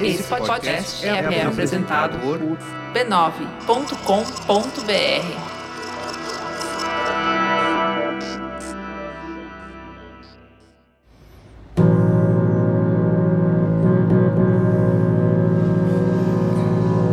Esse 0.00 0.22
podcast 0.24 1.06
é, 1.06 1.10
é 1.10 1.46
apresentado 1.46 2.18
por 2.18 2.40
b9.com.br. 2.92 5.56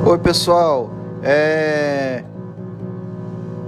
Oi 0.05 0.20
pessoal, 0.20 0.91
é... 1.23 2.23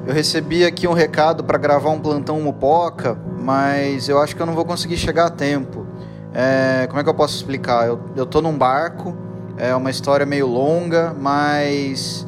eu 0.05 0.13
recebi 0.13 0.63
aqui 0.63 0.87
um 0.87 0.93
recado 0.93 1.43
para 1.43 1.57
gravar 1.57 1.89
um 1.89 1.99
plantão 1.99 2.39
Mupoca, 2.41 3.17
mas 3.39 4.07
eu 4.09 4.21
acho 4.21 4.35
que 4.35 4.41
eu 4.41 4.45
não 4.45 4.53
vou 4.53 4.65
conseguir 4.65 4.97
chegar 4.97 5.25
a 5.25 5.31
tempo. 5.31 5.87
É... 6.35 6.85
Como 6.87 6.99
é 6.99 7.03
que 7.03 7.09
eu 7.09 7.13
posso 7.13 7.35
explicar? 7.35 7.87
Eu, 7.87 7.99
eu 8.15 8.25
tô 8.25 8.41
num 8.41 8.55
barco, 8.55 9.15
é 9.57 9.73
uma 9.73 9.89
história 9.89 10.25
meio 10.25 10.47
longa, 10.47 11.15
mas 11.19 12.27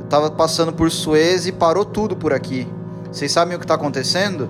eu 0.00 0.06
tava 0.06 0.30
passando 0.30 0.72
por 0.72 0.90
Suez 0.90 1.46
e 1.46 1.52
parou 1.52 1.84
tudo 1.84 2.14
por 2.14 2.32
aqui. 2.32 2.66
Vocês 3.10 3.30
sabem 3.30 3.56
o 3.56 3.58
que 3.58 3.64
está 3.64 3.74
acontecendo? 3.74 4.48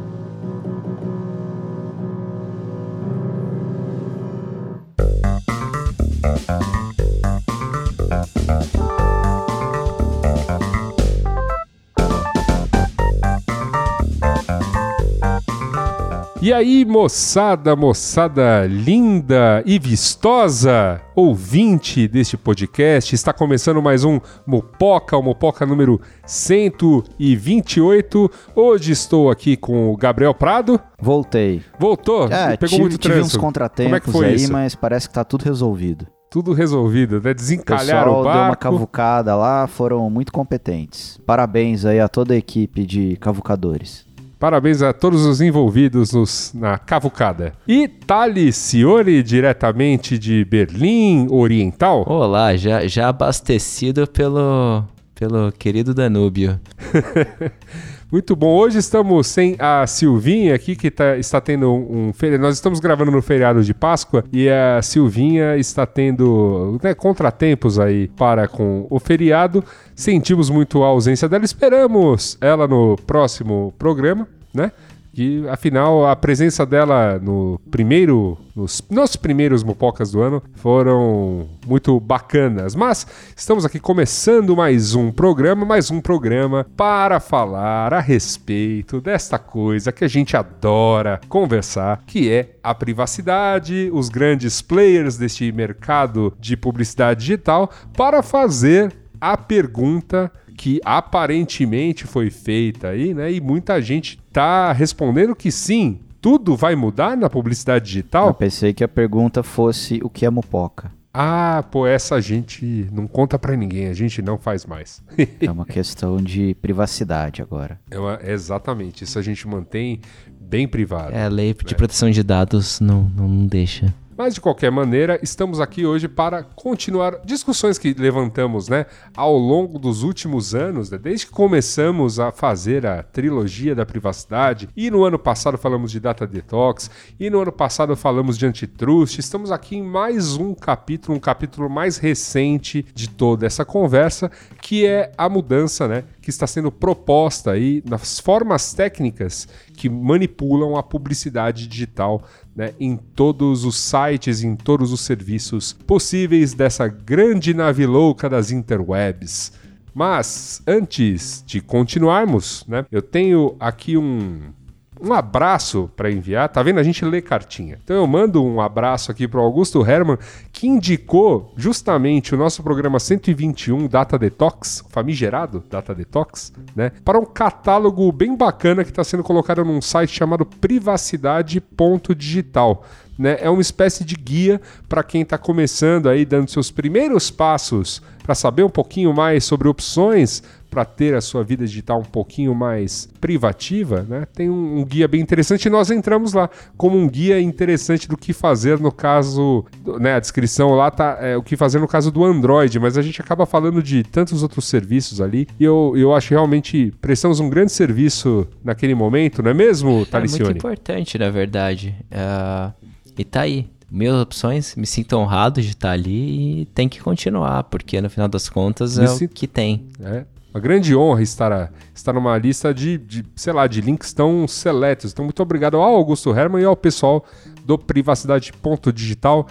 E 16.44 16.52
aí, 16.52 16.84
moçada, 16.84 17.74
moçada 17.74 18.66
linda 18.66 19.62
e 19.64 19.78
vistosa, 19.78 21.00
ouvinte 21.16 22.06
deste 22.06 22.36
podcast, 22.36 23.14
está 23.14 23.32
começando 23.32 23.80
mais 23.80 24.04
um 24.04 24.20
Mopoca, 24.46 25.16
o 25.16 25.22
Mopoca 25.22 25.64
número 25.64 25.98
128. 26.26 28.30
Hoje 28.54 28.92
estou 28.92 29.30
aqui 29.30 29.56
com 29.56 29.90
o 29.90 29.96
Gabriel 29.96 30.34
Prado. 30.34 30.78
Voltei. 31.00 31.62
Voltou? 31.78 32.28
É, 32.28 32.58
Pegou 32.58 32.68
tive, 32.68 32.80
muito 32.82 32.98
tive 32.98 33.14
trânsito. 33.14 33.38
uns 33.38 33.40
contratempos 33.40 33.86
Como 33.86 33.96
é 33.96 34.00
que 34.00 34.10
foi 34.10 34.26
aí, 34.26 34.34
isso? 34.34 34.52
mas 34.52 34.74
parece 34.74 35.08
que 35.08 35.14
tá 35.14 35.24
tudo 35.24 35.46
resolvido. 35.46 36.06
Tudo 36.28 36.52
resolvido, 36.52 37.22
né? 37.22 37.30
O 37.30 37.34
Desencalhar 37.34 38.04
pessoal 38.04 38.20
o 38.20 38.22
deu 38.22 38.32
uma 38.32 38.48
barco. 38.48 38.62
cavucada 38.64 39.34
lá, 39.34 39.66
foram 39.66 40.10
muito 40.10 40.30
competentes. 40.30 41.18
Parabéns 41.24 41.86
aí 41.86 42.00
a 42.00 42.08
toda 42.08 42.34
a 42.34 42.36
equipe 42.36 42.84
de 42.84 43.16
cavucadores. 43.16 44.04
Parabéns 44.44 44.82
a 44.82 44.92
todos 44.92 45.24
os 45.24 45.40
envolvidos 45.40 46.12
nos- 46.12 46.52
na 46.52 46.76
cavucada. 46.76 47.54
E 47.66 47.88
Thali 47.88 48.52
Cione, 48.52 49.22
diretamente 49.22 50.18
de 50.18 50.44
Berlim 50.44 51.28
Oriental. 51.30 52.04
Olá, 52.06 52.54
já, 52.54 52.86
já 52.86 53.08
abastecido 53.08 54.06
pelo, 54.06 54.84
pelo 55.14 55.50
querido 55.50 55.94
Danúbio. 55.94 56.60
Muito 58.12 58.36
bom. 58.36 58.54
Hoje 58.54 58.78
estamos 58.78 59.26
sem 59.26 59.56
a 59.58 59.84
Silvinha 59.88 60.54
aqui, 60.54 60.76
que 60.76 60.88
tá- 60.88 61.16
está 61.16 61.40
tendo 61.40 61.68
um, 61.72 62.08
um 62.08 62.12
feriado. 62.12 62.44
Nós 62.44 62.54
estamos 62.54 62.78
gravando 62.78 63.10
no 63.10 63.20
feriado 63.20 63.64
de 63.64 63.74
Páscoa 63.74 64.22
e 64.32 64.48
a 64.48 64.80
Silvinha 64.82 65.56
está 65.56 65.84
tendo 65.84 66.78
né, 66.80 66.94
contratempos 66.94 67.76
aí 67.80 68.06
para 68.08 68.46
com 68.46 68.86
o 68.88 69.00
feriado. 69.00 69.64
Sentimos 69.96 70.48
muito 70.48 70.84
a 70.84 70.86
ausência 70.86 71.28
dela. 71.28 71.44
Esperamos 71.44 72.38
ela 72.40 72.68
no 72.68 72.94
próximo 73.04 73.74
programa, 73.76 74.28
né? 74.54 74.72
E 75.16 75.46
afinal, 75.48 76.04
a 76.06 76.16
presença 76.16 76.66
dela 76.66 77.20
no 77.20 77.60
primeiro, 77.70 78.36
nos, 78.54 78.82
nos 78.90 79.14
primeiros 79.14 79.62
Mupocas 79.62 80.10
do 80.10 80.20
ano 80.20 80.42
foram 80.56 81.48
muito 81.64 82.00
bacanas. 82.00 82.74
Mas 82.74 83.06
estamos 83.36 83.64
aqui 83.64 83.78
começando 83.78 84.56
mais 84.56 84.96
um 84.96 85.12
programa, 85.12 85.64
mais 85.64 85.88
um 85.88 86.00
programa 86.00 86.66
para 86.76 87.20
falar 87.20 87.94
a 87.94 88.00
respeito 88.00 89.00
desta 89.00 89.38
coisa 89.38 89.92
que 89.92 90.04
a 90.04 90.08
gente 90.08 90.36
adora 90.36 91.20
conversar, 91.28 92.02
que 92.04 92.28
é 92.28 92.56
a 92.60 92.74
privacidade, 92.74 93.90
os 93.92 94.08
grandes 94.08 94.60
players 94.60 95.16
deste 95.16 95.52
mercado 95.52 96.34
de 96.40 96.56
publicidade 96.56 97.20
digital, 97.20 97.70
para 97.96 98.20
fazer 98.20 98.92
a 99.20 99.36
pergunta 99.36 100.30
que 100.56 100.80
aparentemente 100.84 102.04
foi 102.06 102.30
feita 102.30 102.88
aí, 102.88 103.12
né? 103.12 103.32
E 103.32 103.40
muita 103.40 103.80
gente 103.82 104.23
tá 104.34 104.72
respondendo 104.72 105.34
que 105.34 105.50
sim, 105.52 106.00
tudo 106.20 106.56
vai 106.56 106.74
mudar 106.74 107.16
na 107.16 107.30
publicidade 107.30 107.82
Eu 107.84 107.86
digital. 107.86 108.34
pensei 108.34 108.72
que 108.74 108.82
a 108.82 108.88
pergunta 108.88 109.42
fosse 109.44 110.00
o 110.02 110.10
que 110.10 110.26
é 110.26 110.30
mupoca. 110.30 110.90
Ah, 111.16 111.64
pô, 111.70 111.86
essa 111.86 112.16
a 112.16 112.20
gente 112.20 112.88
não 112.90 113.06
conta 113.06 113.38
pra 113.38 113.54
ninguém, 113.56 113.86
a 113.86 113.92
gente 113.94 114.20
não 114.20 114.36
faz 114.36 114.66
mais. 114.66 115.00
É 115.40 115.48
uma 115.48 115.64
questão 115.64 116.16
de 116.16 116.56
privacidade 116.60 117.40
agora. 117.40 117.78
É 117.88 117.96
uma- 117.96 118.18
exatamente, 118.24 119.04
isso 119.04 119.16
a 119.16 119.22
gente 119.22 119.46
mantém 119.46 120.00
bem 120.40 120.66
privado. 120.66 121.14
É, 121.14 121.24
a 121.24 121.28
lei 121.28 121.54
de 121.54 121.74
proteção 121.76 122.10
de 122.10 122.20
dados 122.24 122.80
não, 122.80 123.02
não 123.16 123.46
deixa. 123.46 123.94
Mas 124.16 124.34
de 124.34 124.40
qualquer 124.40 124.70
maneira, 124.70 125.18
estamos 125.24 125.60
aqui 125.60 125.84
hoje 125.84 126.06
para 126.06 126.44
continuar 126.44 127.18
discussões 127.24 127.78
que 127.78 127.92
levantamos, 127.92 128.68
né, 128.68 128.86
ao 129.16 129.36
longo 129.36 129.76
dos 129.76 130.04
últimos 130.04 130.54
anos, 130.54 130.88
né, 130.88 130.98
desde 130.98 131.26
que 131.26 131.32
começamos 131.32 132.20
a 132.20 132.30
fazer 132.30 132.86
a 132.86 133.02
trilogia 133.02 133.74
da 133.74 133.84
privacidade. 133.84 134.68
E 134.76 134.88
no 134.88 135.02
ano 135.02 135.18
passado 135.18 135.58
falamos 135.58 135.90
de 135.90 135.98
data 135.98 136.28
detox, 136.28 136.88
e 137.18 137.28
no 137.28 137.40
ano 137.40 137.50
passado 137.50 137.96
falamos 137.96 138.38
de 138.38 138.46
antitrust. 138.46 139.18
Estamos 139.18 139.50
aqui 139.50 139.76
em 139.76 139.82
mais 139.82 140.36
um 140.36 140.54
capítulo, 140.54 141.18
um 141.18 141.20
capítulo 141.20 141.68
mais 141.68 141.96
recente 141.96 142.86
de 142.94 143.08
toda 143.08 143.44
essa 143.44 143.64
conversa, 143.64 144.30
que 144.62 144.86
é 144.86 145.10
a 145.18 145.28
mudança, 145.28 145.88
né, 145.88 146.04
que 146.22 146.30
está 146.30 146.46
sendo 146.46 146.70
proposta 146.70 147.50
aí 147.50 147.82
nas 147.84 148.20
formas 148.20 148.72
técnicas 148.72 149.48
que 149.76 149.88
manipulam 149.88 150.76
a 150.76 150.82
publicidade 150.82 151.66
digital 151.66 152.22
né, 152.54 152.72
em 152.78 152.96
todos 152.96 153.64
os 153.64 153.76
sites, 153.76 154.42
em 154.42 154.56
todos 154.56 154.92
os 154.92 155.00
serviços 155.00 155.72
possíveis 155.72 156.54
dessa 156.54 156.88
grande 156.88 157.52
nave 157.52 157.84
louca 157.86 158.28
das 158.28 158.50
interwebs. 158.50 159.52
Mas 159.92 160.62
antes 160.66 161.44
de 161.46 161.60
continuarmos, 161.60 162.64
né, 162.66 162.84
eu 162.90 163.02
tenho 163.02 163.54
aqui 163.60 163.96
um, 163.96 164.52
um 165.00 165.12
abraço 165.12 165.90
para 165.96 166.10
enviar. 166.10 166.48
Tá 166.48 166.60
vendo? 166.62 166.78
A 166.78 166.82
gente 166.82 167.04
lê 167.04 167.20
cartinha. 167.20 167.78
Então 167.82 167.96
eu 167.96 168.06
mando 168.06 168.42
um 168.44 168.60
abraço 168.60 169.10
aqui 169.10 169.26
para 169.28 169.40
Augusto 169.40 169.84
Herman, 169.84 170.16
que 170.52 170.66
indicou 170.66 171.52
justamente 171.56 172.34
o 172.34 172.38
nosso 172.38 172.62
programa 172.62 173.00
121 173.00 173.86
Data 173.86 174.18
Detox, 174.18 174.84
famigerado 174.90 175.62
Data 175.70 175.94
Detox, 175.94 176.52
né? 176.74 176.90
Para 177.04 177.18
um 177.18 177.24
catálogo 177.24 178.10
bem 178.12 178.36
bacana 178.36 178.84
que 178.84 178.90
está 178.90 179.04
sendo 179.04 179.22
colocado 179.22 179.64
num 179.64 179.82
site 179.82 180.14
chamado 180.14 180.46
privacidade.digital. 180.46 182.84
Né? 183.18 183.38
É 183.40 183.48
uma 183.48 183.62
espécie 183.62 184.04
de 184.04 184.16
guia 184.16 184.60
para 184.88 185.02
quem 185.02 185.22
está 185.22 185.38
começando 185.38 186.08
aí, 186.08 186.24
dando 186.24 186.50
seus 186.50 186.70
primeiros 186.70 187.30
passos 187.30 188.02
para 188.24 188.34
saber 188.34 188.64
um 188.64 188.70
pouquinho 188.70 189.12
mais 189.12 189.44
sobre 189.44 189.68
opções 189.68 190.42
para 190.74 190.84
ter 190.84 191.14
a 191.14 191.20
sua 191.20 191.42
vida 191.44 191.64
digital 191.64 192.00
um 192.00 192.04
pouquinho 192.04 192.54
mais 192.54 193.08
privativa, 193.20 194.04
né? 194.08 194.26
Tem 194.34 194.50
um, 194.50 194.80
um 194.80 194.84
guia 194.84 195.06
bem 195.06 195.20
interessante 195.20 195.66
e 195.66 195.70
nós 195.70 195.90
entramos 195.90 196.32
lá 196.32 196.50
como 196.76 196.98
um 196.98 197.08
guia 197.08 197.40
interessante 197.40 198.08
do 198.08 198.16
que 198.16 198.32
fazer 198.32 198.78
no 198.80 198.90
caso, 198.90 199.64
né? 200.00 200.14
A 200.14 200.20
descrição 200.20 200.70
lá 200.70 200.90
tá 200.90 201.18
é, 201.20 201.36
o 201.36 201.42
que 201.42 201.56
fazer 201.56 201.78
no 201.78 201.86
caso 201.88 202.10
do 202.10 202.24
Android, 202.24 202.78
mas 202.80 202.98
a 202.98 203.02
gente 203.02 203.20
acaba 203.20 203.46
falando 203.46 203.82
de 203.82 204.02
tantos 204.02 204.42
outros 204.42 204.64
serviços 204.66 205.20
ali 205.20 205.46
e 205.58 205.64
eu, 205.64 205.92
eu 205.96 206.14
acho 206.14 206.28
que 206.28 206.34
realmente 206.34 206.92
prestamos 207.00 207.38
um 207.40 207.48
grande 207.48 207.72
serviço 207.72 208.46
naquele 208.64 208.94
momento, 208.94 209.42
não 209.42 209.50
é 209.50 209.54
mesmo, 209.54 209.90
É 209.90 209.94
muito 209.94 210.10
Talicione? 210.10 210.50
importante, 210.58 211.18
na 211.18 211.30
verdade. 211.30 211.94
Ah, 212.10 212.72
e 213.16 213.24
tá 213.24 213.42
aí. 213.42 213.68
Minhas 213.90 214.16
opções, 214.20 214.74
me 214.74 214.86
sinto 214.86 215.16
honrado 215.16 215.62
de 215.62 215.68
estar 215.68 215.92
ali 215.92 216.62
e 216.62 216.64
tem 216.66 216.88
que 216.88 217.00
continuar, 217.00 217.62
porque 217.64 218.00
no 218.00 218.10
final 218.10 218.26
das 218.26 218.48
contas 218.48 218.98
Me 218.98 219.04
é 219.04 219.06
sinto- 219.08 219.30
o 219.30 219.34
que 219.34 219.46
tem. 219.46 219.86
É 220.00 220.24
uma 220.54 220.60
grande 220.60 220.94
honra 220.94 221.20
estar, 221.20 221.72
estar 221.92 222.12
numa 222.12 222.38
lista 222.38 222.72
de, 222.72 222.96
de, 222.96 223.24
sei 223.34 223.52
lá, 223.52 223.66
de 223.66 223.80
links 223.80 224.12
tão 224.12 224.46
seletos. 224.46 225.10
Então, 225.10 225.24
muito 225.24 225.42
obrigado 225.42 225.76
ao 225.76 225.96
Augusto 225.96 226.30
Herman 226.30 226.62
e 226.62 226.64
ao 226.64 226.76
pessoal 226.76 227.24
do 227.66 227.76
Privacidade.digital 227.76 229.48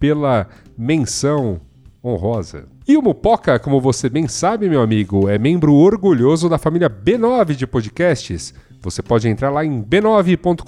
pela 0.00 0.48
menção 0.76 1.60
honrosa. 2.04 2.66
E 2.88 2.96
o 2.96 3.02
Mupoca, 3.02 3.60
como 3.60 3.80
você 3.80 4.08
bem 4.08 4.26
sabe, 4.26 4.68
meu 4.68 4.82
amigo, 4.82 5.28
é 5.28 5.38
membro 5.38 5.72
orgulhoso 5.72 6.48
da 6.48 6.58
família 6.58 6.90
B9 6.90 7.54
de 7.54 7.64
podcasts. 7.64 8.52
Você 8.82 9.02
pode 9.02 9.28
entrar 9.28 9.50
lá 9.50 9.62
em 9.62 9.82
b9.com.br 9.82 10.62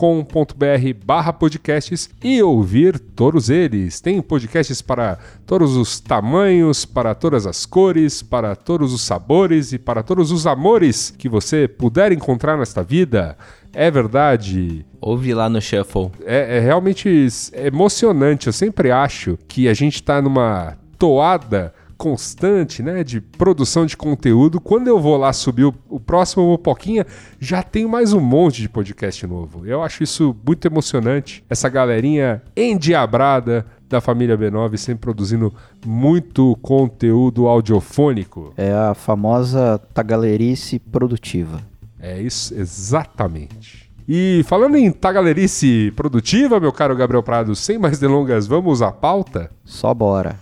barra 1.05 1.32
podcasts 1.32 2.11
e 2.23 2.43
ouvir 2.43 2.99
todos 2.99 3.49
eles. 3.49 4.03
Tem 4.03 4.20
podcasts 4.20 4.82
para 4.82 5.19
todos 5.47 5.76
os 5.76 5.99
tamanhos, 5.99 6.85
para 6.85 7.14
todas 7.14 7.47
as 7.47 7.64
cores, 7.64 8.23
para 8.23 8.55
todos 8.55 8.93
os 8.93 9.00
sabores 9.00 9.73
e 9.73 9.79
para 9.79 10.03
todos 10.03 10.31
os 10.31 10.47
amores 10.47 11.14
que 11.17 11.26
você 11.29 11.67
puder 11.67 12.12
encontrar 12.12 12.59
nesta 12.59 12.82
vida. 12.82 13.37
É 13.73 13.91
verdade. 13.91 14.85
Ouve 15.00 15.32
lá 15.32 15.49
no 15.49 15.61
Shuffle. 15.61 16.11
É, 16.26 16.58
é 16.58 16.61
realmente 16.61 17.26
emocionante. 17.55 18.47
Eu 18.47 18.53
sempre 18.53 18.91
acho 18.91 19.38
que 19.49 19.69
a 19.69 19.75
gente 19.75 20.03
tá 20.03 20.20
numa 20.20 20.76
toada 20.99 21.73
constante, 22.03 22.83
né, 22.83 23.05
de 23.05 23.21
produção 23.21 23.87
de 23.87 23.97
conteúdo. 23.97 24.61
Quando 24.61 24.89
eu 24.89 24.99
vou 24.99 25.17
lá 25.17 25.33
subir 25.33 25.67
o, 25.67 25.75
o 25.89 26.01
próximo 26.01 26.45
Mopoquinha, 26.49 27.07
já 27.39 27.63
tem 27.63 27.87
mais 27.87 28.13
um 28.13 28.19
monte 28.19 28.61
de 28.61 28.69
podcast 28.69 29.25
novo. 29.25 29.65
Eu 29.65 29.85
acho 29.85 30.03
isso 30.03 30.35
muito 30.45 30.67
emocionante. 30.67 31.45
Essa 31.49 31.69
galerinha 31.69 32.43
endiabrada 32.57 33.65
da 33.89 34.01
família 34.01 34.37
B9 34.37 34.77
sempre 34.79 35.03
produzindo 35.03 35.55
muito 35.87 36.59
conteúdo 36.61 37.47
audiofônico. 37.47 38.53
É 38.57 38.73
a 38.73 38.95
famosa 38.95 39.79
tagalerice 39.95 40.81
produtiva. 40.81 41.61
É 42.01 42.21
isso, 42.21 42.53
exatamente. 42.53 43.93
E 44.09 44.43
falando 44.49 44.75
em 44.75 44.91
tagalerice 44.91 45.93
produtiva, 45.95 46.59
meu 46.59 46.73
caro 46.73 46.97
Gabriel 46.97 47.23
Prado, 47.23 47.55
sem 47.55 47.79
mais 47.79 48.01
delongas, 48.01 48.49
vamos 48.49 48.83
à 48.83 48.91
pauta? 48.91 49.53
Só 49.65 49.95
bora. 49.95 50.42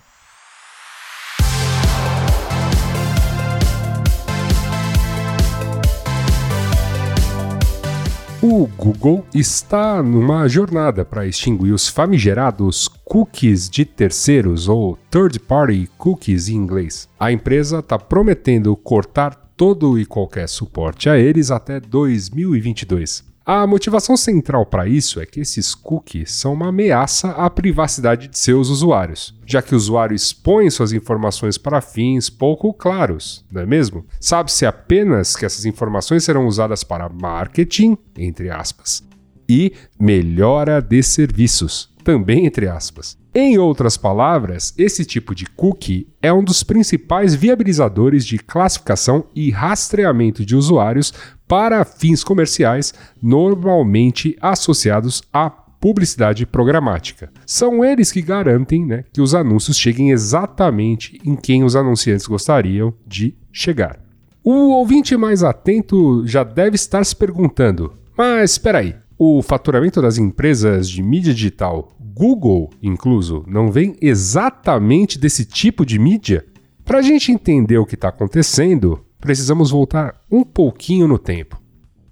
O 8.43 8.65
Google 8.65 9.23
está 9.35 10.01
numa 10.01 10.47
jornada 10.47 11.05
para 11.05 11.27
extinguir 11.27 11.73
os 11.73 11.87
famigerados 11.87 12.87
cookies 13.05 13.69
de 13.69 13.85
terceiros 13.85 14.67
ou 14.67 14.97
third 15.11 15.39
party 15.41 15.87
cookies 15.95 16.49
em 16.49 16.55
inglês. 16.55 17.07
A 17.19 17.31
empresa 17.31 17.79
está 17.79 17.99
prometendo 17.99 18.75
cortar 18.75 19.35
todo 19.55 19.99
e 19.99 20.07
qualquer 20.07 20.49
suporte 20.49 21.07
a 21.07 21.19
eles 21.19 21.51
até 21.51 21.79
2022. 21.79 23.30
A 23.43 23.65
motivação 23.65 24.15
central 24.15 24.67
para 24.67 24.87
isso 24.87 25.19
é 25.19 25.25
que 25.25 25.39
esses 25.39 25.73
cookies 25.73 26.31
são 26.31 26.53
uma 26.53 26.67
ameaça 26.67 27.31
à 27.31 27.49
privacidade 27.49 28.27
de 28.27 28.37
seus 28.37 28.69
usuários, 28.69 29.33
já 29.47 29.63
que 29.63 29.73
o 29.73 29.77
usuário 29.77 30.15
expõe 30.15 30.69
suas 30.69 30.93
informações 30.93 31.57
para 31.57 31.81
fins 31.81 32.29
pouco 32.29 32.71
claros, 32.71 33.43
não 33.51 33.61
é 33.61 33.65
mesmo? 33.65 34.05
Sabe-se 34.19 34.63
apenas 34.63 35.35
que 35.35 35.43
essas 35.43 35.65
informações 35.65 36.23
serão 36.23 36.45
usadas 36.45 36.83
para 36.83 37.09
marketing, 37.09 37.97
entre 38.15 38.51
aspas, 38.51 39.03
e 39.49 39.73
melhora 39.99 40.79
de 40.79 41.01
serviços, 41.01 41.89
também 42.03 42.45
entre 42.45 42.67
aspas. 42.67 43.17
Em 43.33 43.57
outras 43.57 43.95
palavras, 43.95 44.73
esse 44.77 45.05
tipo 45.05 45.33
de 45.33 45.45
cookie 45.45 46.05
é 46.21 46.33
um 46.33 46.43
dos 46.43 46.63
principais 46.63 47.33
viabilizadores 47.33 48.25
de 48.25 48.37
classificação 48.37 49.25
e 49.33 49.49
rastreamento 49.49 50.45
de 50.45 50.53
usuários 50.53 51.13
para 51.51 51.83
fins 51.83 52.23
comerciais, 52.23 52.93
normalmente 53.21 54.37
associados 54.39 55.21
à 55.33 55.49
publicidade 55.49 56.45
programática. 56.45 57.29
São 57.45 57.83
eles 57.83 58.09
que 58.09 58.21
garantem 58.21 58.85
né, 58.85 59.03
que 59.11 59.19
os 59.19 59.35
anúncios 59.35 59.77
cheguem 59.77 60.11
exatamente 60.11 61.19
em 61.25 61.35
quem 61.35 61.65
os 61.65 61.75
anunciantes 61.75 62.25
gostariam 62.25 62.93
de 63.05 63.35
chegar. 63.51 63.99
O 64.41 64.69
ouvinte 64.69 65.17
mais 65.17 65.43
atento 65.43 66.25
já 66.25 66.41
deve 66.41 66.75
estar 66.77 67.03
se 67.03 67.13
perguntando: 67.13 67.97
mas 68.17 68.51
espera 68.51 68.77
aí, 68.77 68.95
o 69.19 69.41
faturamento 69.41 70.01
das 70.01 70.17
empresas 70.17 70.89
de 70.89 71.03
mídia 71.03 71.33
digital, 71.33 71.91
Google 71.99 72.69
incluso, 72.81 73.43
não 73.45 73.69
vem 73.69 73.97
exatamente 74.01 75.19
desse 75.19 75.43
tipo 75.43 75.85
de 75.85 75.99
mídia? 75.99 76.45
Para 76.85 76.99
a 76.99 77.01
gente 77.01 77.29
entender 77.29 77.77
o 77.77 77.85
que 77.85 77.95
está 77.95 78.07
acontecendo, 78.07 79.05
precisamos 79.21 79.71
voltar 79.71 80.19
um 80.29 80.43
pouquinho 80.43 81.07
no 81.07 81.17
tempo. 81.17 81.61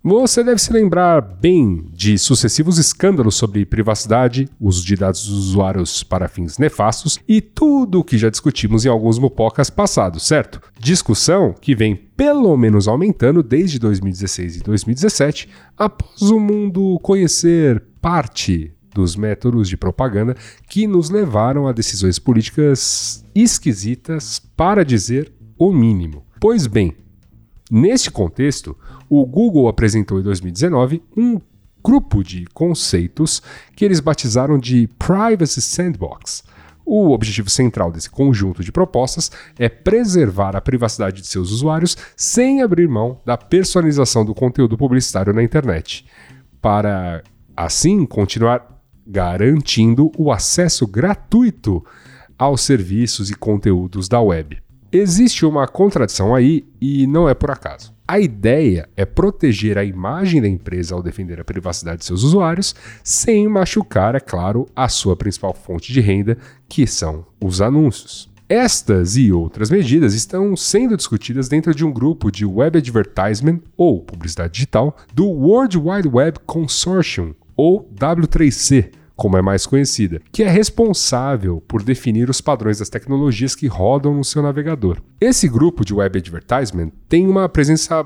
Você 0.02 0.46
deve 0.46 0.62
se 0.62 0.72
lembrar 0.72 1.20
bem 1.20 1.86
de 1.92 2.18
sucessivos 2.18 2.78
escândalos 2.78 3.36
sobre 3.36 3.66
privacidade, 3.66 4.48
uso 4.58 4.86
de 4.86 4.96
dados 4.96 5.28
dos 5.28 5.50
usuários 5.50 6.04
para 6.04 6.30
fins 6.30 6.58
nefastos 6.58 7.20
e 7.28 7.42
tudo 7.42 8.00
o 8.00 8.04
que 8.04 8.18
já 8.18 8.30
discutimos 8.30 8.86
em 8.86 8.90
alguns 8.90 9.20
mupocas 9.20 9.70
passados, 9.70 10.26
certo? 10.26 10.62
Discussão 10.80 11.54
que 11.54 11.76
vem 11.76 11.98
pelo 11.98 12.56
menos 12.56 12.88
aumentando 12.88 13.44
desde 13.44 13.78
2016 13.78 14.56
e 14.56 14.60
2017, 14.62 15.50
após 15.78 16.22
o 16.22 16.40
mundo 16.40 16.98
conhecer 17.04 17.84
parte 18.02 18.74
dos 18.96 19.18
métodos 19.18 19.68
de 19.68 19.76
propaganda 19.76 20.34
que 20.70 20.88
nos 20.88 21.10
levaram 21.10 21.68
a 21.68 21.74
decisões 21.74 22.18
políticas 22.18 23.26
esquisitas, 23.36 24.40
para 24.56 24.86
dizer 24.86 25.34
o 25.58 25.74
mínimo. 25.74 26.29
Pois 26.40 26.68
bem, 26.68 26.96
neste 27.70 28.10
contexto, 28.10 28.78
o 29.10 29.26
Google 29.26 29.68
apresentou 29.68 30.20
em 30.20 30.24
2019 30.24 31.04
um 31.16 31.42
grupo 31.84 32.24
de 32.24 32.46
conceitos 32.54 33.42
que 33.76 33.84
eles 33.84 34.00
batizaram 34.00 34.58
de 34.58 34.88
Privacy 34.98 35.62
Sandbox. 35.62 36.44
O 36.86 37.12
objetivo 37.12 37.50
central 37.50 37.92
desse 37.92 38.10
conjunto 38.10 38.64
de 38.64 38.72
propostas 38.72 39.30
é 39.58 39.68
preservar 39.68 40.56
a 40.56 40.62
privacidade 40.62 41.22
de 41.22 41.28
seus 41.28 41.52
usuários 41.52 41.98
sem 42.16 42.62
abrir 42.62 42.88
mão 42.88 43.20
da 43.26 43.38
personalização 43.38 44.24
do 44.24 44.34
conteúdo 44.34 44.78
publicitário 44.78 45.34
na 45.34 45.44
internet, 45.44 46.06
para 46.62 47.22
assim 47.56 48.06
continuar 48.06 48.82
garantindo 49.06 50.10
o 50.18 50.32
acesso 50.32 50.88
gratuito 50.88 51.84
aos 52.38 52.62
serviços 52.62 53.30
e 53.30 53.36
conteúdos 53.36 54.08
da 54.08 54.22
web. 54.22 54.58
Existe 54.92 55.46
uma 55.46 55.68
contradição 55.68 56.34
aí 56.34 56.66
e 56.82 57.06
não 57.06 57.30
é 57.30 57.36
por 57.36 57.52
acaso. 57.52 57.94
A 58.08 58.20
ideia 58.20 58.90
é 58.98 59.06
proteger 59.06 59.78
a 59.78 59.84
imagem 59.84 60.42
da 60.42 60.48
empresa 60.48 60.96
ao 60.96 61.04
defender 61.04 61.40
a 61.40 61.44
privacidade 61.44 62.00
de 62.00 62.06
seus 62.06 62.24
usuários, 62.24 62.74
sem 63.04 63.48
machucar, 63.48 64.16
é 64.16 64.20
claro, 64.20 64.68
a 64.76 64.90
sua 64.90 65.16
principal 65.16 65.54
fonte 65.54 65.94
de 65.94 66.02
renda, 66.02 66.40
que 66.68 66.88
são 66.88 67.24
os 67.40 67.62
anúncios. 67.62 68.32
Estas 68.50 69.16
e 69.16 69.32
outras 69.32 69.70
medidas 69.70 70.16
estão 70.16 70.56
sendo 70.56 70.98
discutidas 70.98 71.48
dentro 71.48 71.76
de 71.76 71.86
um 71.86 71.92
grupo 71.92 72.32
de 72.32 72.44
Web 72.44 72.80
Advertisement, 72.80 73.60
ou 73.78 74.02
publicidade 74.02 74.54
digital, 74.54 74.98
do 75.14 75.28
World 75.28 75.78
Wide 75.78 76.08
Web 76.08 76.40
Consortium, 76.48 77.36
ou 77.56 77.88
W3C, 77.94 78.90
como 79.20 79.36
é 79.36 79.42
mais 79.42 79.66
conhecida, 79.66 80.22
que 80.32 80.44
é 80.44 80.50
responsável 80.50 81.62
por 81.68 81.84
definir 81.84 82.30
os 82.30 82.40
padrões 82.40 82.80
das 82.80 82.88
tecnologias 82.88 83.54
que 83.54 83.68
rodam 83.68 84.14
no 84.14 84.24
seu 84.24 84.42
navegador. 84.42 85.02
Esse 85.20 85.50
grupo 85.50 85.84
de 85.84 85.94
web 85.94 86.18
advertisement 86.18 86.90
tem 87.10 87.28
uma 87.28 87.50
presença 87.50 88.06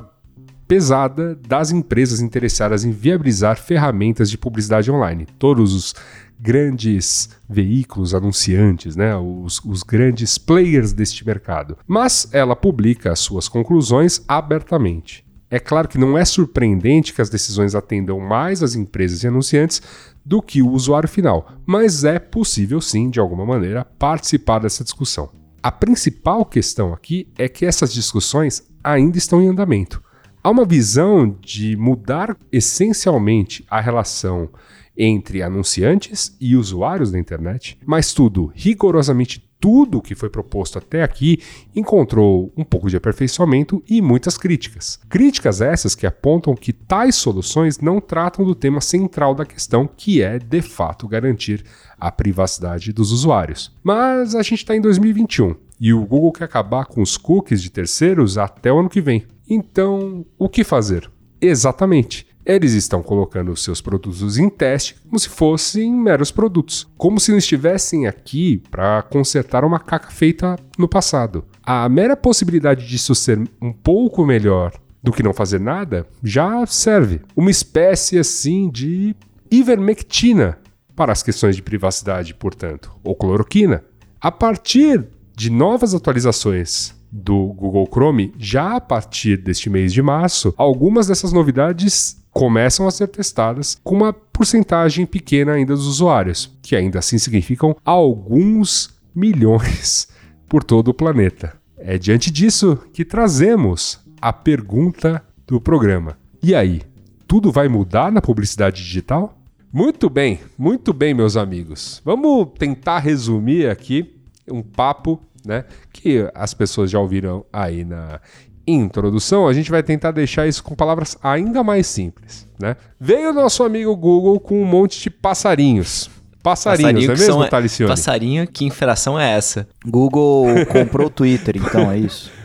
pesada 0.67 1.35
das 1.47 1.69
empresas 1.69 2.19
interessadas 2.19 2.83
em 2.83 2.91
viabilizar 2.91 3.57
ferramentas 3.57 4.27
de 4.27 4.39
publicidade 4.39 4.89
online. 4.89 5.27
Todos 5.37 5.75
os 5.75 5.93
grandes 6.39 7.29
veículos 7.47 8.15
anunciantes, 8.15 8.95
né, 8.95 9.15
os, 9.15 9.61
os, 9.63 9.83
grandes 9.83 10.39
players 10.39 10.93
deste 10.93 11.23
mercado. 11.23 11.77
Mas 11.87 12.27
ela 12.31 12.55
publica 12.55 13.11
as 13.11 13.19
suas 13.19 13.47
conclusões 13.47 14.23
abertamente. 14.27 15.23
É 15.53 15.59
claro 15.59 15.87
que 15.87 15.99
não 15.99 16.17
é 16.17 16.25
surpreendente 16.25 17.13
que 17.13 17.21
as 17.21 17.29
decisões 17.29 17.75
atendam 17.75 18.19
mais 18.19 18.63
as 18.63 18.73
empresas 18.73 19.21
e 19.21 19.27
anunciantes 19.27 19.83
do 20.25 20.41
que 20.41 20.61
o 20.61 20.69
usuário 20.69 21.09
final, 21.09 21.47
mas 21.65 22.03
é 22.03 22.19
possível 22.19 22.79
sim, 22.79 23.09
de 23.09 23.19
alguma 23.19 23.45
maneira, 23.45 23.83
participar 23.83 24.59
dessa 24.59 24.83
discussão. 24.83 25.29
A 25.61 25.71
principal 25.71 26.45
questão 26.45 26.93
aqui 26.93 27.31
é 27.37 27.47
que 27.47 27.65
essas 27.65 27.93
discussões 27.93 28.63
ainda 28.83 29.17
estão 29.17 29.41
em 29.41 29.47
andamento. 29.47 30.03
Há 30.43 30.49
uma 30.49 30.65
visão 30.65 31.37
de 31.41 31.77
mudar 31.77 32.37
essencialmente 32.51 33.65
a 33.69 33.79
relação 33.79 34.49
entre 34.97 35.41
anunciantes 35.41 36.35
e 36.39 36.55
usuários 36.55 37.11
da 37.11 37.19
internet, 37.19 37.79
mas 37.85 38.13
tudo 38.13 38.51
rigorosamente 38.53 39.49
tudo 39.63 39.99
o 39.99 40.01
que 40.01 40.13
foi 40.13 40.29
proposto 40.29 40.77
até 40.77 41.03
aqui 41.03 41.39
encontrou 41.73 42.51
um 42.57 42.65
pouco 42.65 42.89
de 42.89 42.97
aperfeiçoamento 42.97 43.81
e 43.89 44.01
muitas 44.01 44.37
críticas. 44.37 44.99
Críticas 45.07 45.61
essas 45.61 45.95
que 45.95 46.05
apontam 46.05 46.53
que 46.53 46.73
tais 46.73 47.15
soluções 47.15 47.79
não 47.79 48.01
tratam 48.01 48.43
do 48.43 48.55
tema 48.55 48.81
central 48.81 49.33
da 49.33 49.45
questão, 49.45 49.87
que 49.87 50.21
é, 50.21 50.37
de 50.37 50.61
fato, 50.61 51.07
garantir 51.07 51.63
a 51.97 52.11
privacidade 52.11 52.91
dos 52.91 53.13
usuários. 53.13 53.71
Mas 53.81 54.35
a 54.35 54.41
gente 54.41 54.59
está 54.59 54.75
em 54.75 54.81
2021 54.81 55.55
e 55.79 55.93
o 55.93 56.05
Google 56.05 56.33
quer 56.33 56.43
acabar 56.43 56.85
com 56.85 57.01
os 57.01 57.15
cookies 57.15 57.63
de 57.63 57.69
terceiros 57.69 58.37
até 58.37 58.69
o 58.69 58.79
ano 58.79 58.89
que 58.89 58.99
vem. 58.99 59.25
Então, 59.49 60.25
o 60.37 60.49
que 60.49 60.65
fazer? 60.65 61.09
Exatamente 61.39 62.32
eles 62.45 62.73
estão 62.73 63.01
colocando 63.01 63.55
seus 63.55 63.81
produtos 63.81 64.37
em 64.37 64.49
teste 64.49 64.95
como 64.95 65.19
se 65.19 65.29
fossem 65.29 65.93
meros 65.93 66.31
produtos, 66.31 66.87
como 66.97 67.19
se 67.19 67.31
não 67.31 67.37
estivessem 67.37 68.07
aqui 68.07 68.61
para 68.69 69.01
consertar 69.03 69.63
uma 69.63 69.79
caca 69.79 70.11
feita 70.11 70.57
no 70.77 70.87
passado. 70.87 71.45
A 71.63 71.87
mera 71.87 72.17
possibilidade 72.17 72.87
disso 72.87 73.15
ser 73.15 73.39
um 73.61 73.71
pouco 73.71 74.25
melhor 74.25 74.73
do 75.01 75.11
que 75.11 75.23
não 75.23 75.33
fazer 75.33 75.59
nada 75.59 76.07
já 76.23 76.65
serve. 76.65 77.21
Uma 77.35 77.51
espécie 77.51 78.17
assim 78.17 78.69
de 78.69 79.15
ivermectina 79.51 80.57
para 80.95 81.11
as 81.11 81.23
questões 81.23 81.55
de 81.55 81.61
privacidade, 81.61 82.33
portanto, 82.33 82.91
ou 83.03 83.15
cloroquina. 83.15 83.83
A 84.19 84.31
partir 84.31 85.05
de 85.35 85.49
novas 85.49 85.93
atualizações 85.93 86.95
do 87.11 87.47
Google 87.53 87.87
Chrome, 87.91 88.33
já 88.37 88.75
a 88.75 88.81
partir 88.81 89.37
deste 89.37 89.69
mês 89.69 89.93
de 89.93 90.01
março, 90.01 90.53
algumas 90.57 91.07
dessas 91.07 91.31
novidades 91.31 92.22
começam 92.33 92.87
a 92.87 92.91
ser 92.91 93.07
testadas 93.07 93.79
com 93.83 93.95
uma 93.95 94.11
porcentagem 94.11 95.05
pequena 95.05 95.53
ainda 95.53 95.75
dos 95.75 95.85
usuários, 95.85 96.51
que 96.61 96.75
ainda 96.75 96.99
assim 96.99 97.17
significam 97.17 97.75
alguns 97.85 98.93
milhões 99.15 100.07
por 100.49 100.63
todo 100.63 100.89
o 100.89 100.93
planeta. 100.93 101.55
É 101.77 101.97
diante 101.97 102.31
disso 102.31 102.77
que 102.91 103.05
trazemos 103.05 103.99
a 104.19 104.33
pergunta 104.33 105.23
do 105.45 105.61
programa. 105.61 106.17
E 106.41 106.55
aí, 106.55 106.81
tudo 107.27 107.51
vai 107.51 107.67
mudar 107.67 108.11
na 108.11 108.21
publicidade 108.21 108.83
digital? 108.83 109.37
Muito 109.71 110.09
bem, 110.09 110.39
muito 110.57 110.93
bem, 110.93 111.13
meus 111.13 111.35
amigos. 111.35 112.01
Vamos 112.05 112.49
tentar 112.57 112.99
resumir 112.99 113.69
aqui 113.69 114.15
um 114.49 114.61
papo, 114.61 115.19
né, 115.45 115.65
que 115.91 116.29
as 116.33 116.53
pessoas 116.53 116.91
já 116.91 116.99
ouviram 116.99 117.45
aí 117.51 117.83
na 117.83 118.21
introdução. 118.65 119.47
A 119.47 119.53
gente 119.53 119.69
vai 119.71 119.83
tentar 119.83 120.11
deixar 120.11 120.47
isso 120.47 120.63
com 120.63 120.75
palavras 120.75 121.17
ainda 121.21 121.63
mais 121.63 121.87
simples, 121.87 122.47
né? 122.59 122.75
Veio 122.99 123.31
o 123.31 123.33
nosso 123.33 123.63
amigo 123.63 123.95
Google 123.95 124.39
com 124.39 124.61
um 124.61 124.65
monte 124.65 125.01
de 125.01 125.09
passarinhos. 125.09 126.09
Passarinhos, 126.41 127.07
Passarinho 127.07 127.07
não 127.07 127.15
é 127.15 127.17
mesmo, 127.17 127.49
Talicione? 127.49 127.89
Passarinho, 127.89 128.47
que 128.47 128.65
infração 128.65 129.17
é 129.17 129.31
essa? 129.31 129.65
Google 129.85 130.45
comprou 130.65 131.07
o 131.07 131.09
Twitter, 131.09 131.55
então 131.55 131.89
é 131.89 131.97
isso? 131.97 132.29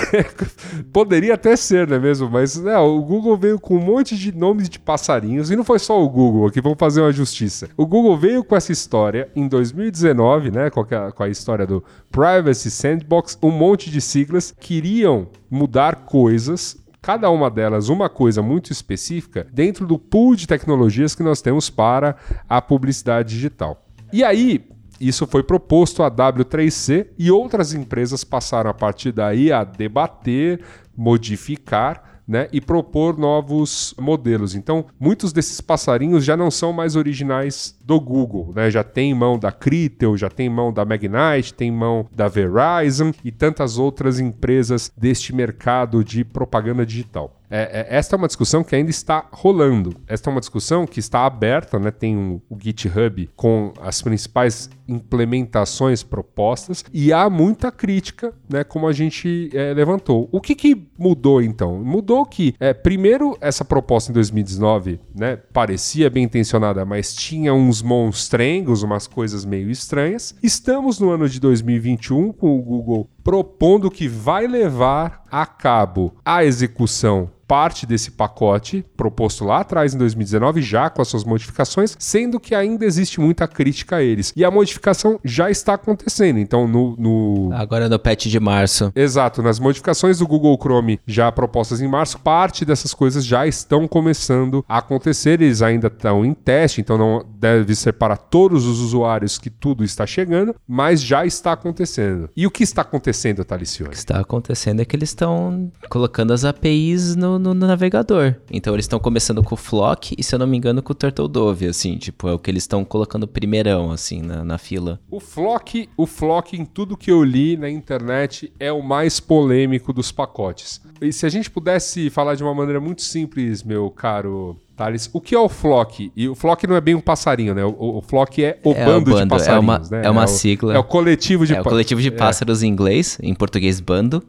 Poderia 0.92 1.34
até 1.34 1.56
ser, 1.56 1.86
não 1.86 1.96
é 1.96 2.00
mesmo? 2.00 2.30
Mas 2.30 2.56
né, 2.56 2.76
o 2.78 3.00
Google 3.02 3.36
veio 3.36 3.58
com 3.58 3.76
um 3.76 3.80
monte 3.80 4.16
de 4.16 4.32
nomes 4.32 4.68
de 4.68 4.78
passarinhos, 4.78 5.50
e 5.50 5.56
não 5.56 5.64
foi 5.64 5.78
só 5.78 6.02
o 6.02 6.08
Google 6.08 6.46
aqui, 6.46 6.60
vamos 6.60 6.78
fazer 6.78 7.00
uma 7.00 7.12
justiça. 7.12 7.68
O 7.76 7.86
Google 7.86 8.16
veio 8.16 8.44
com 8.44 8.56
essa 8.56 8.72
história 8.72 9.28
em 9.34 9.48
2019, 9.48 10.50
né? 10.50 10.70
Com 10.70 10.80
a, 10.80 11.12
com 11.12 11.22
a 11.22 11.28
história 11.28 11.66
do 11.66 11.82
Privacy 12.10 12.70
Sandbox, 12.70 13.38
um 13.42 13.50
monte 13.50 13.90
de 13.90 14.00
siglas 14.00 14.54
queriam 14.58 15.28
mudar 15.50 16.04
coisas 16.06 16.82
cada 17.02 17.28
uma 17.28 17.50
delas 17.50 17.88
uma 17.88 18.08
coisa 18.08 18.40
muito 18.40 18.70
específica 18.70 19.44
dentro 19.52 19.84
do 19.86 19.98
pool 19.98 20.36
de 20.36 20.46
tecnologias 20.46 21.16
que 21.16 21.22
nós 21.24 21.42
temos 21.42 21.68
para 21.68 22.14
a 22.48 22.62
publicidade 22.62 23.34
digital. 23.34 23.84
E 24.12 24.22
aí, 24.22 24.64
isso 25.08 25.26
foi 25.26 25.42
proposto 25.42 26.02
à 26.02 26.10
W3C 26.10 27.08
e 27.18 27.30
outras 27.30 27.74
empresas 27.74 28.24
passaram 28.24 28.70
a 28.70 28.74
partir 28.74 29.12
daí 29.12 29.52
a 29.52 29.64
debater, 29.64 30.60
modificar 30.96 32.12
né, 32.26 32.48
e 32.52 32.60
propor 32.60 33.18
novos 33.18 33.94
modelos. 33.98 34.54
Então, 34.54 34.86
muitos 34.98 35.32
desses 35.32 35.60
passarinhos 35.60 36.24
já 36.24 36.36
não 36.36 36.50
são 36.50 36.72
mais 36.72 36.96
originais 36.96 37.76
do 37.84 38.00
Google, 38.00 38.52
né? 38.54 38.70
Já 38.70 38.84
tem 38.84 39.12
mão 39.12 39.38
da 39.38 39.50
Critel, 39.50 40.16
já 40.16 40.30
tem 40.30 40.48
mão 40.48 40.72
da 40.72 40.84
Magnite, 40.84 41.52
tem 41.52 41.70
mão 41.70 42.06
da 42.14 42.28
Verizon 42.28 43.12
e 43.24 43.30
tantas 43.30 43.76
outras 43.76 44.20
empresas 44.20 44.90
deste 44.96 45.34
mercado 45.34 46.04
de 46.04 46.24
propaganda 46.24 46.86
digital. 46.86 47.41
É, 47.52 47.86
é, 47.90 47.96
esta 47.98 48.16
é 48.16 48.18
uma 48.18 48.26
discussão 48.26 48.64
que 48.64 48.74
ainda 48.74 48.90
está 48.90 49.28
rolando. 49.30 49.94
Esta 50.06 50.30
é 50.30 50.32
uma 50.32 50.40
discussão 50.40 50.86
que 50.86 50.98
está 50.98 51.26
aberta, 51.26 51.78
né? 51.78 51.90
Tem 51.90 52.16
um, 52.16 52.40
o 52.48 52.56
GitHub 52.58 53.28
com 53.36 53.74
as 53.78 54.00
principais 54.00 54.70
implementações 54.88 56.02
propostas 56.02 56.82
e 56.92 57.12
há 57.12 57.28
muita 57.28 57.70
crítica, 57.70 58.32
né? 58.48 58.64
Como 58.64 58.88
a 58.88 58.92
gente 58.92 59.50
é, 59.52 59.74
levantou. 59.74 60.30
O 60.32 60.40
que, 60.40 60.54
que 60.54 60.88
mudou 60.98 61.42
então? 61.42 61.78
Mudou 61.84 62.24
que, 62.24 62.54
é, 62.58 62.72
primeiro, 62.72 63.36
essa 63.38 63.66
proposta 63.66 64.10
em 64.10 64.14
2019, 64.14 64.98
né? 65.14 65.36
Parecia 65.36 66.08
bem 66.08 66.24
intencionada, 66.24 66.86
mas 66.86 67.14
tinha 67.14 67.52
uns 67.52 67.82
monstrengos, 67.82 68.82
umas 68.82 69.06
coisas 69.06 69.44
meio 69.44 69.70
estranhas. 69.70 70.34
Estamos 70.42 70.98
no 70.98 71.10
ano 71.10 71.28
de 71.28 71.38
2021 71.38 72.32
com 72.32 72.58
o 72.58 72.62
Google 72.62 73.10
propondo 73.22 73.90
que 73.90 74.08
vai 74.08 74.46
levar 74.46 75.24
a 75.30 75.46
cabo 75.46 76.14
a 76.24 76.44
execução 76.44 77.30
parte 77.52 77.84
desse 77.84 78.12
pacote 78.12 78.82
proposto 78.96 79.44
lá 79.44 79.60
atrás 79.60 79.92
em 79.92 79.98
2019, 79.98 80.62
já 80.62 80.88
com 80.88 81.02
as 81.02 81.08
suas 81.08 81.22
modificações, 81.22 81.94
sendo 81.98 82.40
que 82.40 82.54
ainda 82.54 82.86
existe 82.86 83.20
muita 83.20 83.46
crítica 83.46 83.96
a 83.96 84.02
eles. 84.02 84.32
E 84.34 84.42
a 84.42 84.50
modificação 84.50 85.20
já 85.22 85.50
está 85.50 85.74
acontecendo. 85.74 86.38
Então, 86.38 86.66
no. 86.66 86.96
no... 86.96 87.50
Agora 87.52 87.90
no 87.90 87.98
patch 87.98 88.28
de 88.28 88.40
março. 88.40 88.90
Exato, 88.96 89.42
nas 89.42 89.58
modificações 89.58 90.20
do 90.20 90.26
Google 90.26 90.56
Chrome 90.58 90.98
já 91.06 91.30
propostas 91.30 91.82
em 91.82 91.88
março, 91.88 92.18
parte 92.20 92.64
dessas 92.64 92.94
coisas 92.94 93.22
já 93.22 93.46
estão 93.46 93.86
começando 93.86 94.64
a 94.66 94.78
acontecer. 94.78 95.42
Eles 95.42 95.60
ainda 95.60 95.88
estão 95.88 96.24
em 96.24 96.32
teste, 96.32 96.80
então 96.80 96.96
não 96.96 97.22
deve 97.38 97.74
ser 97.74 97.92
para 97.92 98.16
todos 98.16 98.64
os 98.64 98.80
usuários 98.80 99.36
que 99.36 99.50
tudo 99.50 99.84
está 99.84 100.06
chegando, 100.06 100.54
mas 100.66 101.02
já 101.02 101.26
está 101.26 101.52
acontecendo. 101.52 102.30
E 102.34 102.46
o 102.46 102.50
que 102.50 102.62
está 102.62 102.80
acontecendo, 102.80 103.44
Talicione? 103.44 103.88
O 103.88 103.90
que 103.90 103.98
está 103.98 104.20
acontecendo 104.20 104.80
é 104.80 104.86
que 104.86 104.96
eles 104.96 105.10
estão 105.10 105.70
colocando 105.90 106.32
as 106.32 106.46
APIs 106.46 107.14
no, 107.14 107.41
no, 107.42 107.54
navegador. 107.54 108.36
Então 108.50 108.74
eles 108.74 108.84
estão 108.84 108.98
começando 108.98 109.42
com 109.42 109.54
o 109.54 109.58
Flock 109.58 110.14
e, 110.16 110.22
se 110.22 110.34
eu 110.34 110.38
não 110.38 110.46
me 110.46 110.56
engano, 110.56 110.82
com 110.82 110.92
o 110.92 110.94
Turtle 110.94 111.28
Dove, 111.28 111.66
assim, 111.66 111.96
tipo, 111.96 112.28
é 112.28 112.32
o 112.32 112.38
que 112.38 112.50
eles 112.50 112.62
estão 112.62 112.84
colocando 112.84 113.26
primeirão, 113.26 113.90
assim, 113.90 114.22
na, 114.22 114.44
na 114.44 114.58
fila. 114.58 115.00
O 115.10 115.20
Flock, 115.20 115.88
o 115.96 116.06
Flock, 116.06 116.56
em 116.56 116.64
tudo 116.64 116.96
que 116.96 117.10
eu 117.10 117.22
li 117.22 117.56
na 117.56 117.68
internet, 117.68 118.52
é 118.58 118.72
o 118.72 118.82
mais 118.82 119.20
polêmico 119.20 119.92
dos 119.92 120.12
pacotes. 120.12 120.80
E 121.00 121.12
se 121.12 121.26
a 121.26 121.28
gente 121.28 121.50
pudesse 121.50 122.08
falar 122.10 122.34
de 122.34 122.42
uma 122.42 122.54
maneira 122.54 122.80
muito 122.80 123.02
simples, 123.02 123.62
meu 123.62 123.90
caro 123.90 124.56
Thales, 124.76 125.10
o 125.12 125.20
que 125.20 125.34
é 125.34 125.38
o 125.38 125.48
Flock? 125.48 126.12
E 126.16 126.28
o 126.28 126.34
Flock 126.34 126.66
não 126.66 126.76
é 126.76 126.80
bem 126.80 126.94
um 126.94 127.00
passarinho, 127.00 127.54
né? 127.54 127.64
O, 127.64 127.98
o 127.98 128.02
Flock 128.02 128.42
é 128.42 128.58
o, 128.64 128.72
é 128.72 128.84
bando, 128.84 129.10
o 129.10 129.14
bando, 129.14 129.24
de 129.24 129.28
passarinhos, 129.28 129.56
é 129.56 129.58
uma, 129.58 129.78
né? 129.90 130.06
É 130.06 130.10
uma 130.10 130.24
é 130.24 130.26
sigla. 130.26 130.72
O, 130.72 130.76
é 130.76 130.78
o 130.78 130.84
coletivo 130.84 131.46
de 131.46 131.54
É 131.54 131.60
o 131.60 131.64
coletivo 131.64 132.00
de 132.00 132.08
é. 132.08 132.10
pássaros 132.10 132.62
é. 132.62 132.66
em 132.66 132.68
inglês, 132.68 133.18
em 133.22 133.34
português 133.34 133.80
bando. 133.80 134.22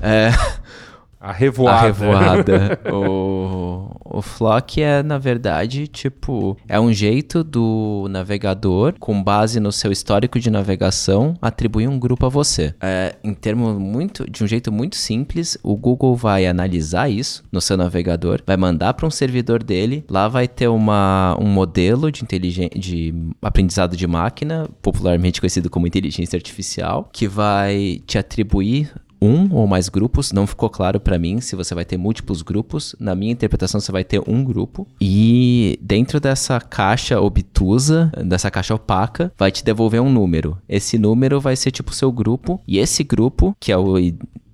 É... 0.00 0.30
A 1.20 1.32
revoada. 1.32 1.76
A 1.76 1.82
revoada. 1.82 2.80
o, 2.90 3.94
o 4.02 4.22
Flock 4.22 4.82
é, 4.82 5.02
na 5.02 5.18
verdade, 5.18 5.86
tipo, 5.86 6.56
é 6.66 6.80
um 6.80 6.90
jeito 6.92 7.44
do 7.44 8.06
navegador, 8.08 8.94
com 8.98 9.22
base 9.22 9.60
no 9.60 9.70
seu 9.70 9.92
histórico 9.92 10.40
de 10.40 10.50
navegação, 10.50 11.34
atribuir 11.42 11.88
um 11.88 11.98
grupo 11.98 12.24
a 12.24 12.28
você. 12.30 12.74
É, 12.80 13.16
em 13.22 13.34
termos 13.34 13.78
muito, 13.78 14.28
de 14.30 14.42
um 14.42 14.46
jeito 14.46 14.72
muito 14.72 14.96
simples, 14.96 15.58
o 15.62 15.76
Google 15.76 16.16
vai 16.16 16.46
analisar 16.46 17.10
isso 17.10 17.44
no 17.52 17.60
seu 17.60 17.76
navegador, 17.76 18.40
vai 18.46 18.56
mandar 18.56 18.94
para 18.94 19.06
um 19.06 19.10
servidor 19.10 19.62
dele, 19.62 20.02
lá 20.08 20.26
vai 20.26 20.48
ter 20.48 20.68
uma, 20.68 21.36
um 21.38 21.46
modelo 21.46 22.10
de, 22.10 22.24
de 22.24 23.14
aprendizado 23.42 23.94
de 23.94 24.06
máquina, 24.06 24.66
popularmente 24.80 25.38
conhecido 25.38 25.68
como 25.68 25.86
inteligência 25.86 26.36
artificial, 26.36 27.10
que 27.12 27.28
vai 27.28 28.00
te 28.06 28.16
atribuir 28.16 28.90
um 29.20 29.54
ou 29.54 29.66
mais 29.66 29.88
grupos. 29.88 30.32
Não 30.32 30.46
ficou 30.46 30.70
claro 30.70 30.98
para 30.98 31.18
mim 31.18 31.40
se 31.40 31.56
você 31.56 31.74
vai 31.74 31.84
ter 31.84 31.96
múltiplos 31.96 32.42
grupos. 32.42 32.94
Na 32.98 33.14
minha 33.14 33.32
interpretação, 33.32 33.80
você 33.80 33.92
vai 33.92 34.04
ter 34.04 34.22
um 34.26 34.42
grupo. 34.44 34.86
E 35.00 35.78
dentro 35.82 36.20
dessa 36.20 36.60
caixa 36.60 37.20
obtusa, 37.20 38.10
dessa 38.24 38.50
caixa 38.50 38.74
opaca, 38.74 39.32
vai 39.38 39.50
te 39.50 39.64
devolver 39.64 40.00
um 40.00 40.10
número. 40.10 40.56
Esse 40.68 40.98
número 40.98 41.40
vai 41.40 41.56
ser 41.56 41.70
tipo 41.70 41.94
seu 41.94 42.10
grupo. 42.10 42.60
E 42.66 42.78
esse 42.78 43.04
grupo, 43.04 43.56
que 43.60 43.72
é 43.72 43.76
o 43.76 43.96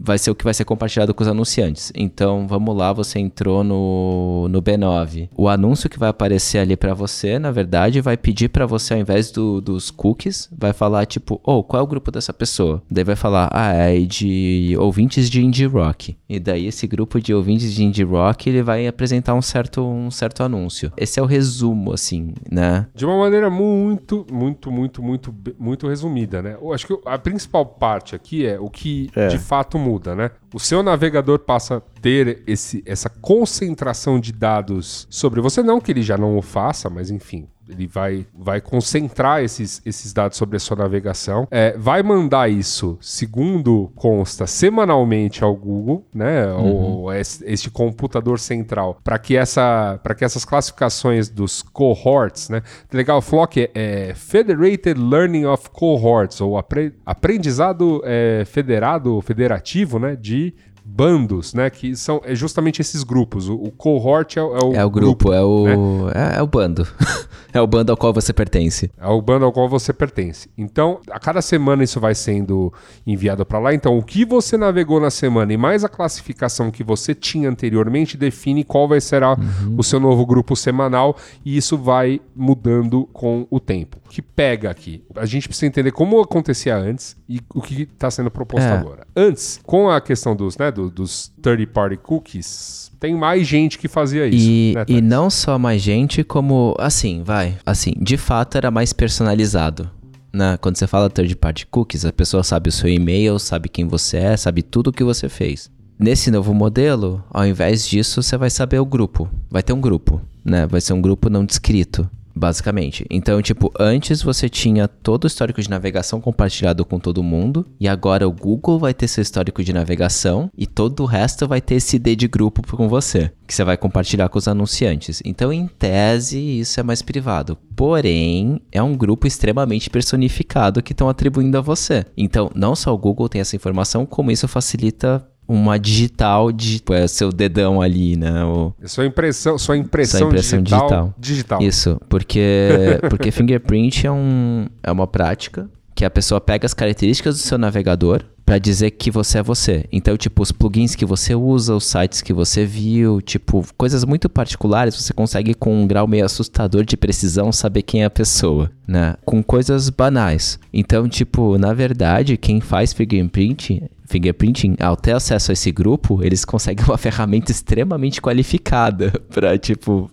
vai 0.06 0.18
ser 0.18 0.30
o 0.30 0.34
que 0.34 0.44
vai 0.44 0.54
ser 0.54 0.64
compartilhado 0.64 1.12
com 1.12 1.22
os 1.22 1.28
anunciantes. 1.28 1.92
Então, 1.94 2.46
vamos 2.46 2.76
lá, 2.76 2.92
você 2.92 3.18
entrou 3.18 3.64
no, 3.64 4.48
no 4.48 4.62
B9. 4.62 5.28
O 5.36 5.48
anúncio 5.48 5.90
que 5.90 5.98
vai 5.98 6.08
aparecer 6.08 6.58
ali 6.58 6.76
para 6.76 6.94
você, 6.94 7.38
na 7.38 7.50
verdade, 7.50 8.00
vai 8.00 8.16
pedir 8.16 8.48
para 8.48 8.64
você, 8.66 8.94
ao 8.94 9.00
invés 9.00 9.30
do, 9.30 9.60
dos 9.60 9.90
cookies, 9.90 10.48
vai 10.56 10.72
falar 10.72 11.04
tipo, 11.06 11.40
oh, 11.42 11.62
qual 11.62 11.80
é 11.80 11.84
o 11.84 11.86
grupo 11.86 12.10
dessa 12.10 12.32
pessoa? 12.32 12.80
Daí 12.88 13.02
vai 13.02 13.16
falar, 13.16 13.50
ah, 13.52 13.72
é 13.72 13.98
de 14.00 14.76
ouvintes 14.78 15.28
de 15.28 15.44
indie 15.44 15.66
rock. 15.66 16.16
E 16.28 16.38
daí 16.38 16.66
esse 16.66 16.86
grupo 16.86 17.20
de 17.20 17.34
ouvintes 17.34 17.74
de 17.74 17.84
indie 17.84 18.04
rock, 18.04 18.48
ele 18.48 18.62
vai 18.62 18.86
apresentar 18.86 19.34
um 19.34 19.42
certo, 19.42 19.84
um 19.84 20.10
certo 20.10 20.42
anúncio. 20.42 20.92
Esse 20.96 21.18
é 21.18 21.22
o 21.22 21.26
resumo, 21.26 21.92
assim, 21.92 22.32
né? 22.50 22.86
De 22.94 23.04
uma 23.04 23.18
maneira 23.18 23.50
muito, 23.50 24.24
muito, 24.30 24.70
muito, 24.70 25.02
muito, 25.02 25.34
muito 25.58 25.88
resumida, 25.88 26.40
né? 26.40 26.56
Eu 26.60 26.72
acho 26.72 26.86
que 26.86 26.98
a 27.04 27.18
principal 27.18 27.66
parte 27.66 28.14
aqui 28.14 28.46
é 28.46 28.58
o 28.60 28.70
que 28.70 29.10
é. 29.16 29.28
de 29.28 29.38
fato 29.38 29.78
muda, 29.78 29.95
né? 30.14 30.30
O 30.52 30.58
seu 30.58 30.82
navegador 30.82 31.38
passa 31.38 31.76
a 31.76 31.80
ter 31.80 32.42
esse, 32.46 32.82
essa 32.86 33.08
concentração 33.08 34.18
de 34.20 34.32
dados 34.32 35.06
sobre 35.10 35.40
você, 35.40 35.62
não 35.62 35.80
que 35.80 35.92
ele 35.92 36.02
já 36.02 36.16
não 36.16 36.36
o 36.36 36.42
faça, 36.42 36.88
mas 36.90 37.10
enfim, 37.10 37.48
ele 37.68 37.86
vai, 37.86 38.26
vai 38.34 38.60
concentrar 38.60 39.42
esses, 39.42 39.82
esses 39.84 40.12
dados 40.12 40.36
sobre 40.36 40.56
a 40.56 40.60
sua 40.60 40.76
navegação, 40.76 41.46
é, 41.50 41.76
vai 41.76 42.02
mandar 42.02 42.50
isso, 42.50 42.98
segundo 43.00 43.90
consta, 43.94 44.46
semanalmente 44.46 45.42
ao 45.42 45.54
Google, 45.54 46.04
né, 46.14 46.46
uhum. 46.46 47.02
ou 47.04 47.12
este 47.12 47.70
computador 47.70 48.38
central, 48.38 48.98
para 49.02 49.18
que, 49.18 49.36
essa, 49.36 50.00
que 50.16 50.24
essas 50.24 50.44
classificações 50.44 51.28
dos 51.28 51.62
cohorts, 51.62 52.48
né, 52.48 52.62
legal, 52.92 53.20
Flock 53.20 53.60
é, 53.60 53.70
é 53.74 54.14
Federated 54.14 54.98
Learning 54.98 55.44
of 55.44 55.70
Cohorts, 55.70 56.40
ou 56.40 56.56
apre, 56.56 56.94
aprendizado 57.04 58.02
é, 58.04 58.44
federado, 58.46 59.20
federativo, 59.20 59.98
né, 59.98 60.16
de 60.16 60.54
bandos, 60.88 61.52
né? 61.52 61.68
Que 61.68 61.96
são 61.96 62.20
é 62.24 62.34
justamente 62.34 62.80
esses 62.80 63.02
grupos. 63.02 63.48
O, 63.48 63.54
o 63.54 63.70
cohort 63.72 64.36
é, 64.36 64.42
o- 64.42 64.56
é 64.56 64.64
o 64.64 64.74
É 64.74 64.84
o 64.84 64.90
grupo, 64.90 65.32
é 65.32 65.42
o. 65.42 65.64
né? 65.64 66.34
É, 66.34 66.38
é 66.38 66.42
o 66.42 66.46
bando. 66.46 66.86
é 67.52 67.60
o 67.60 67.66
bando 67.66 67.90
ao 67.92 67.96
qual 67.96 68.12
você 68.12 68.32
pertence. 68.32 68.90
É 68.98 69.06
o 69.08 69.20
bando 69.20 69.44
ao 69.44 69.52
qual 69.52 69.68
você 69.68 69.92
pertence. 69.92 70.48
Então, 70.56 71.00
a 71.10 71.18
cada 71.18 71.42
semana 71.42 71.82
isso 71.82 71.98
vai 71.98 72.14
sendo 72.14 72.72
enviado 73.06 73.44
para 73.44 73.58
lá. 73.58 73.74
Então, 73.74 73.98
o 73.98 74.02
que 74.02 74.24
você 74.24 74.56
navegou 74.56 75.00
na 75.00 75.10
semana 75.10 75.52
e 75.52 75.56
mais 75.56 75.82
a 75.84 75.88
classificação 75.88 76.70
que 76.70 76.84
você 76.84 77.14
tinha 77.14 77.48
anteriormente 77.48 78.16
define 78.16 78.62
qual 78.62 78.86
vai 78.86 79.00
ser 79.00 79.22
a- 79.22 79.36
o 79.76 79.82
seu 79.82 79.98
novo 79.98 80.24
grupo 80.24 80.54
semanal 80.54 81.16
e 81.44 81.56
isso 81.56 81.76
vai 81.76 82.20
mudando 82.34 83.08
com 83.12 83.46
o 83.50 83.58
tempo. 83.58 83.96
O 84.06 84.08
que 84.08 84.22
pega 84.22 84.70
aqui? 84.70 85.02
A 85.16 85.26
gente 85.26 85.48
precisa 85.48 85.66
entender 85.66 85.90
como 85.90 86.20
acontecia 86.20 86.76
antes 86.76 87.16
e 87.28 87.40
o 87.54 87.60
que 87.60 87.82
está 87.82 88.10
sendo 88.10 88.30
proposto 88.30 88.64
É. 88.64 88.72
agora. 88.72 89.06
Antes, 89.16 89.58
com 89.64 89.90
a 89.90 90.00
questão 90.00 90.36
dos, 90.36 90.56
né, 90.56 90.70
do- 90.76 90.90
dos 90.90 91.32
third 91.42 91.66
party 91.66 91.96
cookies, 91.96 92.90
tem 93.00 93.14
mais 93.16 93.46
gente 93.46 93.78
que 93.78 93.88
fazia 93.88 94.26
isso. 94.26 94.46
E, 94.48 94.72
né, 94.76 94.84
e 94.88 95.00
não 95.00 95.28
só 95.30 95.58
mais 95.58 95.80
gente, 95.82 96.22
como. 96.22 96.74
Assim, 96.78 97.22
vai. 97.22 97.56
Assim, 97.64 97.92
de 97.98 98.16
fato 98.16 98.56
era 98.56 98.70
mais 98.70 98.92
personalizado. 98.92 99.90
Né? 100.32 100.58
Quando 100.60 100.76
você 100.76 100.86
fala 100.86 101.08
third 101.08 101.34
party 101.36 101.66
cookies, 101.66 102.04
a 102.04 102.12
pessoa 102.12 102.42
sabe 102.42 102.68
o 102.68 102.72
seu 102.72 102.90
e-mail, 102.90 103.38
sabe 103.38 103.68
quem 103.70 103.88
você 103.88 104.18
é, 104.18 104.36
sabe 104.36 104.62
tudo 104.62 104.88
o 104.88 104.92
que 104.92 105.02
você 105.02 105.28
fez. 105.28 105.70
Nesse 105.98 106.30
novo 106.30 106.52
modelo, 106.52 107.24
ao 107.30 107.46
invés 107.46 107.86
disso, 107.88 108.22
você 108.22 108.36
vai 108.36 108.50
saber 108.50 108.78
o 108.78 108.84
grupo. 108.84 109.30
Vai 109.50 109.62
ter 109.62 109.72
um 109.72 109.80
grupo, 109.80 110.20
né? 110.44 110.66
Vai 110.66 110.80
ser 110.82 110.92
um 110.92 111.00
grupo 111.00 111.30
não 111.30 111.42
descrito, 111.42 112.08
basicamente. 112.36 113.06
Então, 113.08 113.40
tipo, 113.40 113.72
antes 113.80 114.22
você 114.22 114.48
tinha 114.48 114.86
todo 114.86 115.24
o 115.24 115.26
histórico 115.26 115.62
de 115.62 115.70
navegação 115.70 116.20
compartilhado 116.20 116.84
com 116.84 116.98
todo 116.98 117.22
mundo, 117.22 117.66
e 117.80 117.88
agora 117.88 118.28
o 118.28 118.32
Google 118.32 118.78
vai 118.78 118.92
ter 118.92 119.08
seu 119.08 119.22
histórico 119.22 119.64
de 119.64 119.72
navegação 119.72 120.50
e 120.56 120.66
todo 120.66 121.02
o 121.02 121.06
resto 121.06 121.48
vai 121.48 121.60
ter 121.60 121.76
esse 121.76 121.96
ID 121.96 122.18
de 122.18 122.28
grupo 122.28 122.62
com 122.76 122.88
você, 122.88 123.32
que 123.46 123.54
você 123.54 123.64
vai 123.64 123.76
compartilhar 123.76 124.28
com 124.28 124.38
os 124.38 124.46
anunciantes. 124.46 125.22
Então, 125.24 125.52
em 125.52 125.66
tese, 125.66 126.38
isso 126.38 126.78
é 126.78 126.82
mais 126.82 127.00
privado. 127.00 127.56
Porém, 127.74 128.60
é 128.70 128.82
um 128.82 128.96
grupo 128.96 129.26
extremamente 129.26 129.88
personificado 129.88 130.82
que 130.82 130.92
estão 130.92 131.08
atribuindo 131.08 131.56
a 131.56 131.62
você. 131.62 132.04
Então, 132.16 132.50
não 132.54 132.76
só 132.76 132.92
o 132.92 132.98
Google 132.98 133.28
tem 133.28 133.40
essa 133.40 133.56
informação, 133.56 134.04
como 134.04 134.30
isso 134.30 134.46
facilita 134.48 135.26
uma 135.48 135.78
digital 135.78 136.50
de 136.50 136.76
tipo, 136.76 136.92
é 136.92 137.06
seu 137.06 137.30
dedão 137.32 137.80
ali, 137.80 138.16
né? 138.16 138.44
O, 138.44 138.72
Sua 138.84 139.06
impressão, 139.06 139.58
sua 139.58 139.76
impressão, 139.76 140.20
Sua 140.20 140.28
impressão 140.28 140.62
digital, 140.62 140.88
digital. 140.88 141.14
digital. 141.18 141.62
Isso, 141.62 142.00
porque, 142.08 143.00
porque 143.08 143.30
fingerprint 143.30 144.06
é, 144.06 144.10
um, 144.10 144.66
é 144.82 144.90
uma 144.90 145.06
prática 145.06 145.68
que 145.94 146.04
a 146.04 146.10
pessoa 146.10 146.40
pega 146.40 146.66
as 146.66 146.74
características 146.74 147.36
do 147.36 147.42
seu 147.42 147.56
navegador 147.56 148.22
para 148.46 148.58
dizer 148.58 148.92
que 148.92 149.10
você 149.10 149.38
é 149.38 149.42
você. 149.42 149.84
Então, 149.90 150.16
tipo, 150.16 150.40
os 150.40 150.52
plugins 150.52 150.94
que 150.94 151.04
você 151.04 151.34
usa, 151.34 151.74
os 151.74 151.84
sites 151.84 152.22
que 152.22 152.32
você 152.32 152.64
viu, 152.64 153.20
tipo, 153.20 153.66
coisas 153.76 154.04
muito 154.04 154.28
particulares, 154.28 154.94
você 154.94 155.12
consegue 155.12 155.52
com 155.52 155.82
um 155.82 155.86
grau 155.86 156.06
meio 156.06 156.24
assustador 156.24 156.84
de 156.84 156.96
precisão 156.96 157.50
saber 157.50 157.82
quem 157.82 158.02
é 158.02 158.04
a 158.04 158.10
pessoa, 158.10 158.70
né? 158.86 159.16
Com 159.24 159.42
coisas 159.42 159.90
banais. 159.90 160.60
Então, 160.72 161.08
tipo, 161.08 161.58
na 161.58 161.74
verdade, 161.74 162.36
quem 162.36 162.60
faz 162.60 162.92
fingerprint 162.92 163.82
fingerprinting, 164.08 164.76
ao 164.78 164.96
ter 164.96 165.12
acesso 165.12 165.50
a 165.50 165.54
esse 165.54 165.70
grupo, 165.72 166.22
eles 166.22 166.44
conseguem 166.44 166.84
uma 166.84 166.96
ferramenta 166.98 167.50
extremamente 167.50 168.22
qualificada 168.22 169.10
para, 169.28 169.58
tipo, 169.58 170.10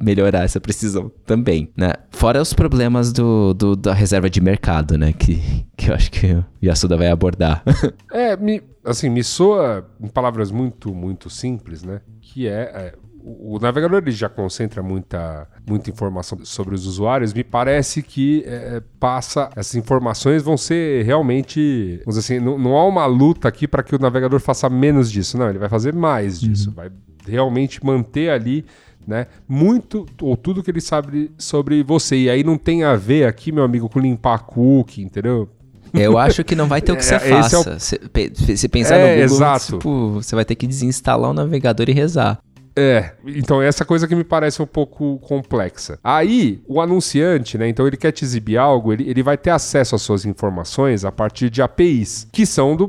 melhorar 0.00 0.44
essa 0.44 0.60
precisão 0.60 1.10
também, 1.26 1.70
né? 1.76 1.92
Fora 2.10 2.40
os 2.40 2.52
problemas 2.52 3.12
do, 3.12 3.52
do- 3.54 3.76
da 3.76 3.92
reserva 3.92 4.30
de 4.30 4.40
mercado, 4.40 4.96
né? 4.96 5.12
Que, 5.12 5.66
que 5.76 5.90
eu 5.90 5.94
acho 5.94 6.10
que 6.10 6.32
o 6.32 6.44
Yasuda 6.62 6.96
vai 6.96 7.08
abordar. 7.08 7.62
É, 8.12 8.36
me, 8.36 8.62
assim, 8.84 9.08
me 9.10 9.22
soa 9.22 9.88
em 10.00 10.08
palavras 10.08 10.50
muito, 10.50 10.94
muito 10.94 11.28
simples, 11.28 11.82
né? 11.82 12.00
Que 12.20 12.48
é, 12.48 12.52
é, 12.52 12.94
o, 13.22 13.58
navegador 13.60 13.98
ele 13.98 14.10
já 14.10 14.28
concentra 14.28 14.82
muita, 14.82 15.46
muita 15.68 15.90
informação 15.90 16.38
sobre 16.44 16.74
os 16.74 16.86
usuários. 16.86 17.32
Me 17.34 17.44
parece 17.44 18.02
que 18.02 18.42
é, 18.46 18.82
passa, 18.98 19.50
essas 19.54 19.74
informações 19.74 20.42
vão 20.42 20.56
ser 20.56 21.04
realmente, 21.04 22.00
vamos 22.04 22.16
dizer 22.18 22.36
assim, 22.36 22.44
não, 22.44 22.58
não 22.58 22.76
há 22.76 22.86
uma 22.86 23.06
luta 23.06 23.46
aqui 23.48 23.68
para 23.68 23.82
que 23.82 23.94
o 23.94 23.98
navegador 23.98 24.40
faça 24.40 24.68
menos 24.70 25.10
disso, 25.10 25.36
não. 25.36 25.48
Ele 25.48 25.58
vai 25.58 25.68
fazer 25.68 25.92
mais 25.92 26.40
disso, 26.40 26.70
vai 26.72 26.90
realmente 27.26 27.84
manter 27.84 28.30
ali 28.30 28.64
né? 29.08 29.26
Muito 29.48 30.04
ou 30.20 30.36
tudo 30.36 30.62
que 30.62 30.70
ele 30.70 30.80
sabe 30.80 31.30
sobre 31.38 31.82
você. 31.82 32.16
E 32.16 32.30
aí 32.30 32.44
não 32.44 32.58
tem 32.58 32.84
a 32.84 32.94
ver 32.94 33.26
aqui, 33.26 33.50
meu 33.50 33.64
amigo, 33.64 33.88
com 33.88 33.98
limpar 33.98 34.40
cookie, 34.40 35.02
entendeu? 35.02 35.48
eu 35.94 36.18
acho 36.18 36.44
que 36.44 36.54
não 36.54 36.66
vai 36.68 36.82
ter 36.82 36.92
o 36.92 36.96
que 36.96 37.02
você 37.04 37.14
É, 37.14 37.40
esse 37.40 37.54
é 37.54 37.58
o- 37.58 37.64
faça. 37.64 37.78
Se, 37.78 37.98
pe- 37.98 38.30
se 38.56 38.68
pensar 38.68 38.96
É, 38.96 39.22
no 39.24 39.28
Google, 39.30 39.58
tipo, 39.58 40.10
você 40.12 40.34
vai 40.36 40.44
ter 40.44 40.54
que 40.54 40.66
desinstalar 40.66 41.30
o 41.30 41.32
navegador 41.34 41.88
e 41.88 41.92
rezar. 41.92 42.38
É, 42.80 43.14
então 43.26 43.60
essa 43.60 43.84
coisa 43.84 44.06
que 44.06 44.14
me 44.14 44.22
parece 44.22 44.62
um 44.62 44.66
pouco 44.66 45.18
complexa. 45.18 45.98
Aí, 46.04 46.62
o 46.68 46.80
anunciante, 46.80 47.58
né? 47.58 47.68
Então 47.68 47.86
ele 47.88 47.96
quer 47.96 48.12
te 48.12 48.24
exibir 48.24 48.56
algo, 48.56 48.92
ele, 48.92 49.08
ele 49.10 49.20
vai 49.22 49.36
ter 49.36 49.50
acesso 49.50 49.96
às 49.96 50.02
suas 50.02 50.24
informações 50.24 51.04
a 51.04 51.10
partir 51.10 51.50
de 51.50 51.60
APIs, 51.60 52.28
que 52.30 52.46
são 52.46 52.76
do 52.76 52.86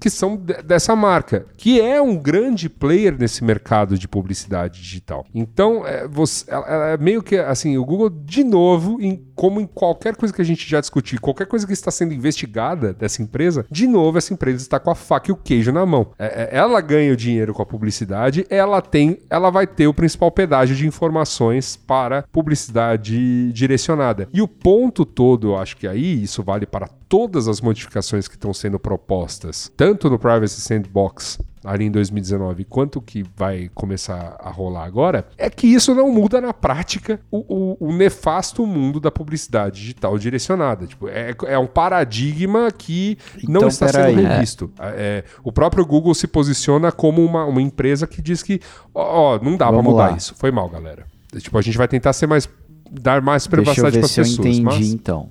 que 0.00 0.10
são 0.10 0.36
de- 0.36 0.62
dessa 0.62 0.94
marca, 0.96 1.46
que 1.56 1.80
é 1.80 2.00
um 2.00 2.16
grande 2.16 2.68
player 2.68 3.16
nesse 3.18 3.42
mercado 3.44 3.96
de 3.98 4.08
publicidade 4.08 4.80
digital. 4.80 5.24
Então, 5.34 5.86
é, 5.86 6.06
você, 6.08 6.44
ela 6.50 6.88
é 6.90 6.96
meio 6.96 7.22
que 7.22 7.36
assim, 7.36 7.76
o 7.76 7.84
Google, 7.84 8.10
de 8.10 8.42
novo, 8.44 9.00
em- 9.00 9.22
como 9.40 9.58
em 9.58 9.66
qualquer 9.66 10.16
coisa 10.16 10.34
que 10.34 10.42
a 10.42 10.44
gente 10.44 10.68
já 10.68 10.82
discutiu, 10.82 11.18
qualquer 11.18 11.46
coisa 11.46 11.66
que 11.66 11.72
está 11.72 11.90
sendo 11.90 12.12
investigada 12.12 12.92
dessa 12.92 13.22
empresa, 13.22 13.64
de 13.70 13.86
novo, 13.86 14.18
essa 14.18 14.34
empresa 14.34 14.58
está 14.58 14.78
com 14.78 14.90
a 14.90 14.94
faca 14.94 15.30
e 15.30 15.32
o 15.32 15.36
queijo 15.36 15.72
na 15.72 15.86
mão. 15.86 16.12
É, 16.18 16.26
é, 16.42 16.58
ela 16.58 16.78
ganha 16.82 17.10
o 17.10 17.16
dinheiro 17.16 17.54
com 17.54 17.62
a 17.62 17.64
publicidade, 17.64 18.44
ela 18.50 18.82
tem, 18.82 19.18
ela 19.30 19.48
vai 19.48 19.66
ter 19.66 19.86
o 19.86 19.94
principal 19.94 20.30
pedágio 20.30 20.76
de 20.76 20.86
informações 20.86 21.74
para 21.74 22.22
publicidade 22.30 23.50
direcionada. 23.54 24.28
E 24.30 24.42
o 24.42 24.46
ponto 24.46 25.06
todo, 25.06 25.52
eu 25.52 25.56
acho 25.56 25.74
que 25.78 25.88
aí 25.88 26.22
isso 26.22 26.42
vale 26.42 26.66
para 26.66 26.86
todas 27.08 27.48
as 27.48 27.62
modificações 27.62 28.28
que 28.28 28.34
estão 28.34 28.52
sendo 28.52 28.78
propostas, 28.78 29.72
tanto 29.74 30.10
no 30.10 30.18
Privacy 30.18 30.60
Sandbox 30.60 31.38
ali 31.64 31.84
em 31.84 31.90
2019, 31.90 32.64
quanto 32.64 33.02
que 33.02 33.22
vai 33.36 33.70
começar 33.74 34.36
a 34.40 34.48
rolar 34.50 34.84
agora, 34.84 35.26
é 35.36 35.50
que 35.50 35.66
isso 35.66 35.94
não 35.94 36.10
muda 36.10 36.40
na 36.40 36.54
prática 36.54 37.20
o, 37.30 37.38
o- 37.38 37.88
o 37.88 37.92
nefasto 37.92 38.64
mundo 38.66 38.98
da 38.98 39.10
publicidade 39.10 39.78
digital 39.80 40.16
direcionada. 40.18 40.86
Tipo, 40.86 41.08
é, 41.08 41.34
é 41.46 41.58
um 41.58 41.66
paradigma 41.66 42.70
que 42.70 43.18
não 43.46 43.56
Então, 43.60 43.68
está 43.68 43.86
peraí. 43.86 44.14
sendo 44.14 44.26
É. 44.26 44.32
revisto. 44.34 44.70
É, 44.80 45.24
o 45.44 45.52
próprio 45.52 45.84
Google 45.84 46.14
se 46.14 46.26
posiciona 46.26 46.90
como 46.90 47.22
uma, 47.24 47.44
uma 47.44 47.60
empresa 47.60 48.06
que 48.06 48.22
diz 48.22 48.42
que, 48.42 48.60
ó, 48.94 49.34
ó, 49.36 49.38
não 49.44 49.56
dá 49.56 49.66
pra 49.66 49.76
Vamos 49.76 49.92
mudar 49.92 50.10
lá. 50.12 50.16
isso. 50.16 50.34
Foi 50.36 50.50
mal, 50.50 50.68
galera. 50.68 51.04
Tipo, 51.38 51.58
a 51.58 51.62
gente 51.62 51.76
vai 51.76 51.86
tentar 51.88 52.12
ser 52.14 52.26
mais 52.26 52.48
dar 52.90 53.20
mais 53.22 53.44
eu 53.44 53.50
privacidade 53.50 53.98
para 53.98 54.06
eu 54.06 54.08
pessoas, 54.08 54.32
entendi 54.38 54.62
mas 54.62 54.90
então. 54.92 55.28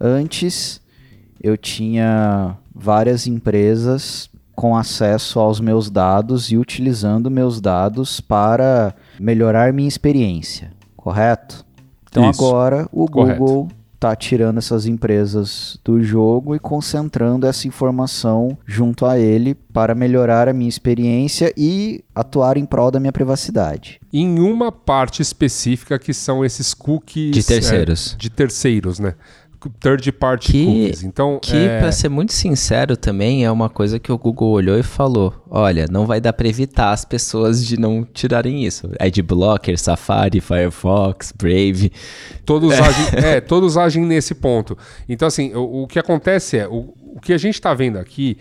Antes 0.00 0.80
eu 1.42 1.56
tinha 1.56 2.56
várias 2.74 3.26
empresas 3.26 4.30
com 4.56 4.74
acesso 4.76 5.38
aos 5.38 5.60
meus 5.60 5.90
dados 5.90 6.50
e 6.50 6.56
utilizando 6.56 7.30
meus 7.30 7.60
dados 7.60 8.20
para 8.20 8.94
melhorar 9.20 9.72
minha 9.72 9.86
experiência, 9.88 10.72
correto? 10.96 11.64
Então 12.10 12.28
Isso, 12.30 12.42
agora 12.44 12.88
o 12.90 13.06
correto. 13.06 13.38
Google 13.38 13.68
está 13.94 14.14
tirando 14.14 14.58
essas 14.58 14.86
empresas 14.86 15.78
do 15.84 16.02
jogo 16.02 16.54
e 16.54 16.58
concentrando 16.58 17.46
essa 17.46 17.66
informação 17.66 18.56
junto 18.66 19.06
a 19.06 19.18
ele 19.18 19.54
para 19.54 19.94
melhorar 19.94 20.48
a 20.48 20.52
minha 20.52 20.68
experiência 20.68 21.52
e 21.56 22.04
atuar 22.14 22.56
em 22.58 22.66
prol 22.66 22.90
da 22.90 23.00
minha 23.00 23.12
privacidade. 23.12 23.98
em 24.12 24.38
uma 24.38 24.70
parte 24.72 25.20
específica 25.22 25.98
que 25.98 26.12
são 26.14 26.44
esses 26.44 26.72
cookies 26.74 27.32
De 27.32 27.42
terceiros. 27.42 28.14
é, 28.14 28.16
de 28.18 28.30
terceiros, 28.30 28.98
né? 28.98 29.14
Third 29.80 30.12
party 30.12 30.52
Que- 30.52 30.64
cookies. 30.64 31.02
Então, 31.02 31.38
Que, 31.40 31.56
é, 31.56 31.80
pra 31.80 31.90
ser 31.92 32.08
muito 32.08 32.32
sincero, 32.32 32.96
também 32.96 33.44
é 33.44 33.50
uma 33.50 33.68
coisa 33.68 33.98
que 33.98 34.12
o 34.12 34.18
Google 34.18 34.50
olhou 34.50 34.78
e 34.78 34.82
falou: 34.82 35.34
olha, 35.50 35.86
não 35.90 36.06
vai 36.06 36.20
dar 36.20 36.32
pra 36.32 36.46
evitar 36.48 36.92
as 36.92 37.04
pessoas 37.04 37.64
de 37.66 37.78
não 37.78 38.04
tirarem 38.04 38.64
isso. 38.64 38.90
Adblocker, 39.00 39.78
Safari, 39.78 40.40
Firefox, 40.40 41.32
Brave. 41.36 41.90
todos 42.44 42.72
agem, 42.72 43.06
é, 43.24 43.40
todos 43.42 43.76
agem 43.76 44.04
nesse 44.04 44.34
ponto. 44.34 44.76
Então, 45.08 45.26
assim, 45.28 45.52
o, 45.54 45.82
o 45.82 45.86
que 45.86 45.98
acontece 45.98 46.58
é, 46.58 46.68
o, 46.68 46.94
o 47.14 47.20
que 47.20 47.32
a 47.32 47.38
gente 47.38 47.54
está 47.54 47.72
vendo 47.74 47.98
aqui 47.98 48.36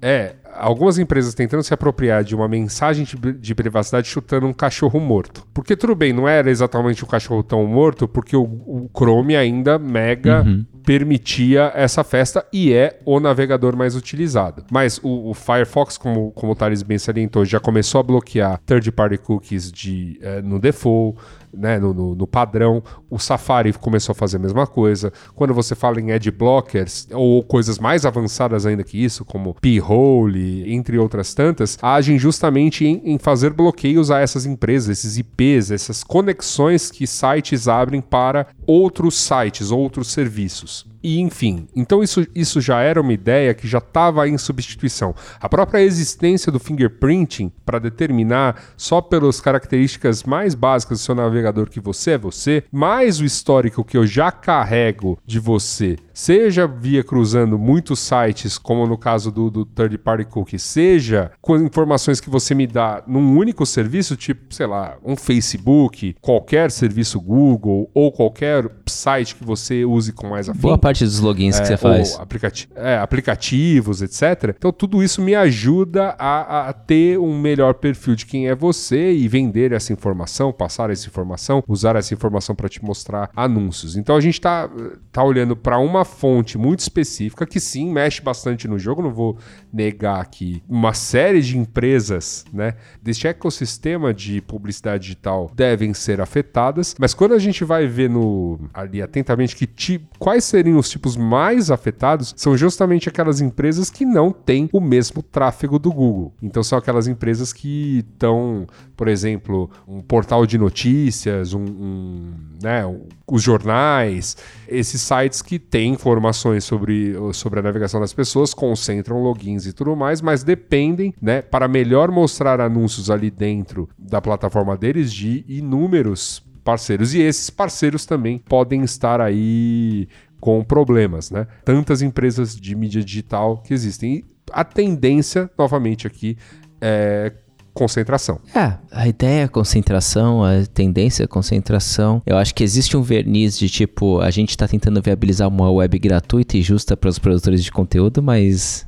é 0.00 0.34
algumas 0.54 0.98
empresas 0.98 1.34
tentando 1.34 1.62
se 1.62 1.72
apropriar 1.74 2.24
de 2.24 2.34
uma 2.34 2.48
mensagem 2.48 3.04
de, 3.04 3.32
de 3.32 3.54
privacidade 3.54 4.08
chutando 4.08 4.46
um 4.46 4.52
cachorro 4.52 5.00
morto. 5.00 5.46
Porque 5.52 5.76
tudo 5.76 5.94
bem, 5.94 6.12
não 6.12 6.28
era 6.28 6.50
exatamente 6.50 7.04
um 7.04 7.08
cachorro 7.08 7.42
tão 7.42 7.66
morto, 7.66 8.06
porque 8.06 8.36
o, 8.36 8.42
o 8.42 8.90
Chrome 8.94 9.36
ainda 9.36 9.78
mega 9.78 10.44
permitia 10.84 11.72
essa 11.74 12.02
festa 12.02 12.44
e 12.52 12.72
é 12.72 13.00
o 13.04 13.20
navegador 13.20 13.76
mais 13.76 13.94
utilizado. 13.94 14.64
Mas 14.70 14.98
o, 15.02 15.30
o 15.30 15.34
Firefox, 15.34 15.96
como, 15.96 16.32
como 16.32 16.52
o 16.52 16.54
Thales 16.54 16.82
bem 16.82 16.98
salientou, 16.98 17.44
já 17.44 17.60
começou 17.60 18.00
a 18.00 18.02
bloquear 18.02 18.60
third-party 18.66 19.18
cookies 19.18 19.70
de, 19.70 20.18
eh, 20.20 20.42
no 20.42 20.58
default, 20.58 21.18
né, 21.52 21.78
no, 21.78 21.92
no- 21.92 22.14
no 22.14 22.26
padrão. 22.26 22.82
O 23.10 23.18
Safari 23.18 23.72
começou 23.72 24.12
a 24.12 24.16
fazer 24.16 24.36
a 24.36 24.40
mesma 24.40 24.66
coisa. 24.66 25.12
Quando 25.34 25.52
você 25.54 25.74
fala 25.74 26.00
em 26.00 26.12
ad 26.12 26.30
blockers 26.30 27.06
ou 27.12 27.42
coisas 27.42 27.78
mais 27.78 28.04
avançadas 28.06 28.64
ainda 28.66 28.82
que 28.84 29.02
isso, 29.02 29.24
como 29.24 29.54
p-hole 29.60 30.72
entre 30.72 30.98
outras 30.98 31.34
tantas, 31.34 31.78
agem 31.82 32.18
justamente 32.18 32.84
em, 32.86 33.00
em 33.04 33.18
fazer 33.18 33.50
bloqueios 33.50 34.10
a 34.10 34.18
essas 34.20 34.46
empresas, 34.46 34.88
esses 34.98 35.18
IPs, 35.18 35.70
essas 35.70 36.02
conexões 36.04 36.90
que 36.90 37.06
sites 37.06 37.68
abrem 37.68 38.00
para 38.00 38.46
outros 38.66 39.16
sites, 39.16 39.70
outros 39.70 40.08
serviços. 40.10 40.90
E 41.04 41.18
enfim, 41.18 41.66
então 41.74 42.00
isso, 42.00 42.24
isso 42.32 42.60
já 42.60 42.80
era 42.80 43.00
uma 43.00 43.12
ideia 43.12 43.52
que 43.54 43.66
já 43.66 43.78
estava 43.78 44.28
em 44.28 44.38
substituição. 44.38 45.12
A 45.40 45.48
própria 45.48 45.82
existência 45.82 46.52
do 46.52 46.60
fingerprinting 46.60 47.50
para 47.66 47.80
determinar 47.80 48.62
só 48.76 49.00
pelas 49.00 49.40
características 49.40 50.22
mais 50.22 50.54
básicas 50.54 51.00
do 51.00 51.02
seu 51.02 51.14
navegador 51.16 51.41
que 51.70 51.80
você 51.80 52.12
é 52.12 52.18
você, 52.18 52.64
mais 52.70 53.20
o 53.20 53.24
histórico 53.24 53.84
que 53.84 53.96
eu 53.96 54.06
já 54.06 54.30
carrego 54.30 55.18
de 55.24 55.38
você, 55.38 55.96
seja 56.12 56.66
via 56.66 57.02
cruzando 57.02 57.58
muitos 57.58 57.98
sites, 57.98 58.58
como 58.58 58.86
no 58.86 58.98
caso 58.98 59.30
do, 59.30 59.50
do 59.50 59.64
third 59.64 59.96
party 59.98 60.24
cookie, 60.26 60.58
seja 60.58 61.30
com 61.40 61.56
informações 61.56 62.20
que 62.20 62.28
você 62.28 62.54
me 62.54 62.66
dá 62.66 63.02
num 63.06 63.36
único 63.36 63.64
serviço, 63.64 64.16
tipo, 64.16 64.54
sei 64.54 64.66
lá, 64.66 64.96
um 65.04 65.16
Facebook, 65.16 66.14
qualquer 66.20 66.70
serviço 66.70 67.20
Google 67.20 67.90
ou 67.94 68.12
qualquer 68.12 68.70
site 68.86 69.34
que 69.34 69.44
você 69.44 69.84
use 69.84 70.12
com 70.12 70.28
mais 70.28 70.48
afim 70.48 70.60
parte 70.82 71.04
dos 71.04 71.20
logins 71.20 71.58
é, 71.58 71.62
que 71.62 71.68
você 71.68 71.76
faz. 71.76 72.18
Aplicati 72.18 72.68
é, 72.74 72.96
aplicativos, 72.98 74.02
etc. 74.02 74.54
Então, 74.56 74.72
tudo 74.72 75.02
isso 75.02 75.22
me 75.22 75.34
ajuda 75.34 76.14
a, 76.18 76.68
a, 76.68 76.72
ter 76.72 77.18
um 77.18 77.38
melhor 77.40 77.74
perfil 77.74 78.14
de 78.14 78.26
quem 78.26 78.48
é 78.48 78.54
você 78.54 79.12
e 79.12 79.28
vender 79.28 79.72
essa 79.72 79.92
informação, 79.92 80.52
passar 80.52 80.90
essa 80.90 81.06
informação, 81.06 81.31
usar 81.68 81.96
essa 81.96 82.14
informação 82.14 82.54
para 82.54 82.68
te 82.68 82.84
mostrar 82.84 83.30
anúncios. 83.34 83.96
Então, 83.96 84.16
a 84.16 84.20
gente 84.20 84.34
está 84.34 84.68
tá 85.10 85.22
olhando 85.22 85.56
para 85.56 85.78
uma 85.78 86.04
fonte 86.04 86.56
muito 86.58 86.80
específica 86.80 87.46
que 87.46 87.60
sim 87.60 87.90
mexe 87.90 88.20
bastante 88.22 88.66
no 88.68 88.78
jogo. 88.78 89.02
Não 89.02 89.12
vou 89.12 89.38
negar 89.72 90.24
que 90.26 90.62
uma 90.68 90.94
série 90.94 91.40
de 91.40 91.58
empresas, 91.58 92.44
né, 92.52 92.74
deste 93.02 93.26
ecossistema 93.26 94.12
de 94.12 94.40
publicidade 94.40 95.02
digital 95.02 95.50
devem 95.54 95.94
ser 95.94 96.20
afetadas, 96.20 96.94
mas 96.98 97.14
quando 97.14 97.34
a 97.34 97.38
gente 97.38 97.64
vai 97.64 97.86
ver 97.86 98.08
no 98.08 98.58
ali 98.72 99.02
atentamente 99.02 99.56
que 99.56 100.00
quais 100.18 100.44
seriam 100.44 100.78
os 100.78 100.88
tipos 100.88 101.16
mais 101.16 101.70
afetados 101.70 102.34
são 102.36 102.56
justamente 102.56 103.08
aquelas 103.08 103.40
empresas 103.40 103.90
que 103.90 104.04
não 104.04 104.30
têm 104.32 104.68
o 104.72 104.80
mesmo 104.80 105.22
tráfego 105.22 105.78
do 105.78 105.92
Google. 105.92 106.32
Então 106.42 106.62
são 106.62 106.78
aquelas 106.78 107.06
empresas 107.06 107.52
que 107.52 107.98
estão, 107.98 108.66
por 108.96 109.08
exemplo, 109.08 109.70
um 109.86 110.00
portal 110.00 110.46
de 110.46 110.58
notícias, 110.58 111.21
um, 111.54 111.64
um 111.64 112.32
né, 112.62 112.82
os 113.26 113.42
jornais, 113.42 114.36
esses 114.68 115.00
sites 115.00 115.42
que 115.42 115.58
têm 115.58 115.92
informações 115.92 116.64
sobre, 116.64 117.14
sobre 117.32 117.60
a 117.60 117.62
navegação 117.62 118.00
das 118.00 118.12
pessoas, 118.12 118.54
concentram 118.54 119.22
logins 119.22 119.66
e 119.66 119.72
tudo 119.72 119.94
mais, 119.96 120.20
mas 120.20 120.42
dependem, 120.42 121.14
né, 121.20 121.42
para 121.42 121.68
melhor 121.68 122.10
mostrar 122.10 122.60
anúncios 122.60 123.10
ali 123.10 123.30
dentro 123.30 123.88
da 123.98 124.20
plataforma 124.20 124.76
deles 124.76 125.12
de 125.12 125.44
inúmeros 125.48 126.42
parceiros. 126.64 127.14
E 127.14 127.20
esses 127.20 127.50
parceiros 127.50 128.06
também 128.06 128.38
podem 128.38 128.82
estar 128.82 129.20
aí 129.20 130.08
com 130.40 130.64
problemas, 130.64 131.30
né? 131.30 131.46
Tantas 131.64 132.02
empresas 132.02 132.56
de 132.56 132.74
mídia 132.74 133.02
digital 133.04 133.58
que 133.58 133.72
existem. 133.72 134.14
E 134.14 134.24
a 134.50 134.64
tendência, 134.64 135.48
novamente 135.56 136.06
aqui, 136.06 136.36
é 136.80 137.32
concentração. 137.74 138.38
É, 138.54 138.74
a 138.90 139.08
ideia 139.08 139.44
é 139.44 139.48
concentração, 139.48 140.44
a 140.44 140.64
tendência 140.72 141.24
é 141.24 141.26
concentração. 141.26 142.22
Eu 142.26 142.36
acho 142.36 142.54
que 142.54 142.64
existe 142.64 142.96
um 142.96 143.02
verniz 143.02 143.58
de 143.58 143.68
tipo, 143.68 144.20
a 144.20 144.30
gente 144.30 144.50
está 144.50 144.68
tentando 144.68 145.00
viabilizar 145.00 145.48
uma 145.48 145.70
web 145.70 145.98
gratuita 145.98 146.56
e 146.56 146.62
justa 146.62 146.96
para 146.96 147.10
os 147.10 147.18
produtores 147.18 147.62
de 147.64 147.72
conteúdo, 147.72 148.22
mas 148.22 148.86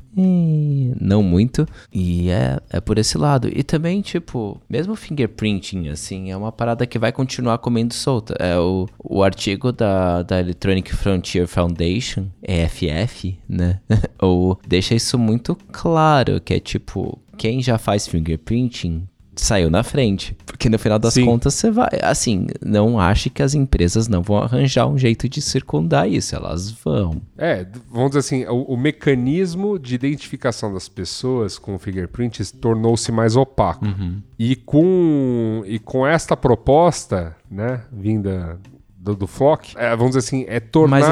não 1.00 1.22
muito. 1.22 1.66
E 1.92 2.30
é, 2.30 2.60
é 2.70 2.80
por 2.80 2.98
esse 2.98 3.18
lado. 3.18 3.48
E 3.52 3.62
também, 3.62 4.00
tipo, 4.00 4.60
mesmo 4.68 4.94
fingerprinting, 4.94 5.88
assim, 5.88 6.30
é 6.30 6.36
uma 6.36 6.52
parada 6.52 6.86
que 6.86 6.98
vai 6.98 7.12
continuar 7.12 7.58
comendo 7.58 7.94
solta. 7.94 8.34
É 8.38 8.58
o, 8.58 8.86
o 9.02 9.22
artigo 9.22 9.72
da, 9.72 10.22
da 10.22 10.40
Electronic 10.40 10.94
Frontier 10.94 11.46
Foundation, 11.46 12.26
EFF, 12.42 13.38
né? 13.48 13.80
Ou 14.20 14.58
deixa 14.66 14.94
isso 14.94 15.18
muito 15.18 15.56
claro, 15.72 16.40
que 16.40 16.54
é 16.54 16.60
tipo, 16.60 17.18
quem 17.34 17.60
já 17.60 17.76
faz 17.78 18.06
fingerprinting 18.06 19.06
saiu 19.36 19.70
na 19.70 19.82
frente. 19.82 20.36
Porque 20.46 20.68
no 20.68 20.78
final 20.78 20.98
das 20.98 21.14
Sim. 21.14 21.24
contas 21.24 21.54
você 21.54 21.70
vai. 21.70 21.90
Assim, 22.02 22.46
não 22.64 22.98
ache 22.98 23.28
que 23.28 23.42
as 23.42 23.54
empresas 23.54 24.08
não 24.08 24.22
vão 24.22 24.38
arranjar 24.38 24.86
um 24.86 24.96
jeito 24.96 25.28
de 25.28 25.40
circundar 25.40 26.08
isso. 26.08 26.34
Elas 26.34 26.70
vão. 26.70 27.20
É, 27.36 27.66
vamos 27.90 28.10
dizer 28.10 28.20
assim, 28.20 28.44
o, 28.46 28.62
o 28.62 28.76
mecanismo 28.76 29.78
de 29.78 29.94
identificação 29.94 30.72
das 30.72 30.88
pessoas 30.88 31.58
com 31.58 31.74
o 31.74 31.78
fingerprint 31.78 32.40
tornou-se 32.60 33.10
mais 33.10 33.36
opaco. 33.36 33.84
Uhum. 33.84 34.22
E, 34.38 34.56
com, 34.56 35.62
e 35.66 35.78
com 35.78 36.06
esta 36.06 36.36
proposta, 36.36 37.36
né, 37.50 37.82
vinda 37.92 38.58
do, 39.04 39.14
do 39.14 39.26
Flock, 39.26 39.74
é, 39.76 39.90
vamos 39.90 40.16
dizer 40.16 40.20
assim, 40.20 40.46
é 40.48 40.58
tornar 40.58 41.02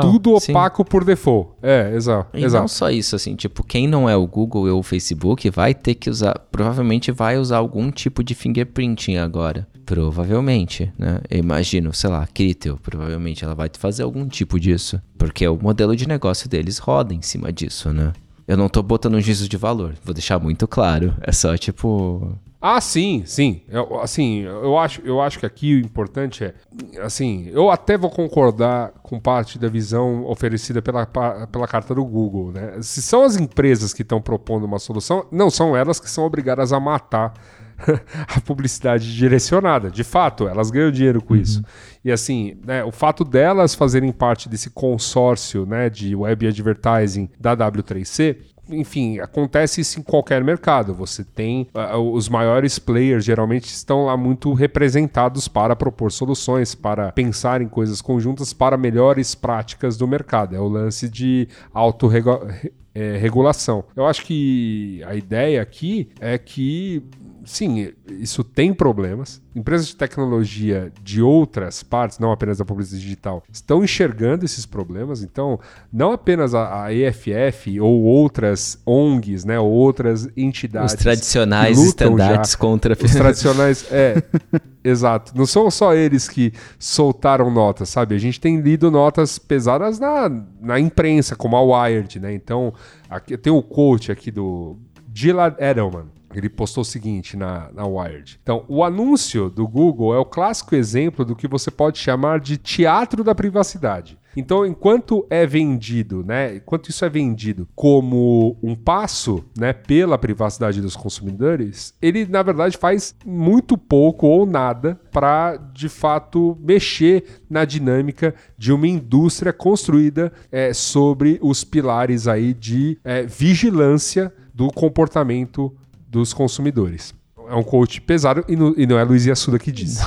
tudo 0.00 0.34
opaco 0.36 0.82
Sim. 0.84 0.88
por 0.88 1.04
default. 1.04 1.50
É, 1.60 1.92
exato. 1.94 2.38
E 2.38 2.44
exato. 2.44 2.62
não 2.62 2.68
só 2.68 2.88
isso, 2.88 3.16
assim, 3.16 3.34
tipo, 3.34 3.64
quem 3.64 3.88
não 3.88 4.08
é 4.08 4.14
o 4.14 4.26
Google 4.26 4.68
ou 4.68 4.78
o 4.78 4.82
Facebook 4.82 5.50
vai 5.50 5.74
ter 5.74 5.96
que 5.96 6.08
usar, 6.08 6.38
provavelmente 6.52 7.10
vai 7.10 7.36
usar 7.36 7.56
algum 7.56 7.90
tipo 7.90 8.22
de 8.22 8.36
fingerprinting 8.36 9.16
agora. 9.16 9.66
Provavelmente, 9.84 10.92
né? 10.96 11.20
Eu 11.28 11.40
imagino, 11.40 11.92
sei 11.92 12.08
lá, 12.08 12.24
Critel, 12.32 12.78
provavelmente 12.80 13.44
ela 13.44 13.54
vai 13.54 13.68
fazer 13.76 14.04
algum 14.04 14.28
tipo 14.28 14.60
disso. 14.60 15.02
Porque 15.18 15.46
o 15.48 15.58
modelo 15.60 15.96
de 15.96 16.06
negócio 16.06 16.48
deles 16.48 16.78
roda 16.78 17.12
em 17.12 17.20
cima 17.20 17.52
disso, 17.52 17.92
né? 17.92 18.12
Eu 18.46 18.56
não 18.56 18.68
tô 18.68 18.80
botando 18.82 19.14
um 19.14 19.20
juízo 19.20 19.48
de 19.48 19.56
valor, 19.56 19.94
vou 20.04 20.14
deixar 20.14 20.38
muito 20.38 20.68
claro. 20.68 21.14
É 21.20 21.32
só 21.32 21.56
tipo. 21.56 22.38
Ah, 22.64 22.80
sim, 22.80 23.24
sim. 23.26 23.62
Eu, 23.68 24.00
assim, 24.00 24.42
eu 24.42 24.78
acho, 24.78 25.02
eu 25.02 25.20
acho 25.20 25.36
que 25.36 25.44
aqui 25.44 25.74
o 25.74 25.80
importante 25.80 26.44
é, 26.44 26.54
assim, 27.02 27.50
eu 27.52 27.68
até 27.68 27.98
vou 27.98 28.08
concordar 28.08 28.92
com 29.02 29.18
parte 29.18 29.58
da 29.58 29.68
visão 29.68 30.24
oferecida 30.26 30.80
pela, 30.80 31.04
pela 31.04 31.66
carta 31.66 31.92
do 31.92 32.04
Google, 32.04 32.52
né? 32.52 32.80
Se 32.80 33.02
são 33.02 33.24
as 33.24 33.36
empresas 33.36 33.92
que 33.92 34.02
estão 34.02 34.22
propondo 34.22 34.64
uma 34.64 34.78
solução, 34.78 35.26
não 35.32 35.50
são 35.50 35.76
elas 35.76 35.98
que 35.98 36.08
são 36.08 36.24
obrigadas 36.24 36.72
a 36.72 36.78
matar 36.78 37.34
a 38.28 38.40
publicidade 38.40 39.12
direcionada. 39.12 39.90
De 39.90 40.04
fato, 40.04 40.46
elas 40.46 40.70
ganham 40.70 40.92
dinheiro 40.92 41.20
com 41.20 41.34
uhum. 41.34 41.40
isso. 41.40 41.64
E 42.04 42.12
assim, 42.12 42.56
né, 42.64 42.84
o 42.84 42.92
fato 42.92 43.24
delas 43.24 43.74
fazerem 43.74 44.12
parte 44.12 44.48
desse 44.48 44.70
consórcio 44.70 45.66
né, 45.66 45.90
de 45.90 46.14
web 46.14 46.46
advertising 46.46 47.28
da 47.40 47.56
W3C 47.56 48.36
enfim, 48.72 49.20
acontece 49.20 49.80
isso 49.80 50.00
em 50.00 50.02
qualquer 50.02 50.42
mercado. 50.42 50.94
Você 50.94 51.24
tem 51.24 51.68
uh, 51.74 51.98
os 51.98 52.28
maiores 52.28 52.78
players 52.78 53.24
geralmente 53.24 53.66
estão 53.66 54.06
lá 54.06 54.16
muito 54.16 54.52
representados 54.52 55.48
para 55.48 55.76
propor 55.76 56.12
soluções, 56.12 56.74
para 56.74 57.12
pensar 57.12 57.62
em 57.62 57.68
coisas 57.68 58.00
conjuntas 58.00 58.52
para 58.52 58.76
melhores 58.76 59.34
práticas 59.34 59.96
do 59.96 60.06
mercado. 60.06 60.54
É 60.54 60.60
o 60.60 60.68
lance 60.68 61.08
de 61.08 61.48
autorregulação. 61.72 63.84
É, 63.94 64.00
Eu 64.00 64.06
acho 64.06 64.24
que 64.24 65.02
a 65.06 65.14
ideia 65.14 65.62
aqui 65.62 66.10
é 66.20 66.36
que 66.36 67.02
sim, 67.44 67.92
isso 68.08 68.42
tem 68.44 68.72
problemas. 68.72 69.40
Empresas 69.54 69.88
de 69.88 69.96
tecnologia 69.96 70.92
de 71.02 71.20
outras 71.20 71.82
partes, 71.82 72.18
não 72.18 72.32
apenas 72.32 72.58
da 72.58 72.64
publicidade 72.64 73.02
digital, 73.02 73.42
estão 73.52 73.84
enxergando 73.84 74.44
esses 74.44 74.64
problemas. 74.64 75.22
Então, 75.22 75.58
não 75.92 76.12
apenas 76.12 76.54
a, 76.54 76.84
a 76.84 76.94
EFF 76.94 77.80
ou 77.80 78.02
outras 78.02 78.80
ONGs, 78.86 79.44
né, 79.44 79.58
ou 79.58 79.70
outras 79.70 80.28
entidades. 80.36 80.94
Os 80.94 80.98
tradicionais 80.98 81.78
estandartes 81.78 82.54
contra. 82.54 82.94
Os 82.94 83.12
tradicionais, 83.12 83.86
é. 83.90 84.22
exato. 84.82 85.32
Não 85.36 85.46
são 85.46 85.70
só 85.70 85.94
eles 85.94 86.28
que 86.28 86.52
soltaram 86.78 87.50
notas, 87.50 87.88
sabe? 87.88 88.14
A 88.14 88.18
gente 88.18 88.40
tem 88.40 88.60
lido 88.60 88.90
notas 88.90 89.38
pesadas 89.38 89.98
na, 89.98 90.30
na 90.60 90.80
imprensa, 90.80 91.36
como 91.36 91.56
a 91.56 91.62
Wired, 91.62 92.20
né? 92.20 92.32
Então, 92.32 92.72
aqui, 93.08 93.36
tem 93.36 93.52
o 93.52 93.62
quote 93.62 94.10
aqui 94.10 94.30
do 94.30 94.76
Gilad 95.12 95.54
Edelman 95.58 96.06
ele 96.38 96.48
postou 96.48 96.82
o 96.82 96.84
seguinte 96.84 97.36
na, 97.36 97.70
na 97.72 97.86
Wired. 97.86 98.38
Então, 98.42 98.64
o 98.68 98.84
anúncio 98.84 99.50
do 99.50 99.66
Google 99.66 100.14
é 100.14 100.18
o 100.18 100.24
clássico 100.24 100.74
exemplo 100.74 101.24
do 101.24 101.36
que 101.36 101.48
você 101.48 101.70
pode 101.70 101.98
chamar 101.98 102.40
de 102.40 102.56
teatro 102.56 103.22
da 103.22 103.34
privacidade. 103.34 104.18
Então, 104.36 104.64
enquanto 104.64 105.26
é 105.28 105.46
vendido, 105.46 106.24
né, 106.24 106.56
enquanto 106.56 106.88
isso 106.88 107.04
é 107.04 107.08
vendido 107.08 107.68
como 107.74 108.56
um 108.62 108.74
passo, 108.74 109.44
né, 109.58 109.72
pela 109.72 110.16
privacidade 110.16 110.80
dos 110.80 110.96
consumidores, 110.96 111.94
ele 112.00 112.26
na 112.26 112.42
verdade 112.42 112.76
faz 112.76 113.14
muito 113.24 113.76
pouco 113.76 114.26
ou 114.26 114.46
nada 114.46 114.98
para 115.10 115.56
de 115.56 115.88
fato 115.88 116.56
mexer 116.60 117.42
na 117.48 117.64
dinâmica 117.64 118.34
de 118.56 118.72
uma 118.72 118.86
indústria 118.86 119.52
construída 119.52 120.32
é, 120.50 120.72
sobre 120.72 121.38
os 121.42 121.62
pilares 121.64 122.26
aí 122.26 122.54
de 122.54 122.98
é, 123.04 123.24
vigilância 123.24 124.32
do 124.54 124.68
comportamento 124.68 125.74
dos 126.12 126.34
consumidores. 126.34 127.14
É 127.48 127.54
um 127.54 127.62
coach 127.62 128.00
pesado 128.02 128.44
e, 128.46 128.54
no, 128.54 128.74
e 128.76 128.86
não 128.86 128.98
é 128.98 129.02
Luiz 129.02 129.26
Assuda 129.26 129.58
que 129.58 129.72
diz. 129.72 129.98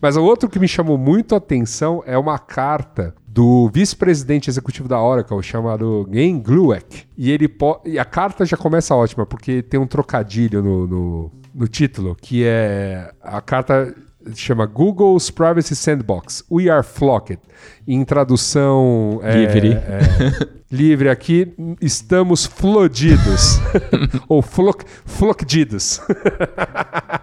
Mas 0.00 0.16
o 0.16 0.24
outro 0.24 0.50
que 0.50 0.58
me 0.58 0.66
chamou 0.66 0.98
muito 0.98 1.34
a 1.34 1.38
atenção 1.38 2.02
é 2.04 2.18
uma 2.18 2.38
carta 2.38 3.14
do 3.26 3.70
vice-presidente 3.72 4.50
executivo 4.50 4.88
da 4.88 5.00
Oracle, 5.00 5.42
chamado 5.42 6.08
Gen 6.12 6.40
Glueck. 6.40 7.04
E 7.16 7.30
ele 7.30 7.48
e 7.84 7.98
a 7.98 8.04
carta 8.04 8.44
já 8.44 8.56
começa 8.56 8.94
ótima, 8.94 9.24
porque 9.24 9.62
tem 9.62 9.78
um 9.78 9.86
trocadilho 9.86 10.62
no, 10.62 10.86
no, 10.86 11.32
no 11.54 11.68
título, 11.68 12.16
que 12.20 12.44
é 12.44 13.12
a 13.22 13.40
carta 13.40 13.94
chama 14.34 14.66
Google's 14.66 15.30
Privacy 15.30 15.74
Sandbox. 15.74 16.44
We 16.50 16.68
are 16.68 16.82
flocked. 16.82 17.38
Em 17.86 18.04
tradução 18.04 19.20
é, 19.22 19.36
livre. 19.36 19.72
É, 19.72 20.54
livre 20.70 21.08
aqui, 21.08 21.54
estamos 21.80 22.46
flodidos. 22.46 23.58
Ou 24.28 24.42
floc, 24.42 24.82
flocdidos. 25.04 26.00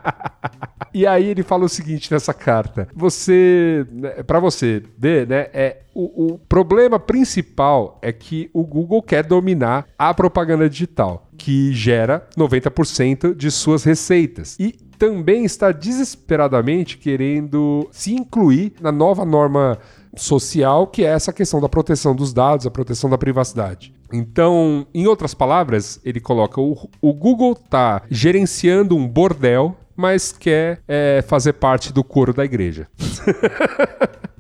e 0.94 1.06
aí 1.06 1.28
ele 1.28 1.44
fala 1.44 1.66
o 1.66 1.70
seguinte 1.70 2.12
nessa 2.12 2.34
carta: 2.34 2.88
você, 2.96 3.86
né, 3.92 4.24
para 4.24 4.40
você 4.40 4.84
ver, 4.98 5.28
né, 5.28 5.48
é 5.54 5.82
o, 5.94 6.34
o 6.34 6.40
problema 6.40 7.00
principal 7.00 8.00
é 8.02 8.12
que 8.14 8.50
o 8.54 8.64
Google 8.64 9.02
quer 9.02 9.26
dominar 9.26 9.86
a 9.98 10.14
propaganda 10.14 10.70
digital, 10.70 11.28
que 11.42 11.74
gera 11.74 12.28
90% 12.38 13.34
de 13.34 13.50
suas 13.50 13.84
receitas. 13.84 14.56
E 14.60 14.74
também 14.98 15.44
está 15.44 15.72
desesperadamente 15.72 17.00
querendo 17.00 17.90
se 17.92 18.14
incluir 18.14 18.74
na 18.80 18.92
nova 18.92 19.26
norma 19.26 19.80
social, 20.16 20.86
que 20.86 21.04
é 21.04 21.08
essa 21.08 21.34
questão 21.34 21.60
da 21.60 21.68
proteção 21.68 22.16
dos 22.16 22.32
dados, 22.32 22.68
a 22.68 22.72
proteção 22.72 23.10
da 23.10 23.18
privacidade. 23.18 23.92
Então, 24.14 24.86
em 24.94 25.08
outras 25.08 25.34
palavras, 25.34 26.00
ele 26.06 26.20
coloca: 26.20 26.62
o, 26.62 26.88
o 27.02 27.12
Google 27.12 27.54
está 27.54 28.04
gerenciando 28.12 28.96
um 28.96 29.08
bordel, 29.08 29.76
mas 29.96 30.32
quer 30.32 30.82
é, 30.88 31.24
fazer 31.28 31.54
parte 31.54 31.92
do 31.92 32.04
coro 32.04 32.34
da 32.34 32.46
igreja. 32.46 32.88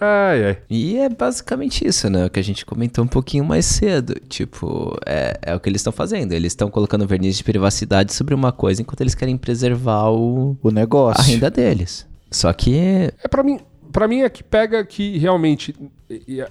Ai, 0.00 0.44
ai. 0.44 0.58
E 0.68 0.98
é 0.98 1.08
basicamente 1.08 1.86
isso, 1.86 2.08
né? 2.10 2.26
O 2.26 2.30
que 2.30 2.40
a 2.40 2.44
gente 2.44 2.64
comentou 2.64 3.04
um 3.04 3.08
pouquinho 3.08 3.44
mais 3.44 3.64
cedo. 3.66 4.14
Tipo, 4.28 4.96
é, 5.06 5.38
é 5.42 5.54
o 5.54 5.60
que 5.60 5.68
eles 5.68 5.80
estão 5.80 5.92
fazendo. 5.92 6.32
Eles 6.32 6.52
estão 6.52 6.70
colocando 6.70 7.06
verniz 7.06 7.36
de 7.36 7.44
privacidade 7.44 8.12
sobre 8.12 8.34
uma 8.34 8.52
coisa 8.52 8.82
enquanto 8.82 9.00
eles 9.00 9.14
querem 9.14 9.36
preservar 9.36 10.10
o, 10.10 10.56
o 10.62 10.70
negócio. 10.70 11.20
A 11.20 11.24
renda 11.24 11.50
deles. 11.50 12.06
Só 12.30 12.52
que. 12.52 12.76
É 13.22 13.28
para 13.28 13.42
mim. 13.42 13.60
Para 13.92 14.06
mim 14.06 14.20
é 14.20 14.28
que 14.28 14.42
pega 14.42 14.84
que 14.84 15.16
realmente, 15.16 15.74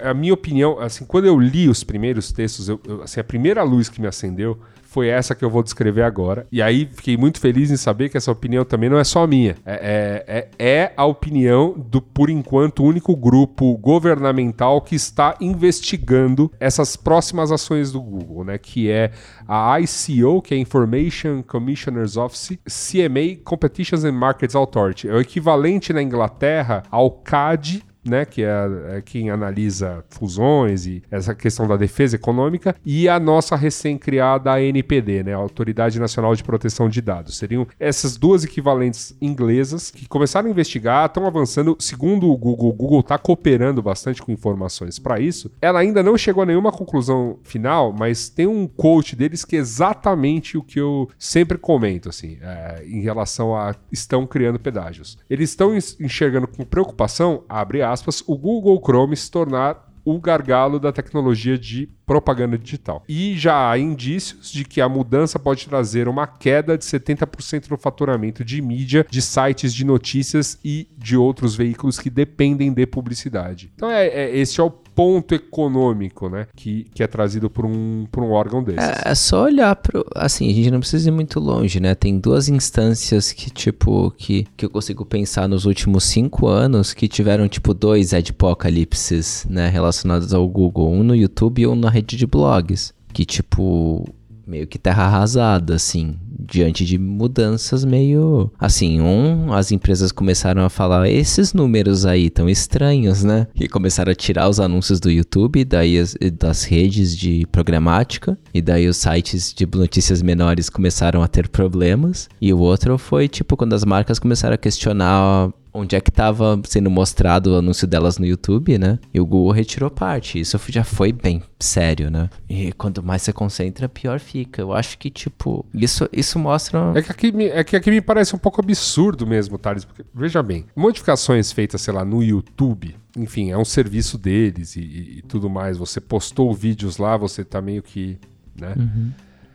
a 0.03 0.15
minha 0.15 0.33
opinião, 0.33 0.79
assim, 0.79 1.05
quando 1.05 1.25
eu 1.25 1.39
li 1.39 1.69
os 1.69 1.83
primeiros 1.83 2.31
textos, 2.31 2.67
eu, 2.67 2.79
eu, 2.87 3.03
assim, 3.03 3.19
a 3.19 3.23
primeira 3.23 3.61
luz 3.61 3.87
que 3.87 4.01
me 4.01 4.07
acendeu 4.07 4.57
foi 4.95 5.09
essa 5.09 5.35
que 5.35 5.43
eu 5.43 5.49
vou 5.49 5.61
descrever 5.61 6.03
agora. 6.03 6.47
E 6.49 6.61
aí 6.61 6.89
fiquei 6.89 7.17
muito 7.17 7.37
feliz 7.37 7.69
em 7.69 7.75
saber 7.75 8.07
que 8.07 8.15
essa 8.15 8.31
opinião 8.31 8.63
também 8.63 8.89
não 8.89 8.97
é 8.97 9.03
só 9.03 9.27
minha. 9.27 9.57
É, 9.65 10.23
é, 10.25 10.47
é, 10.57 10.81
é 10.83 10.93
a 10.95 11.03
opinião 11.03 11.73
do, 11.77 12.01
por 12.01 12.29
enquanto, 12.29 12.81
único 12.81 13.13
grupo 13.13 13.75
governamental 13.77 14.79
que 14.79 14.95
está 14.95 15.35
investigando 15.41 16.49
essas 16.61 16.95
próximas 16.95 17.51
ações 17.51 17.91
do 17.91 18.01
Google, 18.01 18.45
né? 18.45 18.57
Que 18.57 18.89
é 18.89 19.11
a 19.45 19.77
ICO, 19.81 20.41
que 20.41 20.55
é 20.55 20.57
Information 20.57 21.43
Commissioner's 21.43 22.15
Office, 22.15 22.57
CMA, 22.63 23.43
Competitions 23.43 24.05
and 24.05 24.13
Markets 24.13 24.55
Authority. 24.55 25.09
É 25.09 25.13
o 25.13 25.19
equivalente 25.19 25.91
na 25.91 26.01
Inglaterra 26.01 26.83
ao 26.89 27.11
CAD 27.11 27.83
né, 28.05 28.25
que 28.25 28.43
é, 28.43 28.67
é, 28.89 29.01
quem 29.01 29.29
analisa 29.29 30.03
fusões 30.09 30.85
e 30.85 31.03
essa 31.09 31.33
questão 31.33 31.67
da 31.67 31.75
defesa 31.75 32.15
econômica, 32.15 32.75
e 32.85 33.09
a 33.09 33.19
nossa 33.19 33.55
recém-criada 33.55 34.53
ANPD, 34.53 35.23
né, 35.23 35.33
Autoridade 35.33 35.99
Nacional 35.99 36.35
de 36.35 36.43
Proteção 36.43 36.87
de 36.87 37.01
Dados. 37.01 37.37
Seriam 37.37 37.67
essas 37.79 38.17
duas 38.17 38.43
equivalentes 38.43 39.15
inglesas 39.21 39.91
que 39.91 40.07
começaram 40.07 40.47
a 40.47 40.51
investigar, 40.51 41.05
estão 41.05 41.25
avançando, 41.25 41.75
segundo 41.79 42.29
o 42.29 42.37
Google, 42.37 42.69
o 42.69 42.73
Google 42.73 42.99
está 42.99 43.17
cooperando 43.17 43.81
bastante 43.81 44.21
com 44.21 44.31
informações 44.31 44.99
para 44.99 45.19
isso. 45.19 45.51
Ela 45.61 45.79
ainda 45.79 46.03
não 46.03 46.17
chegou 46.17 46.43
a 46.43 46.45
nenhuma 46.45 46.71
conclusão 46.71 47.39
final, 47.43 47.93
mas 47.97 48.29
tem 48.29 48.47
um 48.47 48.67
quote 48.67 49.15
deles 49.15 49.43
que 49.43 49.55
é 49.55 49.59
exatamente 49.59 50.57
o 50.57 50.63
que 50.63 50.79
eu 50.79 51.09
sempre 51.17 51.57
comento, 51.57 52.09
assim, 52.09 52.37
é, 52.41 52.83
em 52.85 53.01
relação 53.01 53.55
a 53.55 53.75
estão 53.91 54.25
criando 54.27 54.59
pedágios. 54.59 55.17
Eles 55.29 55.49
estão 55.49 55.75
enxergando 55.75 56.47
com 56.47 56.63
preocupação, 56.63 57.43
abre 57.47 57.81
aspas, 57.81 57.94
aspas, 57.95 58.23
o 58.27 58.37
Google 58.37 58.79
Chrome 58.83 59.15
se 59.15 59.31
tornar 59.31 59.85
o 60.05 60.19
gargalo 60.19 60.79
da 60.79 60.91
tecnologia 60.91 61.57
de 61.57 61.89
propaganda 62.05 62.57
digital. 62.57 63.03
E 63.09 63.35
já 63.35 63.71
há 63.71 63.79
indícios 63.79 64.51
de 64.51 64.63
que 64.63 64.79
a 64.79 64.87
mudança 64.87 65.39
pode 65.39 65.67
trazer 65.67 66.07
uma 66.07 66.27
queda 66.27 66.77
de 66.77 66.85
70% 66.85 67.71
no 67.71 67.77
faturamento 67.77 68.45
de 68.45 68.61
mídia, 68.61 69.05
de 69.09 69.19
sites 69.19 69.73
de 69.73 69.83
notícias 69.83 70.59
e 70.63 70.87
de 70.95 71.17
outros 71.17 71.55
veículos 71.55 71.97
que 71.97 72.11
dependem 72.11 72.71
de 72.71 72.85
publicidade. 72.85 73.71
Então, 73.75 73.89
é, 73.89 74.05
é 74.05 74.37
esse 74.37 74.61
é 74.61 74.63
o 74.63 74.69
ponto 74.95 75.35
econômico, 75.35 76.29
né? 76.29 76.47
Que, 76.55 76.85
que 76.93 77.03
é 77.03 77.07
trazido 77.07 77.49
por 77.49 77.65
um, 77.65 78.07
por 78.09 78.23
um 78.23 78.31
órgão 78.31 78.63
desses. 78.63 78.81
É, 78.81 79.11
é 79.11 79.15
só 79.15 79.43
olhar 79.43 79.75
pro. 79.75 80.05
Assim, 80.15 80.49
a 80.49 80.53
gente 80.53 80.71
não 80.71 80.79
precisa 80.79 81.09
ir 81.09 81.11
muito 81.11 81.39
longe, 81.39 81.79
né? 81.79 81.93
Tem 81.93 82.17
duas 82.17 82.47
instâncias 82.47 83.33
que, 83.33 83.49
tipo, 83.49 84.11
que, 84.17 84.47
que 84.55 84.65
eu 84.65 84.69
consigo 84.69 85.05
pensar 85.05 85.47
nos 85.49 85.65
últimos 85.65 86.05
cinco 86.05 86.47
anos 86.47 86.93
que 86.93 87.07
tiveram, 87.07 87.47
tipo, 87.47 87.73
dois 87.73 88.13
adpocalipses, 88.13 89.45
né? 89.49 89.67
Relacionados 89.67 90.33
ao 90.33 90.47
Google. 90.47 90.89
Um 90.89 91.03
no 91.03 91.15
YouTube 91.15 91.61
e 91.61 91.67
um 91.67 91.75
na 91.75 91.89
rede 91.89 92.15
de 92.15 92.25
blogs. 92.25 92.93
Que, 93.11 93.25
tipo, 93.25 94.05
meio 94.47 94.67
que 94.67 94.77
terra 94.77 95.05
arrasada, 95.05 95.75
assim 95.75 96.15
diante 96.47 96.85
de 96.85 96.97
mudanças 96.97 97.83
meio 97.83 98.51
assim, 98.59 99.01
um, 99.01 99.53
as 99.53 99.71
empresas 99.71 100.11
começaram 100.11 100.63
a 100.63 100.69
falar 100.69 101.09
esses 101.09 101.53
números 101.53 102.05
aí 102.05 102.29
tão 102.29 102.49
estranhos, 102.49 103.23
né? 103.23 103.47
E 103.55 103.67
começaram 103.67 104.11
a 104.11 104.15
tirar 104.15 104.47
os 104.47 104.59
anúncios 104.59 104.99
do 104.99 105.09
YouTube, 105.09 105.63
daí 105.65 105.97
as, 105.97 106.15
das 106.37 106.63
redes 106.63 107.15
de 107.15 107.45
programática, 107.51 108.37
e 108.53 108.61
daí 108.61 108.87
os 108.87 108.97
sites 108.97 109.53
de 109.53 109.65
notícias 109.65 110.21
menores 110.21 110.69
começaram 110.69 111.23
a 111.23 111.27
ter 111.27 111.47
problemas. 111.47 112.29
E 112.39 112.53
o 112.53 112.59
outro 112.59 112.97
foi 112.97 113.27
tipo 113.27 113.57
quando 113.57 113.73
as 113.73 113.83
marcas 113.83 114.19
começaram 114.19 114.55
a 114.55 114.57
questionar 114.57 115.51
onde 115.75 115.95
é 115.95 115.99
que 115.99 116.09
estava 116.09 116.59
sendo 116.63 116.89
mostrado 116.89 117.51
o 117.51 117.57
anúncio 117.57 117.85
delas 117.85 118.17
no 118.17 118.25
YouTube, 118.25 118.77
né? 118.77 118.97
E 119.13 119.19
o 119.19 119.25
Google 119.25 119.51
retirou 119.51 119.91
parte. 119.91 120.39
Isso 120.39 120.57
já 120.69 120.83
foi 120.83 121.11
bem 121.11 121.43
sério, 121.59 122.09
né? 122.09 122.29
E 122.49 122.71
quanto 122.71 123.03
mais 123.03 123.21
você 123.21 123.33
concentra, 123.33 123.89
pior 123.89 124.19
fica. 124.19 124.61
Eu 124.61 124.73
acho 124.73 124.97
que, 124.97 125.09
tipo, 125.09 125.65
isso, 125.73 126.07
isso 126.13 126.39
mostra. 126.39 126.93
É 126.95 127.01
que, 127.01 127.11
aqui, 127.11 127.33
é 127.51 127.63
que 127.63 127.75
aqui 127.75 127.91
me 127.91 128.01
parece 128.01 128.33
um 128.35 128.39
pouco 128.39 128.61
absurdo 128.61 129.27
mesmo, 129.27 129.57
Thales. 129.57 129.83
Porque, 129.83 130.05
veja 130.13 130.41
bem, 130.41 130.65
modificações 130.75 131.51
feitas, 131.51 131.81
sei 131.81 131.93
lá, 131.93 132.05
no 132.05 132.23
YouTube. 132.23 132.95
Enfim, 133.17 133.51
é 133.51 133.57
um 133.57 133.65
serviço 133.65 134.17
deles 134.17 134.75
e, 134.75 134.81
e, 134.81 135.17
e 135.17 135.21
tudo 135.23 135.49
mais. 135.49 135.77
Você 135.77 135.99
postou 135.99 136.53
vídeos 136.53 136.97
lá, 136.97 137.17
você 137.17 137.43
tá 137.43 137.61
meio 137.61 137.83
que. 137.83 138.17
Né? 138.57 138.73
Uhum. 138.77 139.11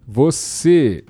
Você 0.06 1.04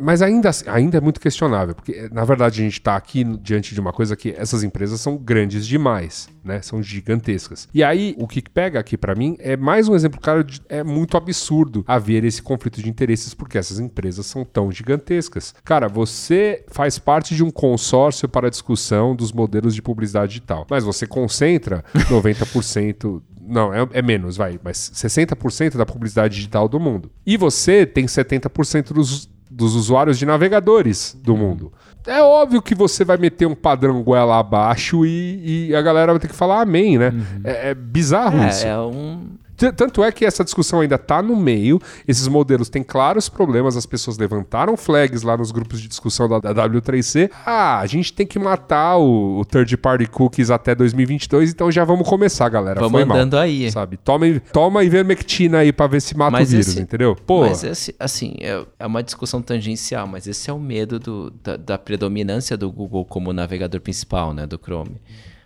mas 0.00 0.22
ainda, 0.22 0.50
assim, 0.50 0.64
ainda 0.68 0.98
é 0.98 1.00
muito 1.00 1.20
questionável, 1.20 1.74
porque 1.74 2.08
na 2.12 2.24
verdade 2.24 2.60
a 2.60 2.64
gente 2.64 2.74
está 2.74 2.96
aqui 2.96 3.24
diante 3.24 3.74
de 3.74 3.80
uma 3.80 3.92
coisa 3.92 4.14
que 4.14 4.34
essas 4.36 4.62
empresas 4.62 5.00
são 5.00 5.16
grandes 5.16 5.66
demais, 5.66 6.28
né? 6.44 6.60
São 6.62 6.82
gigantescas. 6.82 7.68
E 7.72 7.82
aí 7.82 8.14
o 8.18 8.26
que 8.26 8.42
pega 8.42 8.78
aqui 8.78 8.96
para 8.96 9.14
mim 9.14 9.36
é 9.38 9.56
mais 9.56 9.88
um 9.88 9.94
exemplo, 9.94 10.20
cara, 10.20 10.44
de, 10.44 10.60
é 10.68 10.82
muito 10.84 11.16
absurdo 11.16 11.84
haver 11.86 12.24
esse 12.24 12.42
conflito 12.42 12.82
de 12.82 12.88
interesses 12.88 13.34
porque 13.34 13.58
essas 13.58 13.78
empresas 13.78 14.26
são 14.26 14.44
tão 14.44 14.70
gigantescas. 14.70 15.54
Cara, 15.64 15.88
você 15.88 16.64
faz 16.68 16.98
parte 16.98 17.34
de 17.34 17.42
um 17.42 17.50
consórcio 17.50 18.28
para 18.28 18.48
a 18.48 18.50
discussão 18.50 19.16
dos 19.16 19.32
modelos 19.32 19.74
de 19.74 19.82
publicidade 19.82 20.32
digital, 20.32 20.66
mas 20.68 20.84
você 20.84 21.06
concentra 21.06 21.84
90% 22.10 23.22
não, 23.50 23.74
é, 23.74 23.88
é, 23.94 24.02
menos, 24.02 24.36
vai, 24.36 24.60
mas 24.62 24.92
60% 24.94 25.76
da 25.76 25.84
publicidade 25.84 26.36
digital 26.36 26.68
do 26.68 26.78
mundo. 26.78 27.10
E 27.26 27.36
você 27.36 27.84
tem 27.84 28.06
70% 28.06 28.92
dos, 28.92 29.28
dos 29.50 29.74
usuários 29.74 30.18
de 30.18 30.24
navegadores 30.24 31.18
do 31.22 31.36
mundo. 31.36 31.72
É 32.06 32.22
óbvio 32.22 32.62
que 32.62 32.74
você 32.74 33.04
vai 33.04 33.16
meter 33.16 33.46
um 33.46 33.54
padrão 33.54 34.02
goela 34.02 34.38
abaixo 34.38 35.04
e, 35.04 35.68
e 35.68 35.74
a 35.74 35.82
galera 35.82 36.12
vai 36.12 36.20
ter 36.20 36.28
que 36.28 36.34
falar 36.34 36.62
amém, 36.62 36.96
né? 36.96 37.10
Uhum. 37.10 37.40
É, 37.44 37.70
é, 37.70 37.74
bizarro 37.74 38.38
é, 38.38 38.48
isso. 38.48 38.66
É 38.66 38.78
um 38.78 39.28
tanto 39.76 40.02
é 40.02 40.10
que 40.10 40.24
essa 40.24 40.42
discussão 40.42 40.80
ainda 40.80 40.94
está 40.94 41.22
no 41.22 41.36
meio, 41.36 41.80
esses 42.06 42.26
modelos 42.28 42.68
têm 42.68 42.82
claros 42.82 43.28
problemas, 43.28 43.76
as 43.76 43.86
pessoas 43.86 44.18
levantaram 44.18 44.76
flags 44.76 45.22
lá 45.22 45.36
nos 45.36 45.50
grupos 45.50 45.80
de 45.80 45.88
discussão 45.88 46.28
da, 46.28 46.38
da 46.38 46.68
W3C. 46.68 47.30
Ah, 47.44 47.78
a 47.78 47.86
gente 47.86 48.12
tem 48.12 48.26
que 48.26 48.38
matar 48.38 48.96
o, 48.96 49.40
o 49.40 49.44
third 49.44 49.76
party 49.76 50.06
cookies 50.06 50.50
até 50.50 50.74
2022, 50.74 51.50
então 51.50 51.70
já 51.70 51.84
vamos 51.84 52.08
começar, 52.08 52.48
galera. 52.48 52.80
Vamos 52.80 53.02
andando 53.02 53.34
mal, 53.34 53.42
aí. 53.42 53.70
Sabe? 53.70 53.96
Toma, 53.96 54.26
toma 54.52 54.84
ivermectina 54.84 55.58
aí 55.58 55.72
para 55.72 55.86
ver 55.86 56.00
se 56.00 56.16
mata 56.16 56.32
mas 56.32 56.48
o 56.48 56.50
vírus, 56.52 56.68
esse, 56.68 56.80
entendeu? 56.80 57.14
Pô. 57.14 57.42
Mas 57.42 57.62
esse, 57.62 57.94
assim, 57.98 58.36
é, 58.40 58.64
é 58.78 58.86
uma 58.86 59.02
discussão 59.02 59.42
tangencial, 59.42 60.06
mas 60.06 60.26
esse 60.26 60.48
é 60.48 60.52
o 60.52 60.58
medo 60.58 60.98
do, 60.98 61.30
da, 61.42 61.56
da 61.56 61.78
predominância 61.78 62.56
do 62.56 62.70
Google 62.70 63.04
como 63.04 63.32
navegador 63.32 63.80
principal, 63.80 64.32
né, 64.32 64.46
do 64.46 64.58
Chrome. 64.58 65.00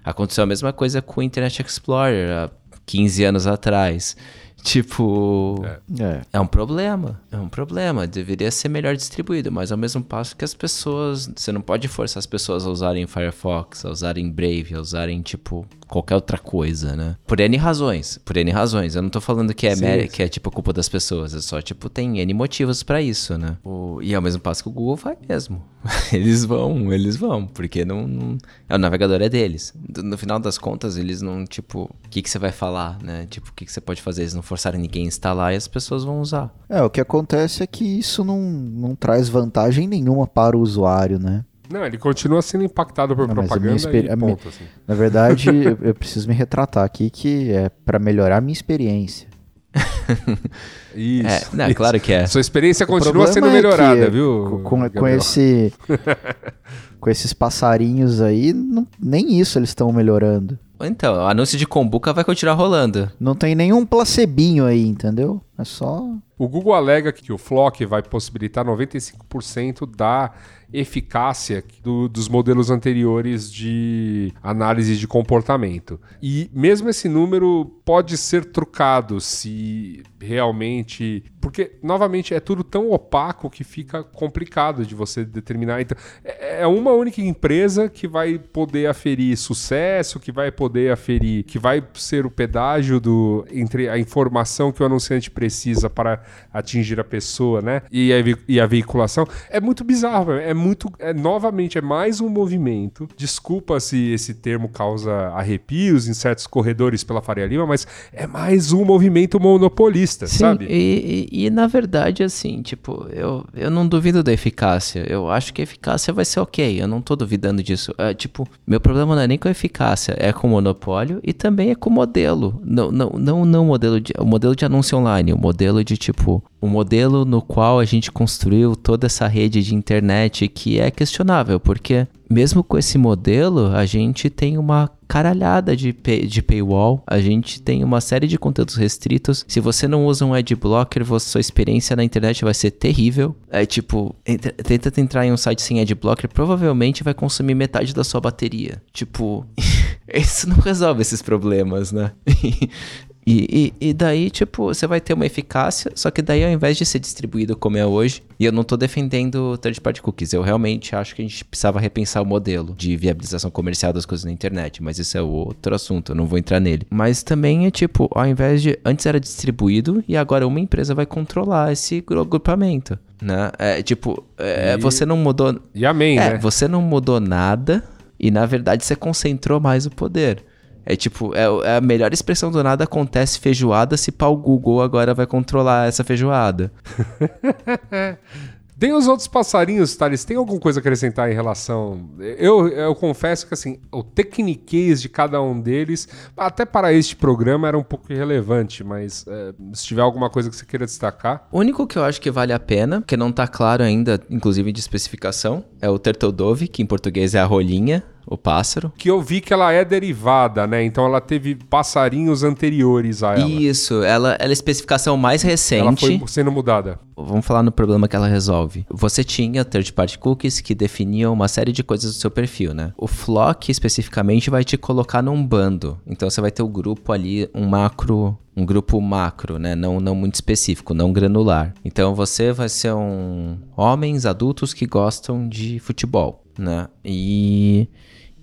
Aconteceu 0.05 0.45
a 0.45 0.47
mesma 0.47 0.71
coisa 0.71 1.01
com 1.01 1.21
o 1.21 1.23
Internet 1.23 1.63
Explorer. 1.63 2.51
15 2.85 3.27
anos 3.27 3.47
atrás. 3.47 4.17
Tipo, 4.65 5.63
É. 6.01 6.23
é 6.33 6.41
um 6.41 6.47
problema. 6.47 7.21
É 7.31 7.37
um 7.37 7.49
problema. 7.49 8.07
Deveria 8.07 8.51
ser 8.51 8.69
melhor 8.69 8.97
distribuído, 8.97 9.53
mas 9.53 9.71
ao 9.71 9.79
mesmo 9.79 10.03
passo 10.03 10.35
que 10.37 10.45
as 10.45 10.55
pessoas. 10.55 11.31
Você 11.37 11.53
não 11.53 11.61
pode 11.61 11.87
forçar 11.87 12.19
as 12.19 12.27
pessoas 12.27 12.67
a 12.67 12.71
usarem 12.71 13.07
Firefox, 13.07 13.85
a 13.85 13.91
usarem 13.91 14.29
Brave, 14.31 14.75
a 14.75 14.81
usarem, 14.81 15.21
tipo, 15.23 15.67
qualquer 15.87 16.15
outra 16.15 16.39
coisa, 16.39 16.97
né? 16.97 17.17
Por 17.27 17.39
N 17.41 17.57
razões. 17.57 18.19
Por 18.25 18.37
N 18.37 18.51
razões. 18.51 18.97
Eu 18.97 19.03
não 19.03 19.11
tô 19.11 19.21
falando 19.21 19.53
que 19.55 19.67
é, 19.67 19.77
Sim, 19.77 19.85
sim. 20.03 20.09
que 20.09 20.23
é 20.23 20.29
tipo 20.29 20.51
culpa 20.51 20.73
das 20.73 20.89
pessoas. 20.89 21.35
É 21.35 21.41
só, 21.41 21.61
tipo, 21.61 21.89
tem 21.91 22.19
N 22.21 22.35
motivos 22.35 22.83
pra 22.83 23.01
isso, 23.03 23.37
né? 23.39 23.57
O- 23.63 24.01
E 24.03 24.15
ao 24.15 24.23
mesmo 24.23 24.41
passo 24.41 24.63
que 24.63 24.69
o 24.69 24.73
Google 24.73 24.97
vai 24.97 25.17
mesmo. 25.29 25.63
eles 26.13 26.45
vão, 26.45 26.93
eles 26.93 27.17
vão. 27.17 27.47
Porque 27.47 27.85
não. 27.85 28.07
não- 28.09 28.39
é, 28.69 28.75
o 28.75 28.79
navegador 28.79 29.21
é 29.21 29.29
deles. 29.29 29.73
No 30.03 30.17
final 30.17 30.39
das 30.41 30.57
contas, 30.57 30.97
eles 30.97 31.21
não, 31.21 31.45
tipo, 31.45 31.83
o 32.05 32.09
que, 32.09 32.23
que 32.23 32.31
você 32.31 32.39
vai 32.39 32.51
falar, 32.51 32.99
né? 33.03 33.27
Tipo, 33.31 33.51
o 33.51 33.53
que, 33.53 33.67
que 33.67 33.73
você 33.73 33.81
pode 33.81 34.01
fazer? 34.01 34.23
Eles 34.23 34.35
não 34.35 34.43
forçarem 34.55 34.81
ninguém 34.81 35.05
a 35.05 35.09
instalar 35.09 35.53
e 35.53 35.57
as 35.57 35.67
pessoas 35.67 36.05
vão 36.05 36.21
usar. 36.21 36.55
É, 36.69 36.81
o 36.83 36.89
que 36.89 37.01
acontece 37.01 37.63
é 37.63 37.67
que 37.67 37.85
isso 37.85 38.25
não, 38.25 38.41
não 38.41 38.95
traz 38.95 39.29
vantagem 39.29 39.89
nenhuma 39.89 40.27
para 40.29 40.57
o 40.57 40.61
usuário, 40.61 41.19
né? 41.19 41.45
Não, 41.69 41.85
ele 41.85 41.99
continua 41.99 42.41
sendo 42.41 42.63
impactado 42.63 43.17
por 43.17 43.27
Não, 43.27 43.35
propaganda 43.35 43.65
minha 43.67 43.77
experi- 43.77 44.09
e 44.09 44.17
ponto, 44.17 44.49
assim. 44.49 44.65
Na 44.87 44.95
verdade, 44.95 45.49
eu, 45.51 45.79
eu 45.83 45.95
preciso 45.95 46.29
me 46.29 46.35
retratar 46.35 46.85
aqui 46.85 47.11
que 47.11 47.51
é 47.51 47.69
para 47.69 47.99
melhorar 47.99 48.37
a 48.37 48.41
minha 48.41 48.53
experiência. 48.53 49.27
Isso. 50.95 51.27
É, 51.29 51.57
não, 51.57 51.67
isso. 51.67 51.75
claro 51.75 51.99
que 51.99 52.13
é. 52.13 52.25
Sua 52.29 52.41
experiência 52.41 52.85
O 52.85 52.87
continua 52.87 53.27
sendo 53.27 53.49
é 53.49 53.53
melhorada, 53.53 54.05
que, 54.05 54.11
viu? 54.13 54.61
Com, 54.63 54.89
com, 54.89 55.09
esse, 55.09 55.73
com 57.01 57.11
esses 57.11 57.33
passarinhos 57.33 58.21
aí, 58.21 58.53
não- 58.53 58.87
nem 59.01 59.41
isso 59.41 59.59
eles 59.59 59.71
estão 59.71 59.93
melhorando. 59.93 60.57
Então, 60.81 61.15
o 61.15 61.27
anúncio 61.29 61.57
de 61.57 61.67
Kombuka 61.67 62.13
vai 62.13 62.25
continuar 62.25 62.55
rolando. 62.55 63.11
Não 63.19 63.35
tem 63.35 63.55
nenhum 63.55 63.87
placebinho 63.87 64.65
aí, 64.67 64.87
entendeu? 64.87 65.41
É 65.57 65.65
só. 65.65 66.05
O 66.37 66.49
Google 66.49 66.75
alega 66.75 67.13
que 67.13 67.33
o 67.33 67.39
Flock 67.39 67.87
vai 67.87 68.03
possibilitar 68.03 68.65
95% 68.65 69.87
da 69.87 70.33
eficácia 70.73 71.63
do- 71.83 72.09
dos 72.09 72.29
modelos 72.29 72.69
anteriores 72.71 73.51
de 73.51 74.33
análise 74.43 74.97
de 74.97 75.07
comportamento. 75.07 76.01
E 76.21 76.51
mesmo 76.53 76.89
esse 76.89 77.09
número 77.09 77.65
pode 77.85 78.17
ser 78.17 78.45
trucado 78.47 79.21
se 79.21 80.03
realmente. 80.25 81.25
Porque, 81.41 81.73
novamente, 81.83 82.35
é 82.35 82.41
tudo 82.41 82.65
tão 82.65 82.91
opaco 82.91 83.51
que 83.51 83.63
fica 83.63 84.03
complicado 84.03 84.85
de 84.87 84.95
você 84.95 85.25
determinar. 85.25 85.81
Então, 85.81 85.97
é 86.25 86.45
é 86.65 86.67
uma 86.67 86.93
única 86.93 87.21
empresa 87.21 87.89
que 87.89 88.07
vai 88.07 88.39
poder 88.39 88.87
aferir 88.87 89.37
sucesso, 89.37 90.21
que 90.21 90.33
vai 90.33 90.51
poder 90.51 90.91
aferir, 90.91 91.45
que 91.45 91.59
vai 91.59 91.83
ser 91.95 92.25
o 92.25 92.31
pedágio 92.31 93.01
do 93.01 93.45
entre 93.53 93.89
a 93.89 93.99
informação 93.99 94.73
que 94.73 94.83
o 94.83 94.87
anunciante 94.87 95.31
precisa 95.31 95.91
para 95.91 96.23
atingir 96.53 96.99
a 97.01 97.05
pessoa, 97.05 97.61
né? 97.61 97.83
E 97.91 98.13
a, 98.13 98.17
e 98.49 98.61
a 98.61 98.67
veiculação. 98.67 99.27
É 99.51 99.61
muito 99.61 99.85
bizarro, 99.85 100.33
é 100.33 100.55
muito. 100.55 100.91
É, 100.99 101.13
novamente, 101.13 101.77
é 101.77 101.83
mais 101.83 102.21
um 102.21 102.29
movimento. 102.29 103.09
Desculpa 103.17 103.81
se 103.81 104.13
esse 104.13 104.35
termo 104.35 104.69
causa 104.69 105.13
arrepios 105.35 106.09
em 106.09 106.15
certos 106.15 106.47
corredores 106.47 107.03
pela 107.05 107.21
Faria 107.21 107.47
Lima, 107.47 107.67
mas 107.67 107.87
é 108.13 108.27
mais 108.27 108.73
um 108.73 108.85
movimento 108.85 109.41
monopolista, 109.41 110.14
Sim, 110.27 110.39
sabe? 110.39 110.67
E, 110.67 111.29
e, 111.31 111.47
e, 111.47 111.51
na 111.51 111.67
verdade, 111.67 112.23
assim, 112.23 112.63
tipo, 112.63 113.07
eu, 113.11 113.45
eu 113.55 113.71
não 113.71 113.87
duvido 113.87 114.23
da 114.23 114.33
eficácia. 114.33 115.05
Eu 115.09 115.31
acho 115.31 115.53
que 115.53 115.61
a 115.61 115.65
eficácia 115.65 116.13
vai 116.13 116.25
ser 116.25 116.41
ok. 116.41 116.81
Eu 116.81 116.89
não 116.89 117.01
tô 117.01 117.15
duvidando 117.17 117.63
disso. 117.63 117.95
É, 117.99 118.15
tipo, 118.15 118.49
meu 118.67 118.81
problema 118.81 119.15
não 119.15 119.23
é 119.23 119.27
nem 119.27 119.39
com 119.39 119.49
a 119.49 119.51
eficácia, 119.51 120.17
é 120.19 120.33
com 120.33 120.47
o 120.47 120.51
monopólio 120.51 121.21
e 121.23 121.33
também 121.33 121.71
é 121.71 121.75
com 121.75 121.91
o 121.91 121.93
modelo. 121.93 122.61
Não, 122.65 122.91
não, 122.91 123.11
não, 123.11 123.45
não 123.45 123.65
modelo 123.65 124.01
de, 124.01 124.13
o 124.19 124.25
modelo 124.25 124.55
de 124.55 124.65
anúncio 124.65 124.99
online, 124.99 125.33
o 125.33 125.39
modelo 125.39 125.85
de 125.85 125.97
tipo, 125.97 126.43
o 126.65 126.69
modelo 126.69 127.25
no 127.25 127.43
qual 127.43 127.79
a 127.79 127.85
gente 127.85 128.11
construiu 128.11 128.75
toda 128.75 129.07
essa 129.07 129.27
rede 129.27 129.63
de 129.63 129.75
internet 129.75 130.49
que 130.49 130.81
é 130.81 130.91
questionável, 130.91 131.61
porque 131.61 132.07
mesmo 132.31 132.65
com 132.65 132.79
esse 132.79 132.97
modelo, 132.97 133.67
a 133.77 133.85
gente 133.85 134.31
tem 134.31 134.57
uma 134.57 134.91
caralhada 135.07 135.77
de, 135.77 135.93
pay- 135.93 136.27
de 136.27 136.41
paywall, 136.43 137.03
a 137.07 137.21
gente 137.21 137.61
tem 137.61 137.85
uma 137.85 138.01
série 138.01 138.27
de 138.27 138.39
conteúdos 138.39 138.77
restritos. 138.77 139.45
Se 139.47 139.61
você 139.61 139.87
não 139.87 140.07
usa 140.07 140.25
um 140.25 140.33
adblocker, 140.33 141.05
sua 141.21 141.41
experiência 141.41 141.95
na 141.95 142.03
internet 142.03 142.43
vai 142.43 142.55
ser 142.55 142.71
terrível. 142.71 143.37
É 143.51 143.67
tipo, 143.67 144.17
tenta 144.65 145.01
entrar 145.01 145.27
em 145.27 145.33
um 145.33 145.37
site 145.37 145.61
sem 145.61 145.81
adblocker, 145.81 146.31
provavelmente 146.33 147.05
vai 147.05 147.13
consumir 147.13 147.55
metade 147.55 147.95
da 147.95 148.03
sua 148.03 148.21
bateria. 148.23 148.83
Tipo, 148.93 149.47
isso 150.13 150.49
não 150.49 150.57
resolve 150.57 151.03
esses 151.03 151.21
problemas, 151.21 151.93
né? 151.93 152.13
E, 153.27 153.73
e, 153.81 153.89
e 153.89 153.93
daí, 153.95 154.29
tipo, 154.31 154.65
você 154.67 154.87
vai 154.87 155.01
ter 155.01 155.15
uma 155.15 155.25
eficácia, 155.25 155.91
só 155.95 156.11
que 156.11 156.21
daí 156.21 156.45
ao 156.45 156.51
invés 156.51 156.77
de 156.77 156.85
ser 156.85 156.99
distribuído 156.99 157.57
como 157.57 157.79
é 157.79 157.87
hoje, 157.87 158.23
e 158.39 158.45
eu 158.45 158.53
não 158.53 158.63
tô 158.63 158.77
defendendo 158.77 159.57
third 159.59 159.81
party 159.81 160.03
cookies, 160.03 160.33
eu 160.35 160.43
realmente 160.43 160.95
acho 160.95 161.15
que 161.15 161.23
a 161.23 161.25
gente 161.25 161.43
precisava 161.45 161.81
repensar 161.81 162.21
o 162.21 162.27
modelo 162.27 162.75
de 162.77 162.95
viabilização 162.97 163.51
comercial 163.51 163.93
das 163.95 164.05
coisas 164.05 164.25
na 164.27 164.31
internet, 164.33 164.83
mas 164.83 164.99
isso 164.99 165.17
é 165.17 165.23
outro 165.23 165.75
assunto, 165.75 166.13
eu 166.13 166.17
não 166.17 166.27
vou 166.27 166.39
entrar 166.39 166.61
nele. 166.61 166.87
Mas 166.91 167.23
também 167.23 167.67
é 167.67 167.71
tipo, 167.71 168.11
ao 168.15 168.27
invés 168.27 168.61
de. 168.61 168.79
Antes 168.85 169.07
era 169.07 169.19
distribuído 169.19 170.05
e 170.07 170.17
agora 170.17 170.47
uma 170.47 170.61
empresa 170.61 170.95
vai 170.95 171.07
controlar 171.07 171.73
esse 171.73 172.03
gru- 172.03 172.21
agrupamento, 172.21 172.99
né? 173.23 173.51
É 173.59 173.83
tipo, 173.83 174.23
é, 174.37 174.75
E- 174.75 174.77
você 174.77 175.07
não 175.07 175.17
mudou. 175.17 175.59
E 175.75 175.87
amém, 175.87 176.19
É, 176.19 176.33
né? 176.35 176.39
você 176.39 176.69
não 176.69 176.83
mudou 176.83 177.19
nada 177.21 177.83
e 178.21 178.31
na 178.31 178.45
verdade 178.45 178.85
você 178.85 178.95
concentrou 178.95 179.59
mais 179.61 179.87
o 179.87 179.91
poder. 179.91 180.45
É 180.87 180.97
tipo, 180.97 181.35
é, 181.35 181.45
é 181.65 181.77
a 181.77 181.81
melhor 181.81 182.13
expressão 182.13 182.51
do 182.51 182.63
nada 182.63 182.85
acontece 182.85 183.39
feijoada 183.39 183.97
se 183.97 184.13
pau 184.13 184.37
Google 184.37 184.83
agora 184.83 185.15
vai 185.15 185.27
controlar 185.27 185.89
essa 185.89 186.05
feijoada. 186.05 186.73
Tem 188.77 188.93
os 188.93 189.07
outros 189.07 189.29
passarinhos, 189.29 189.95
Thales, 189.95 190.25
tem 190.25 190.37
alguma 190.37 190.59
coisa 190.59 190.79
a 190.79 190.83
acrescentar 190.83 191.31
em 191.31 191.35
relação... 191.35 192.11
Eu, 192.19 192.69
eu 192.69 192.95
confesso 192.95 193.47
que, 193.47 193.55
assim, 193.55 193.79
o 193.91 194.03
tecniquez 194.03 195.01
de 195.01 195.09
cada 195.09 195.41
um 195.41 195.61
deles, 195.61 196.09
até 196.37 196.67
para 196.67 196.93
este 196.93 197.15
programa, 197.15 197.69
era 197.69 197.79
um 197.79 197.85
pouco 197.85 198.13
irrelevante, 198.13 198.83
mas 198.83 199.25
é, 199.29 199.55
se 199.73 199.87
tiver 199.87 200.03
alguma 200.03 200.29
coisa 200.29 200.51
que 200.51 200.57
você 200.57 200.67
queira 200.67 200.85
destacar... 200.85 201.47
O 201.53 201.61
único 201.61 201.87
que 201.87 201.97
eu 201.97 202.05
acho 202.05 202.21
que 202.21 202.33
vale 202.33 202.53
a 202.53 202.59
pena, 202.59 203.01
que 203.07 203.17
não 203.17 203.31
tá 203.31 203.47
claro 203.47 203.85
ainda, 203.85 204.21
inclusive 204.29 204.73
de 204.73 204.81
especificação, 204.81 205.65
é 205.81 205.89
o 205.89 205.99
Turtle 205.99 206.33
Dove, 206.33 206.67
que 206.67 206.83
em 206.83 206.87
português 206.87 207.35
é 207.35 207.41
a 207.41 207.45
rolinha, 207.45 208.03
o 208.27 208.37
pássaro. 208.37 208.93
Que 208.97 209.11
eu 209.11 209.21
vi 209.21 209.41
que 209.41 209.53
ela 209.53 209.73
é 209.73 209.85
derivada, 209.85 210.67
né? 210.67 210.85
Então 210.85 211.05
ela 211.05 211.21
teve 211.21 211.55
passarinhos 211.55 212.43
anteriores 212.43 213.23
a 213.23 213.35
ela. 213.35 213.49
Isso, 213.49 214.03
ela, 214.03 214.33
ela 214.33 214.45
é 214.45 214.49
a 214.49 214.53
especificação 214.53 215.17
mais 215.17 215.43
Ela 215.45 215.51
recente. 215.53 216.19
foi 216.19 216.29
sendo 216.29 216.53
mudada. 216.53 216.99
Vamos 217.17 217.47
falar 217.47 217.63
no 217.63 217.71
problema 217.71 218.09
que 218.09 218.17
ela 218.17 218.27
resolve. 218.27 218.85
Você 218.91 219.23
tinha 219.23 219.65
third 219.65 219.93
party 219.93 220.19
cookies 220.19 220.61
que 220.61 220.75
definiam 220.75 221.33
uma 221.33 221.47
série 221.47 221.71
de 221.71 221.85
coisas 221.85 222.15
do 222.15 222.21
seu 222.21 222.31
perfil, 222.31 222.75
né? 222.75 222.93
O 222.97 223.07
Flock 223.07 223.71
especificamente 223.71 224.51
vai 224.51 224.65
te 224.65 224.77
colocar 224.77 225.23
num 225.23 225.45
bando. 225.47 225.99
Então 226.07 226.29
você 226.29 226.41
vai 226.41 226.51
ter 226.51 226.63
o 226.63 226.69
grupo 226.69 227.13
ali, 227.13 227.49
um 227.55 227.67
macro, 227.67 228.37
um 228.57 228.67
grupo 228.67 229.01
macro, 229.01 229.59
né? 229.59 229.75
Não, 229.77 230.01
não 230.01 230.15
muito 230.15 230.35
específico, 230.35 230.93
não 230.93 231.13
granular. 231.13 231.73
Então 231.85 232.15
você 232.15 232.53
vai 232.53 232.69
ser 232.69 232.93
um 232.93 233.59
homens 233.77 234.27
adultos 234.27 234.75
que 234.75 234.87
gostam 234.87 235.49
de 235.49 235.79
futebol, 235.79 236.43
né? 236.59 236.89
E 237.05 237.89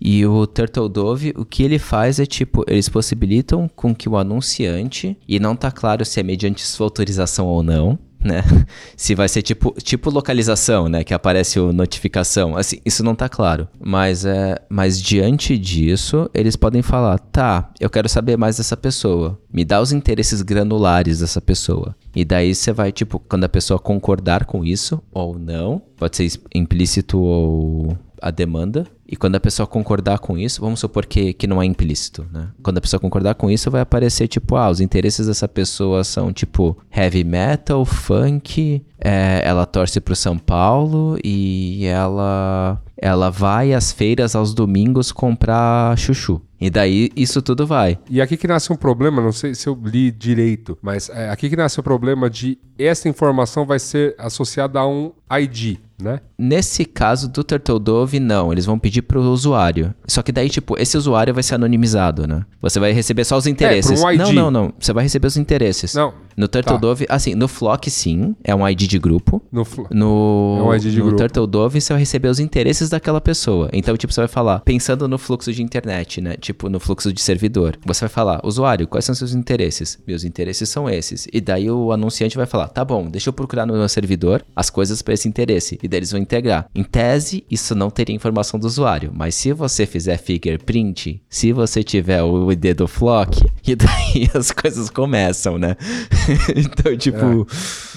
e 0.02 0.26
o 0.26 0.48
Turtle 0.48 0.90
Dove, 0.90 1.32
o 1.38 1.46
que 1.46 1.62
ele 1.62 1.78
faz 1.78 2.20
é 2.20 2.26
tipo, 2.26 2.66
eles 2.68 2.90
possibilitam 2.90 3.70
com 3.76 3.94
que 3.94 4.10
o 4.10 4.18
anunciante, 4.18 5.16
e 5.28 5.40
não 5.40 5.56
tá 5.56 5.70
claro 5.70 6.04
se 6.04 6.20
é 6.20 6.24
mediante 6.24 6.66
sua 6.66 6.88
autorização 6.88 7.46
ou 7.46 7.62
não, 7.62 8.00
né? 8.24 8.44
Se 8.96 9.16
vai 9.16 9.28
ser 9.28 9.42
tipo, 9.42 9.74
tipo 9.82 10.12
localização, 10.12 10.88
né? 10.88 11.04
Que 11.04 11.14
aparece 11.14 11.60
o 11.60 11.74
notificação. 11.74 12.56
Assim, 12.56 12.78
isso 12.86 13.04
não 13.04 13.16
tá 13.16 13.28
claro. 13.28 13.68
Mas, 13.80 14.26
é, 14.26 14.60
mas 14.70 15.02
diante 15.02 15.58
disso, 15.58 16.30
eles 16.32 16.56
podem 16.56 16.84
falar: 16.84 17.18
tá, 17.18 17.72
eu 17.80 17.90
quero 17.90 18.08
saber 18.08 18.38
mais 18.38 18.58
dessa 18.58 18.78
pessoa. 18.78 19.40
Me 19.52 19.66
dá 19.66 19.82
os 19.82 19.92
interesses 19.92 20.44
granulares 20.44 21.20
dessa 21.20 21.42
pessoa. 21.42 21.96
E 22.16 22.24
daí 22.24 22.54
você 22.54 22.72
vai, 22.72 22.92
tipo, 22.92 23.20
quando 23.20 23.46
a 23.46 23.50
pessoa 23.50 23.80
concordar 23.80 24.46
com 24.46 24.64
isso 24.64 25.02
ou 25.12 25.40
não, 25.40 25.82
pode 25.98 26.16
ser 26.16 26.32
implícito 26.54 27.20
ou 27.20 27.98
a 28.22 28.30
demanda. 28.30 28.86
E 29.12 29.17
quando 29.17 29.36
a 29.36 29.41
pessoa 29.41 29.67
concordar 29.67 30.19
com 30.19 30.38
isso, 30.38 30.62
vamos 30.62 30.80
supor 30.80 31.06
que, 31.06 31.34
que 31.34 31.45
não 31.45 31.62
é 31.62 31.65
implícito, 31.65 32.26
né? 32.32 32.47
Quando 32.63 32.78
a 32.78 32.82
pessoa 32.82 32.97
concordar 32.97 33.36
com 33.36 33.52
isso, 33.52 33.69
vai 33.69 33.82
aparecer 33.82 34.26
tipo, 34.30 34.56
ah, 34.56 34.69
os 34.69 34.80
interesses 34.80 35.28
dessa 35.28 35.50
pessoa 35.50 36.02
são 36.06 36.32
tipo 36.32 36.78
heavy 36.89 37.26
metal, 37.26 37.84
funk, 37.84 38.82
é, 38.97 39.41
ela 39.43 39.65
torce 39.65 40.00
pro 40.00 40.15
São 40.15 40.38
Paulo 40.38 41.17
e 41.24 41.86
ela 41.86 42.82
ela 43.02 43.32
vai 43.32 43.74
às 43.74 43.91
feiras 43.91 44.36
aos 44.36 44.54
domingos 44.54 45.12
comprar 45.12 45.97
chuchu. 45.97 46.39
E 46.60 46.69
daí 46.69 47.10
isso 47.15 47.41
tudo 47.41 47.65
vai. 47.65 47.97
E 48.08 48.21
aqui 48.21 48.38
que 48.38 48.47
nasce 48.47 48.71
um 48.71 48.76
problema, 48.76 49.19
não 49.19 49.32
sei 49.32 49.56
se 49.56 49.67
eu 49.67 49.78
li 49.84 50.12
direito, 50.12 50.78
mas 50.80 51.10
é, 51.10 51.32
aqui 51.32 51.50
que 51.50 51.56
nasce 51.56 51.80
o 51.80 51.84
problema 51.84 52.30
de 52.30 52.60
essa 52.78 53.10
informação 53.10 53.65
vai 53.65 53.80
ser 53.80 54.13
associada 54.19 54.80
a 54.80 54.88
um 54.88 55.12
ID, 55.32 55.80
né? 56.02 56.20
Nesse 56.38 56.86
caso 56.86 57.30
do 57.30 57.43
Turtledove, 57.43 58.20
não. 58.20 58.52
Eles 58.52 58.66
vão 58.66 58.80
pedir 58.80 59.02
pro 59.04 59.22
usuário. 59.22 59.93
Só 60.08 60.22
que 60.22 60.32
daí, 60.32 60.49
tipo, 60.49 60.76
esse 60.80 60.97
usuário 60.97 61.34
vai 61.34 61.43
ser 61.43 61.56
anonimizado, 61.56 62.28
né? 62.28 62.43
Você 62.62 62.80
vai 62.80 62.91
receber 62.91 63.24
só 63.24 63.38
os 63.38 63.45
interesses. 63.47 64.02
É, 64.02 64.06
um 64.06 64.12
ID. 64.12 64.20
Não, 64.20 64.34
não, 64.34 64.52
não. 64.52 64.74
Você 64.80 64.91
vai 64.93 65.04
receber 65.04 65.28
os 65.28 65.38
interesses. 65.38 65.93
Não. 65.93 66.14
No 66.36 66.47
Turtledove, 66.47 67.06
assim, 67.10 67.36
no 67.36 67.47
Flock, 67.47 67.91
sim. 67.91 68.36
É 68.43 68.56
um 68.56 68.68
ID 68.68 68.82
de 68.88 68.97
grupo. 68.97 69.41
No 69.52 69.64
fl- 69.66 69.84
No, 69.91 70.56
É 70.60 70.64
um 70.64 70.76
ID 70.76 70.84
de 70.84 70.97
no 70.97 71.04
grupo. 71.06 71.18
Turtledove, 71.18 71.80
você 71.82 71.93
vai 71.93 71.99
receber 72.02 72.30
os 72.30 72.39
interesses 72.39 72.89
daquela 72.89 73.22
pessoa. 73.22 73.70
Então, 73.74 73.95
tipo, 73.97 74.12
você 74.14 74.22
vai 74.22 74.28
falar, 74.28 74.62
pensando 74.62 75.08
no 75.08 75.18
fluxo 75.18 75.52
de 75.54 75.62
internet, 75.62 76.22
né? 76.22 76.36
Tipo, 76.38 76.70
no 76.70 76.80
fluxo 76.80 77.12
de 77.14 77.22
servidor. 77.22 77.78
Você 77.86 78.02
vai 78.02 78.10
falar, 78.10 78.39
usuário, 78.43 78.88
quais 78.88 79.06
são 79.06 79.14
seus 79.14 79.34
interesses? 79.34 79.99
Meus 80.08 80.24
interesses 80.24 80.68
são 80.70 80.89
esses. 80.89 81.28
E 81.32 81.39
daí 81.41 81.70
o 81.70 81.91
anunciante 81.91 82.38
vai 82.38 82.45
falar, 82.45 82.70
tá 82.70 82.84
bom, 82.84 83.08
deixa 83.10 83.30
eu 83.30 83.34
procurar 83.34 83.66
no 83.66 83.74
meu 83.74 83.88
servidor 83.89 84.43
as 84.56 84.70
coisas 84.70 85.02
para 85.02 85.14
esse 85.14 85.28
interesse. 85.28 85.78
E 85.84 85.88
daí 85.92 86.00
eles 86.00 86.12
vão 86.12 86.20
integrar. 86.20 86.66
Em 86.74 86.84
tese, 86.84 87.44
isso 87.52 87.76
não 87.76 87.89
teria 87.89 88.16
informação 88.16 88.60
do 88.60 88.66
usuário. 88.66 89.12
Mas 89.14 89.36
se 89.36 89.54
você 89.54 89.86
fizer 89.86 90.18
fingerprint, 90.18 91.22
se 91.30 91.52
você 91.52 91.84
tiver 91.84 92.24
o 92.24 92.52
ID 92.52 92.76
do 92.76 92.88
Flock, 92.88 93.46
e 93.68 93.76
daí 93.76 94.30
as 94.34 94.52
coisas 94.52 94.89
começam, 94.89 95.58
né? 95.58 95.76
então, 96.56 96.98
tipo... 96.98 97.48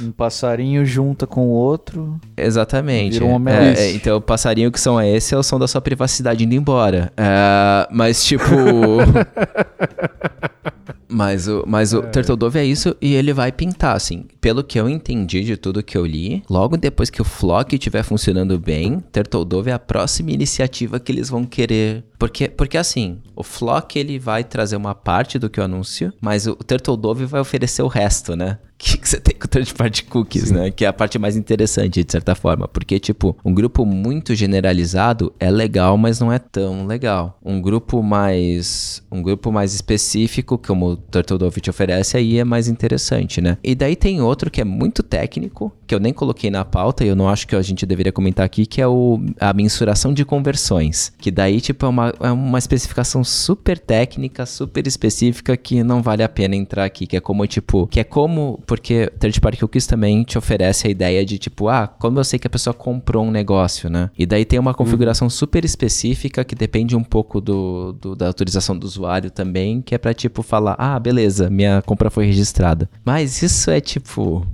Um 0.02 0.12
passarinho 0.12 0.84
junta 0.84 1.26
com 1.26 1.46
o 1.46 1.50
outro. 1.50 2.20
Exatamente. 2.36 3.14
Vira 3.14 3.26
um 3.26 3.48
É, 3.48 3.74
é, 3.74 3.92
então, 3.92 4.16
o 4.16 4.20
passarinho 4.20 4.72
que 4.72 4.80
são 4.80 5.00
esse 5.00 5.34
é 5.34 5.38
o 5.38 5.42
som 5.42 5.58
da 5.58 5.68
sua 5.68 5.80
privacidade 5.80 6.44
indo 6.44 6.54
embora. 6.54 7.12
É, 7.16 7.86
mas, 7.90 8.24
tipo. 8.24 8.44
Mas 11.14 11.46
o, 11.46 11.62
mas 11.64 11.92
o 11.92 12.02
Turtledove 12.02 12.58
é 12.58 12.64
isso 12.64 12.96
e 13.00 13.14
ele 13.14 13.32
vai 13.32 13.52
pintar, 13.52 13.94
assim. 13.94 14.26
Pelo 14.40 14.64
que 14.64 14.78
eu 14.80 14.88
entendi 14.88 15.44
de 15.44 15.56
tudo 15.56 15.82
que 15.82 15.96
eu 15.96 16.04
li, 16.04 16.42
logo 16.50 16.76
depois 16.76 17.08
que 17.08 17.22
o 17.22 17.24
Flock 17.24 17.76
estiver 17.76 18.02
funcionando 18.02 18.58
bem, 18.58 18.98
Turtledove 19.12 19.70
é 19.70 19.74
a 19.74 19.78
próxima 19.78 20.32
iniciativa 20.32 20.98
que 20.98 21.12
eles 21.12 21.30
vão 21.30 21.44
querer. 21.44 22.04
Porque, 22.18 22.48
porque 22.48 22.76
assim, 22.76 23.18
o 23.36 23.44
Flock 23.44 23.96
ele 23.96 24.18
vai 24.18 24.42
trazer 24.42 24.74
uma 24.74 24.94
parte 24.94 25.38
do 25.38 25.48
que 25.48 25.60
eu 25.60 25.64
anúncio, 25.64 26.12
mas 26.20 26.48
o 26.48 26.56
Turtledove 26.56 27.26
vai 27.26 27.40
oferecer 27.40 27.82
o 27.82 27.88
resto, 27.88 28.34
né? 28.34 28.58
Que, 28.84 28.98
que 28.98 29.08
você 29.08 29.18
tem 29.18 29.34
com 29.34 29.46
o 29.46 29.48
third 29.48 29.72
party 29.72 30.04
cookies, 30.04 30.50
né? 30.50 30.70
Que 30.70 30.84
é 30.84 30.88
a 30.88 30.92
parte 30.92 31.18
mais 31.18 31.36
interessante, 31.36 32.04
de 32.04 32.12
certa 32.12 32.34
forma. 32.34 32.68
Porque, 32.68 32.98
tipo, 33.00 33.34
um 33.42 33.54
grupo 33.54 33.86
muito 33.86 34.34
generalizado 34.34 35.32
é 35.40 35.50
legal, 35.50 35.96
mas 35.96 36.20
não 36.20 36.30
é 36.30 36.38
tão 36.38 36.86
legal. 36.86 37.38
Um 37.42 37.62
grupo 37.62 38.02
mais. 38.02 39.02
Um 39.10 39.22
grupo 39.22 39.50
mais 39.50 39.74
específico, 39.74 40.58
como 40.58 40.86
o 40.86 40.96
Turtledove 40.96 41.62
te 41.62 41.70
oferece, 41.70 42.18
aí 42.18 42.38
é 42.38 42.44
mais 42.44 42.68
interessante, 42.68 43.40
né? 43.40 43.56
E 43.64 43.74
daí 43.74 43.96
tem 43.96 44.20
outro 44.20 44.50
que 44.50 44.60
é 44.60 44.64
muito 44.64 45.02
técnico, 45.02 45.72
que 45.86 45.94
eu 45.94 46.00
nem 46.00 46.12
coloquei 46.12 46.50
na 46.50 46.64
pauta 46.64 47.04
e 47.04 47.08
eu 47.08 47.16
não 47.16 47.28
acho 47.28 47.46
que 47.46 47.56
a 47.56 47.62
gente 47.62 47.86
deveria 47.86 48.12
comentar 48.12 48.44
aqui, 48.44 48.66
que 48.66 48.82
é 48.82 48.86
o, 48.86 49.18
a 49.40 49.54
mensuração 49.54 50.12
de 50.12 50.26
conversões. 50.26 51.10
Que 51.16 51.30
daí, 51.30 51.58
tipo, 51.58 51.86
é 51.86 51.88
uma, 51.88 52.14
é 52.20 52.30
uma 52.30 52.58
especificação 52.58 53.24
super 53.24 53.78
técnica, 53.78 54.44
super 54.44 54.86
específica 54.86 55.56
que 55.56 55.82
não 55.82 56.02
vale 56.02 56.22
a 56.22 56.28
pena 56.28 56.54
entrar 56.54 56.84
aqui. 56.84 57.06
Que 57.06 57.16
é 57.16 57.20
como, 57.20 57.46
tipo, 57.46 57.86
que 57.86 57.98
é 57.98 58.04
como. 58.04 58.60
Porque 58.74 59.08
Third 59.20 59.40
Party 59.40 59.58
Cookies 59.60 59.86
também 59.86 60.24
te 60.24 60.36
oferece 60.36 60.88
a 60.88 60.90
ideia 60.90 61.24
de, 61.24 61.38
tipo, 61.38 61.68
ah, 61.68 61.86
como 61.86 62.18
eu 62.18 62.24
sei 62.24 62.38
que 62.40 62.46
a 62.46 62.50
pessoa 62.50 62.74
comprou 62.74 63.24
um 63.24 63.30
negócio, 63.30 63.88
né? 63.88 64.10
E 64.18 64.26
daí 64.26 64.44
tem 64.44 64.58
uma 64.58 64.74
configuração 64.74 65.30
super 65.30 65.64
específica 65.64 66.44
que 66.44 66.56
depende 66.56 66.96
um 66.96 67.04
pouco 67.04 67.40
do, 67.40 67.92
do- 67.92 68.16
da 68.16 68.26
autorização 68.26 68.76
do 68.76 68.84
usuário 68.84 69.30
também, 69.30 69.80
que 69.80 69.94
é 69.94 69.98
pra, 69.98 70.12
tipo, 70.12 70.42
falar, 70.42 70.74
ah, 70.76 70.98
beleza, 70.98 71.48
minha 71.48 71.80
compra 71.82 72.10
foi 72.10 72.26
registrada. 72.26 72.90
Mas 73.04 73.40
isso 73.42 73.70
é, 73.70 73.80
tipo. 73.80 74.44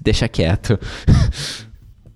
Deixa 0.00 0.26
quieto. 0.28 0.78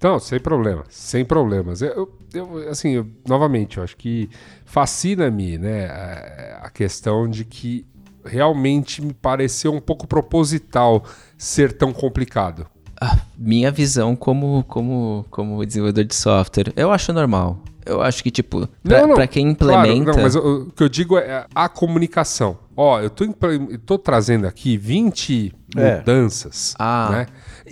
Não, 0.03 0.19
sem 0.19 0.39
problema, 0.39 0.85
sem 0.89 1.25
problemas. 1.25 1.81
Eu, 1.81 2.13
eu- 2.35 2.69
assim, 2.69 2.91
eu- 2.91 3.07
novamente, 3.27 3.79
eu 3.79 3.85
acho 3.85 3.97
que 3.97 4.29
fascina-me, 4.65 5.57
né, 5.59 5.87
a, 5.87 6.61
a 6.65 6.71
questão 6.71 7.29
de 7.29 7.45
que 7.45 7.87
realmente 8.25 9.03
me 9.03 9.13
pareceu 9.13 9.73
um 9.73 9.81
pouco 9.81 10.07
proposital 10.07 11.05
ser 11.37 11.73
tão 11.73 11.93
complicado. 11.93 12.67
Ah, 13.01 13.19
minha 13.37 13.71
visão 13.71 14.15
como, 14.15 14.65
como, 14.65 15.27
como 15.31 15.65
desenvolvedor 15.65 16.05
de 16.05 16.15
software, 16.15 16.73
eu 16.77 16.91
acho 16.91 17.13
normal. 17.13 17.59
Eu 17.85 18.01
acho 18.01 18.23
que, 18.23 18.31
tipo, 18.31 18.67
pra, 18.83 19.07
pra 19.09 19.27
quem 19.27 19.55
claro, 19.55 19.87
implementa. 19.87 20.13
não, 20.13 20.23
mas 20.23 20.35
o, 20.35 20.63
o 20.63 20.71
que 20.71 20.83
eu 20.83 20.89
digo 20.89 21.19
é 21.19 21.47
a 21.55 21.69
comunicação. 21.69 22.57
Ó, 22.75 23.01
eu 23.01 23.11
tô, 23.11 23.25
eu 23.25 23.79
tô 23.79 23.99
trazendo 23.99 24.47
aqui 24.47 24.77
20 24.77 25.55
É. 25.77 25.97
mudanças, 25.99 26.75
Ah. 26.79 27.09
né? 27.11 27.27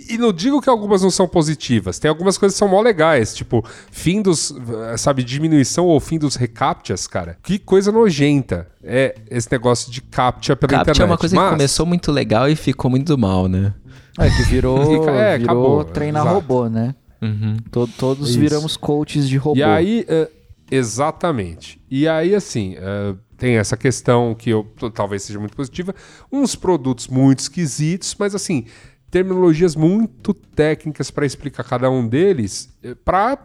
E 0.09 0.17
não 0.17 0.33
digo 0.33 0.59
que 0.59 0.69
algumas 0.69 1.01
não 1.03 1.11
são 1.11 1.27
positivas. 1.27 1.99
Tem 1.99 2.09
algumas 2.09 2.37
coisas 2.37 2.55
que 2.55 2.59
são 2.59 2.67
mó 2.67 2.81
legais, 2.81 3.33
tipo, 3.35 3.63
fim 3.91 4.21
dos, 4.21 4.53
sabe, 4.97 5.23
diminuição 5.23 5.85
ou 5.85 5.99
fim 5.99 6.17
dos 6.17 6.35
recaptchas, 6.35 7.05
cara. 7.07 7.37
Que 7.43 7.59
coisa 7.59 7.91
nojenta 7.91 8.67
é 8.83 9.15
esse 9.29 9.51
negócio 9.51 9.91
de 9.91 10.01
captcha 10.01 10.55
pela 10.55 10.69
Captcha 10.71 10.91
internet. 10.91 11.01
é 11.01 11.05
uma 11.05 11.17
coisa 11.17 11.35
Mas- 11.35 11.45
que 11.45 11.51
começou 11.51 11.85
muito 11.85 12.11
legal 12.11 12.49
e 12.49 12.55
ficou 12.55 12.89
muito 12.89 13.15
mal, 13.17 13.47
né? 13.47 13.73
É 14.19 14.29
que 14.29 14.43
virou, 14.43 14.77
É, 15.09 15.37
virou 15.37 15.43
acabou, 15.63 15.83
treinar 15.85 16.23
exato. 16.23 16.35
robô, 16.35 16.67
né? 16.69 16.95
Uhum. 17.21 17.57
To- 17.71 17.87
todos 17.87 18.31
Isso. 18.31 18.39
viramos 18.39 18.75
coaches 18.75 19.29
de 19.29 19.37
robô. 19.37 19.57
E 19.59 19.63
aí, 19.63 20.05
eh, 20.09 20.29
exatamente. 20.71 21.79
E 21.89 22.07
aí, 22.07 22.35
assim, 22.35 22.75
eh, 22.77 23.15
tem 23.43 23.57
essa 23.57 23.75
questão 23.75 24.33
que 24.33 24.51
eu 24.51 24.63
talvez 24.93 25.23
seja 25.23 25.37
muito 25.37 25.53
positiva. 25.53 25.93
Uns 26.31 26.55
produtos 26.55 27.09
muito 27.09 27.39
esquisitos, 27.39 28.15
mas 28.17 28.33
assim, 28.33 28.67
terminologias 29.11 29.75
muito 29.75 30.33
técnicas 30.33 31.11
para 31.11 31.25
explicar 31.25 31.65
cada 31.65 31.91
um 31.91 32.07
deles, 32.07 32.73
para 33.03 33.37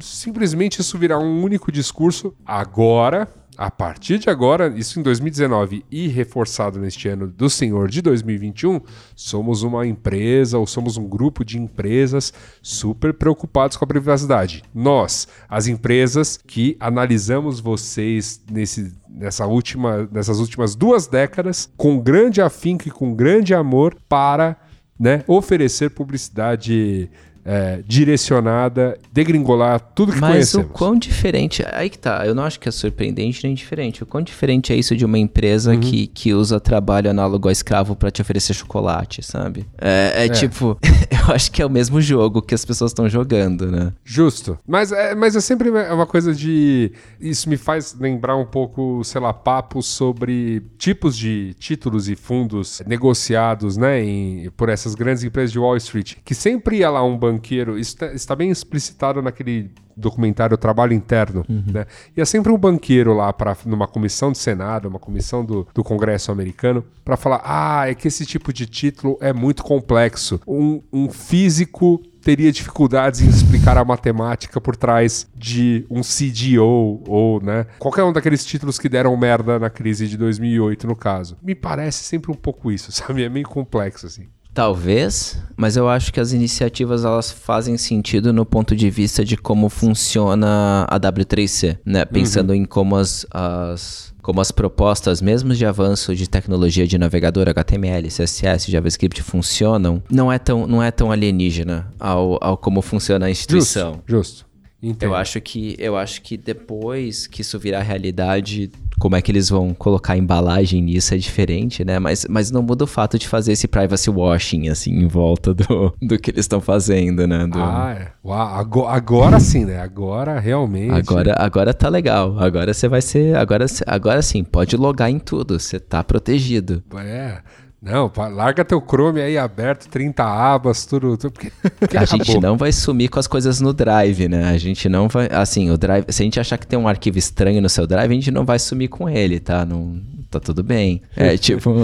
simplesmente 0.00 0.80
isso 0.80 0.98
virar 0.98 1.20
um 1.20 1.40
único 1.40 1.70
discurso 1.70 2.34
agora. 2.44 3.28
A 3.56 3.70
partir 3.70 4.18
de 4.18 4.28
agora, 4.28 4.72
isso 4.76 4.98
em 4.98 5.02
2019 5.02 5.84
e 5.90 6.08
reforçado 6.08 6.80
neste 6.80 7.08
ano 7.08 7.28
do 7.28 7.48
Senhor 7.48 7.88
de 7.88 8.02
2021, 8.02 8.80
somos 9.14 9.62
uma 9.62 9.86
empresa 9.86 10.58
ou 10.58 10.66
somos 10.66 10.96
um 10.96 11.08
grupo 11.08 11.44
de 11.44 11.58
empresas 11.58 12.32
super 12.60 13.14
preocupados 13.14 13.76
com 13.76 13.84
a 13.84 13.88
privacidade. 13.88 14.62
Nós, 14.74 15.28
as 15.48 15.68
empresas 15.68 16.36
que 16.36 16.76
analisamos 16.80 17.60
vocês 17.60 18.42
nesse, 18.50 18.92
nessa 19.08 19.46
última, 19.46 20.08
nessas 20.10 20.40
últimas 20.40 20.74
duas 20.74 21.06
décadas 21.06 21.70
com 21.76 22.00
grande 22.00 22.42
afinco 22.42 22.88
e 22.88 22.90
com 22.90 23.14
grande 23.14 23.54
amor 23.54 23.96
para 24.08 24.56
né, 24.98 25.22
oferecer 25.26 25.90
publicidade 25.90 27.08
é, 27.44 27.80
direcionada, 27.86 28.98
degringolar 29.12 29.78
tudo 29.94 30.12
que 30.12 30.20
Mas 30.20 30.30
conhecemos. 30.32 30.66
o 30.66 30.70
quão 30.70 30.98
diferente. 30.98 31.64
Aí 31.72 31.90
que 31.90 31.98
tá. 31.98 32.24
Eu 32.26 32.34
não 32.34 32.42
acho 32.44 32.58
que 32.58 32.68
é 32.68 32.72
surpreendente 32.72 33.44
nem 33.44 33.54
diferente. 33.54 34.02
O 34.02 34.06
quão 34.06 34.22
diferente 34.22 34.72
é 34.72 34.76
isso 34.76 34.96
de 34.96 35.04
uma 35.04 35.18
empresa 35.18 35.72
Uhum. 35.72 35.80
que, 35.80 36.06
que 36.06 36.32
usa 36.32 36.58
trabalho 36.60 37.10
análogo 37.10 37.48
a 37.48 37.52
escravo 37.52 37.94
pra 37.96 38.10
te 38.10 38.20
oferecer 38.22 38.54
chocolate, 38.54 39.22
sabe? 39.22 39.66
É, 39.78 40.24
é 40.24 40.28
tipo. 40.28 40.78
eu 41.28 41.34
acho 41.34 41.50
que 41.52 41.60
é 41.60 41.66
o 41.66 41.70
mesmo 41.70 42.00
jogo 42.00 42.40
que 42.42 42.54
as 42.54 42.64
pessoas 42.64 42.90
estão 42.90 43.08
jogando, 43.08 43.70
né? 43.70 43.92
Justo. 44.04 44.58
Mas 44.66 44.90
é, 44.92 45.14
mas 45.14 45.36
é 45.36 45.40
sempre 45.40 45.70
uma 45.70 46.06
coisa 46.06 46.34
de. 46.34 46.92
Isso 47.20 47.48
me 47.48 47.56
faz 47.56 47.94
lembrar 47.98 48.36
um 48.36 48.46
pouco, 48.46 49.02
sei 49.04 49.20
lá, 49.20 49.32
papos 49.32 49.86
sobre 49.86 50.62
tipos 50.78 51.16
de 51.16 51.54
títulos 51.58 52.08
e 52.08 52.16
fundos 52.16 52.82
negociados, 52.86 53.76
né, 53.76 54.02
em- 54.02 54.50
por 54.56 54.68
essas 54.68 54.94
grandes 54.94 55.22
empresas 55.24 55.52
de 55.52 55.58
Wall 55.58 55.76
Street. 55.76 56.14
Que 56.24 56.34
sempre 56.34 56.78
ia 56.78 56.90
lá 56.90 57.02
um 57.02 57.16
banqueiro. 57.34 57.78
Isso 57.78 57.96
tá- 57.96 58.12
está 58.12 58.34
bem 58.34 58.50
explicitado 58.50 59.20
naquele 59.22 59.70
documentário 59.96 60.56
Trabalho 60.56 60.92
Interno, 60.92 61.44
né? 61.48 61.86
E 62.16 62.20
é 62.20 62.24
sempre 62.24 62.50
um 62.52 62.58
banqueiro 62.58 63.14
lá 63.14 63.32
para 63.32 63.56
numa 63.64 63.86
comissão 63.86 64.32
do 64.32 64.38
Senado, 64.38 64.88
uma 64.88 64.98
comissão 64.98 65.44
do, 65.44 65.66
do 65.72 65.84
Congresso 65.84 66.32
americano, 66.32 66.84
para 67.04 67.16
falar: 67.16 67.40
ah, 67.44 67.88
é 67.88 67.94
que 67.94 68.08
esse 68.08 68.26
tipo 68.26 68.52
de 68.52 68.66
título 68.66 69.16
é 69.20 69.32
muito 69.32 69.62
complexo. 69.62 70.40
Um, 70.46 70.82
um 70.92 71.08
físico 71.08 72.02
teria 72.24 72.50
dificuldades 72.50 73.20
em 73.20 73.28
explicar 73.28 73.76
a 73.76 73.84
matemática 73.84 74.58
por 74.58 74.74
trás 74.74 75.28
de 75.36 75.84
um 75.90 76.00
CDO 76.00 77.02
ou, 77.06 77.40
né, 77.42 77.66
qualquer 77.78 78.02
um 78.02 78.12
daqueles 78.14 78.44
títulos 78.46 78.78
que 78.78 78.88
deram 78.88 79.14
merda 79.14 79.58
na 79.58 79.68
crise 79.68 80.08
de 80.08 80.16
2008, 80.16 80.86
no 80.86 80.96
caso. 80.96 81.36
Me 81.42 81.54
parece 81.54 82.02
sempre 82.02 82.32
um 82.32 82.34
pouco 82.34 82.72
isso, 82.72 82.90
sabe? 82.92 83.22
É 83.22 83.28
meio 83.28 83.46
complexo, 83.46 84.06
assim. 84.06 84.26
Talvez, 84.54 85.36
mas 85.56 85.76
eu 85.76 85.88
acho 85.88 86.12
que 86.12 86.20
as 86.20 86.32
iniciativas 86.32 87.04
elas 87.04 87.32
fazem 87.32 87.76
sentido 87.76 88.32
no 88.32 88.46
ponto 88.46 88.76
de 88.76 88.88
vista 88.88 89.24
de 89.24 89.36
como 89.36 89.68
funciona 89.68 90.86
a 90.88 90.98
W3C, 91.00 91.78
né? 91.84 92.04
Pensando 92.04 92.54
em 92.54 92.64
como 92.64 92.94
as, 92.94 93.26
as 93.32 94.14
como 94.22 94.40
as 94.40 94.52
propostas, 94.52 95.20
mesmo 95.20 95.52
de 95.54 95.66
avanço 95.66 96.14
de 96.14 96.30
tecnologia 96.30 96.86
de 96.86 96.96
navegador, 96.96 97.48
HTML, 97.48 98.08
CSS, 98.08 98.70
JavaScript 98.70 99.20
funcionam, 99.22 100.02
não 100.08 100.32
é 100.32 100.38
tão, 100.38 100.66
não 100.66 100.82
é 100.82 100.90
tão 100.90 101.10
alienígena 101.10 101.92
ao, 102.00 102.38
ao 102.42 102.56
como 102.56 102.80
funciona 102.80 103.26
a 103.26 103.30
instituição. 103.30 104.02
Justo. 104.06 104.46
justo. 104.46 104.54
Entendo. 104.82 105.10
Eu 105.10 105.14
acho 105.14 105.40
que 105.40 105.74
eu 105.78 105.96
acho 105.96 106.20
que 106.20 106.36
depois 106.36 107.26
que 107.26 107.40
isso 107.40 107.58
virar 107.58 107.80
realidade, 107.80 108.70
como 108.98 109.16
é 109.16 109.22
que 109.22 109.30
eles 109.30 109.48
vão 109.48 109.74
colocar 109.74 110.14
a 110.14 110.16
embalagem 110.16 110.82
nisso 110.82 111.14
é 111.14 111.18
diferente, 111.18 111.84
né? 111.84 111.98
Mas, 111.98 112.26
mas 112.28 112.50
não 112.50 112.62
muda 112.62 112.84
o 112.84 112.86
fato 112.86 113.18
de 113.18 113.28
fazer 113.28 113.52
esse 113.52 113.66
privacy 113.66 114.10
washing, 114.10 114.68
assim, 114.68 114.92
em 114.92 115.06
volta 115.06 115.52
do, 115.52 115.92
do 116.00 116.18
que 116.18 116.30
eles 116.30 116.44
estão 116.44 116.60
fazendo, 116.60 117.26
né? 117.26 117.46
Do... 117.46 117.58
Ah, 117.58 117.96
é. 117.98 118.12
Uau, 118.24 118.54
agora, 118.54 118.96
agora 118.96 119.40
sim, 119.40 119.64
né? 119.64 119.80
Agora 119.80 120.38
realmente. 120.38 120.92
Agora, 120.92 121.34
agora 121.38 121.74
tá 121.74 121.88
legal. 121.88 122.38
Agora 122.38 122.72
você 122.72 122.88
vai 122.88 123.02
ser. 123.02 123.36
Agora, 123.36 123.66
agora 123.86 124.22
sim, 124.22 124.42
pode 124.44 124.76
logar 124.76 125.10
em 125.10 125.18
tudo. 125.18 125.58
Você 125.58 125.78
tá 125.78 126.02
protegido. 126.02 126.82
É. 126.96 127.38
Não, 127.84 128.10
larga 128.32 128.64
teu 128.64 128.80
Chrome 128.80 129.20
aí 129.20 129.36
aberto, 129.36 129.90
30 129.90 130.24
abas, 130.24 130.86
tudo. 130.86 131.18
tudo 131.18 131.32
porque, 131.32 131.52
porque 131.78 131.98
a 131.98 132.06
gente 132.06 132.40
não 132.40 132.56
vai 132.56 132.72
sumir 132.72 133.10
com 133.10 133.18
as 133.18 133.26
coisas 133.26 133.60
no 133.60 133.74
Drive, 133.74 134.26
né? 134.26 134.48
A 134.48 134.56
gente 134.56 134.88
não 134.88 135.06
vai. 135.06 135.28
Assim, 135.30 135.70
o 135.70 135.76
Drive. 135.76 136.06
Se 136.08 136.22
a 136.22 136.24
gente 136.24 136.40
achar 136.40 136.56
que 136.56 136.66
tem 136.66 136.78
um 136.78 136.88
arquivo 136.88 137.18
estranho 137.18 137.60
no 137.60 137.68
seu 137.68 137.86
Drive, 137.86 138.10
a 138.10 138.14
gente 138.14 138.30
não 138.30 138.46
vai 138.46 138.58
sumir 138.58 138.88
com 138.88 139.06
ele, 139.06 139.38
tá? 139.38 139.66
Não, 139.66 140.00
tá 140.30 140.40
tudo 140.40 140.62
bem. 140.62 141.02
É 141.14 141.36
tipo. 141.38 141.74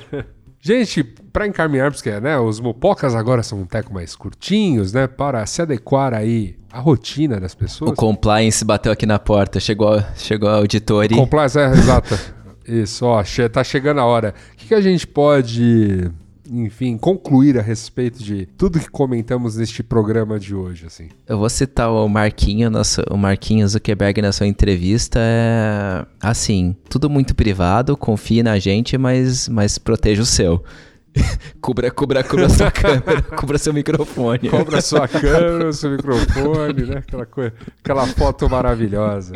gente, 0.60 1.02
para 1.02 1.46
encaminhar, 1.46 1.90
porque 1.92 2.20
né, 2.20 2.38
os 2.38 2.60
mopocas 2.60 3.14
agora 3.14 3.42
são 3.42 3.62
um 3.62 3.64
teco 3.64 3.94
mais 3.94 4.14
curtinhos, 4.14 4.92
né? 4.92 5.06
Para 5.06 5.46
se 5.46 5.62
adequar 5.62 6.12
aí 6.12 6.58
à 6.70 6.78
rotina 6.78 7.40
das 7.40 7.54
pessoas. 7.54 7.92
O 7.92 7.94
compliance 7.94 8.62
bateu 8.66 8.92
aqui 8.92 9.06
na 9.06 9.18
porta, 9.18 9.58
chegou, 9.58 9.98
chegou 10.14 10.50
a 10.50 10.56
auditoria. 10.56 11.16
Compliance, 11.16 11.58
é, 11.58 11.70
exato. 11.70 12.37
Isso, 12.68 13.06
ó, 13.06 13.22
tá 13.50 13.64
chegando 13.64 14.00
a 14.00 14.04
hora. 14.04 14.34
O 14.52 14.56
que, 14.56 14.68
que 14.68 14.74
a 14.74 14.80
gente 14.80 15.06
pode 15.06 16.10
enfim, 16.50 16.96
concluir 16.96 17.58
a 17.58 17.62
respeito 17.62 18.22
de 18.22 18.46
tudo 18.56 18.80
que 18.80 18.88
comentamos 18.88 19.56
neste 19.56 19.82
programa 19.82 20.38
de 20.38 20.54
hoje, 20.54 20.86
assim. 20.86 21.08
Eu 21.26 21.38
vou 21.38 21.48
citar 21.50 21.90
o 21.90 22.08
Marquinho, 22.08 22.70
nosso, 22.70 23.02
o 23.10 23.16
Marquinho 23.16 23.68
Zuckerberg 23.68 24.22
na 24.22 24.32
sua 24.32 24.46
entrevista, 24.46 25.18
é 25.20 26.06
assim, 26.20 26.74
tudo 26.88 27.10
muito 27.10 27.34
privado, 27.34 27.96
confie 27.96 28.42
na 28.42 28.58
gente, 28.58 28.96
mas, 28.96 29.48
mas 29.48 29.76
proteja 29.78 30.22
o 30.22 30.26
seu. 30.26 30.64
cubra, 31.60 31.90
cubra, 31.90 32.24
cubra 32.24 32.48
sua 32.48 32.70
câmera, 32.70 33.22
cubra 33.36 33.58
seu 33.58 33.72
microfone. 33.74 34.48
Cubra 34.48 34.80
sua 34.80 35.06
câmera, 35.06 35.72
seu 35.72 35.90
microfone, 35.90 36.82
né? 36.86 36.98
Aquela, 36.98 37.26
coisa, 37.26 37.52
aquela 37.82 38.06
foto 38.06 38.48
maravilhosa. 38.48 39.34